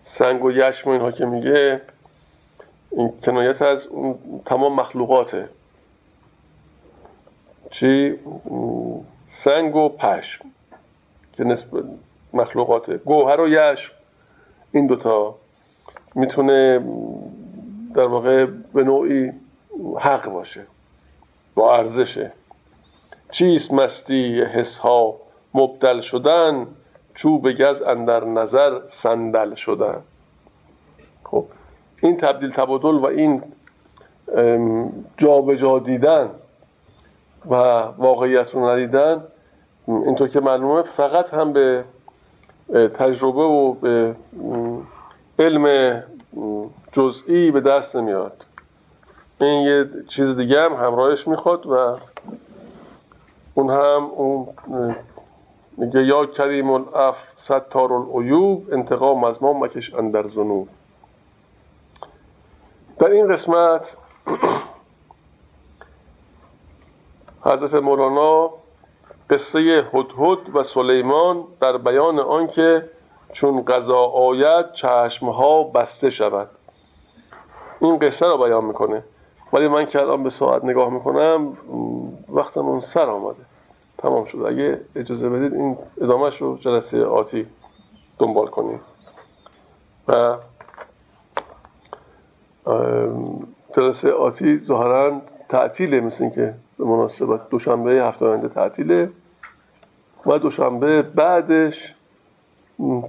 سنگ 0.07 0.45
و 0.45 0.51
یشم 0.51 0.91
و 0.91 0.93
اینها 0.93 1.13
که 1.13 1.25
میگه 1.25 1.81
این 2.91 3.13
کنایت 3.25 3.63
از 3.63 3.87
تمام 4.47 4.75
مخلوقاته. 4.75 5.49
چی؟ 7.73 8.15
سنگ 9.45 9.77
و 9.77 9.89
پشم 9.89 10.45
که 11.37 11.45
نسبت 11.45 11.85
مخلوقاته 12.33 12.97
گوهر 12.97 13.41
و 13.41 13.49
یشم. 13.49 13.93
این 14.73 14.87
دوتا 14.87 15.35
می‌تونه 16.15 16.79
در 17.95 18.05
واقع 18.05 18.47
به 18.75 18.85
نوعی 18.85 19.33
حق 19.99 20.31
باشه 20.31 20.61
با 21.55 21.77
ارزشه. 21.77 22.33
چیست 23.31 23.73
مستی 23.73 24.43
حس 24.43 24.77
ها 24.77 25.15
مبدل 25.55 26.01
شدن 26.01 26.67
چوب 27.15 27.53
گز 27.53 27.83
اندر 27.83 28.25
نظر 28.25 28.81
صندل 28.91 29.55
شدن. 29.55 30.03
خب 31.25 31.45
این 32.03 32.17
تبدیل 32.17 32.51
تبادل 32.51 32.99
و 32.99 33.07
این 33.07 33.43
جابجا 35.19 35.57
جا 35.57 35.79
دیدن 35.79 36.31
و 37.51 37.55
واقعیت 37.99 38.55
رو 38.55 38.69
ندیدن 38.69 39.23
اینطور 39.89 40.29
که 40.29 40.41
معلومه 40.41 40.83
فقط 40.83 41.35
هم 41.35 41.53
به 41.53 41.85
تجربه 42.99 43.43
و 43.43 43.73
به 43.73 44.15
علم 45.39 45.97
جزئی 46.93 47.51
به 47.51 47.61
دست 47.61 47.97
نمیاد. 47.97 48.45
این 49.41 49.63
یه 49.63 49.87
چیز 50.09 50.37
دیگه 50.37 50.61
هم 50.61 50.73
همراهش 50.73 51.29
می‌خواد 51.29 51.67
و 51.67 51.97
اون 53.55 53.71
هم 53.71 54.11
اون 54.17 54.47
میگه 55.77 56.05
یا 56.05 56.27
کریم 56.27 56.71
الاف 56.71 57.17
ستار 57.45 57.93
العیوب 57.93 58.69
انتقام 58.73 59.25
از 59.25 59.43
ما 59.43 59.53
مکش 59.53 59.95
اندر 59.95 60.29
زنوب 60.29 60.69
در 62.99 63.11
این 63.11 63.29
قسمت 63.29 63.81
حضرت 67.45 67.75
مولانا 67.75 68.51
قصه 69.31 69.85
هدهد 69.93 70.39
و 70.57 70.63
سلیمان 70.63 71.45
در 71.61 71.77
بیان 71.77 72.19
آنکه 72.19 72.85
چون 73.33 73.65
قضا 73.65 74.05
آید 74.05 74.73
چشمها 74.73 75.63
بسته 75.63 76.11
شود. 76.11 76.49
این 77.81 77.99
قصه 77.99 78.27
رو 78.27 78.39
بیان 78.39 78.65
می‌کنه. 78.65 79.03
ولی 79.53 79.69
من 79.69 79.87
که 79.87 80.01
الان 80.01 80.23
به 80.23 80.31
ساعت 80.31 80.65
نگاه 80.65 80.91
می‌کنم 80.91 81.57
وقتم 82.29 82.61
اون 82.61 82.81
سر 82.81 83.07
آمده. 83.07 83.45
تمام 83.99 84.25
شد 84.25 84.39
اگه 84.39 84.81
اجازه 84.97 85.29
بدید 85.29 85.55
این 85.55 85.77
ادامهش 86.01 86.43
رو 86.43 86.59
جلسه 86.59 87.05
آتی 87.05 87.47
دنبال 88.19 88.47
کنیم. 88.47 88.81
و 90.09 90.37
جلسه 93.77 94.13
آتی 94.13 94.59
ظاهرا 94.67 95.21
تعطیله 95.49 96.01
مثل 96.01 96.31
که 96.31 96.55
به 96.79 96.85
مناسبت 96.85 97.51
دوشنبه 97.51 97.91
هفته 97.91 98.27
آینده 98.27 98.49
تعطیله 98.49 99.11
و 100.27 100.39
دوشنبه 100.39 101.03
بعدش 101.03 101.95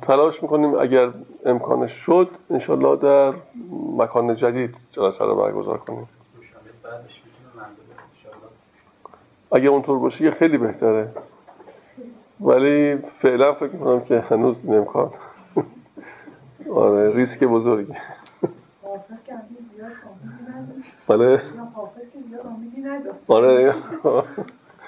تلاش 0.02 0.44
می‌کنیم 0.44 0.76
اگر 0.76 1.10
امکانش 1.46 1.92
شد 1.92 2.30
انشالله 2.50 2.96
در 2.96 3.34
مکان 3.98 4.36
جدید 4.36 4.76
جلسه 4.92 5.26
رو 5.26 5.36
برگزار 5.36 5.78
کنیم. 5.78 6.08
اگه 9.52 9.70
اونطور 9.70 10.00
باشه 10.00 10.24
یه 10.24 10.32
خیلی 10.32 10.58
بهتره. 10.58 11.10
ولی 12.42 12.98
فعلا 13.22 13.54
فکر 13.54 13.70
می‌کنم 13.70 14.02
که 14.02 14.20
هنوز 14.20 14.56
این 14.64 14.76
امکان. 14.76 15.12
آره 16.76 17.16
ریسک 17.16 17.44
بزرگی 17.44 17.94
بله. 21.08 21.42
آره. 23.28 23.76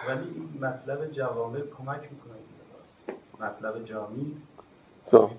ولی 0.07 0.19
این 0.35 0.49
مطلب 0.61 1.11
جوامع 1.11 1.59
کمک 1.59 2.01
می‌کنه. 2.11 2.35
مطلب 3.39 3.85
جامی 3.85 4.37
جا. 5.11 5.29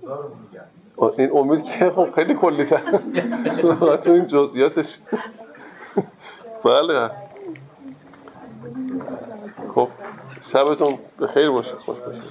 این 1.18 1.30
امید 1.36 1.64
که 1.64 1.90
خب 1.90 2.08
خیلی 2.14 2.34
کلی 2.34 2.64
تر. 2.64 3.00
تو 4.04 4.10
این 4.10 4.26
جزئیاتش. 4.28 4.98
بله. 6.64 7.10
خب 9.74 9.88
شبتون 10.52 10.98
به 11.18 11.26
خیر 11.26 11.50
باشید 11.50 11.76
خوش 11.76 11.96
باشید 11.98 12.22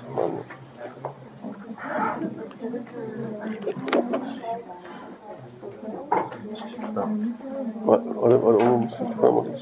What, 6.95 7.09
what, 7.09 8.05
what, 8.05 8.41
what, 8.41 9.17
what, 9.17 9.33
what 9.33 9.47
is? 9.53 9.61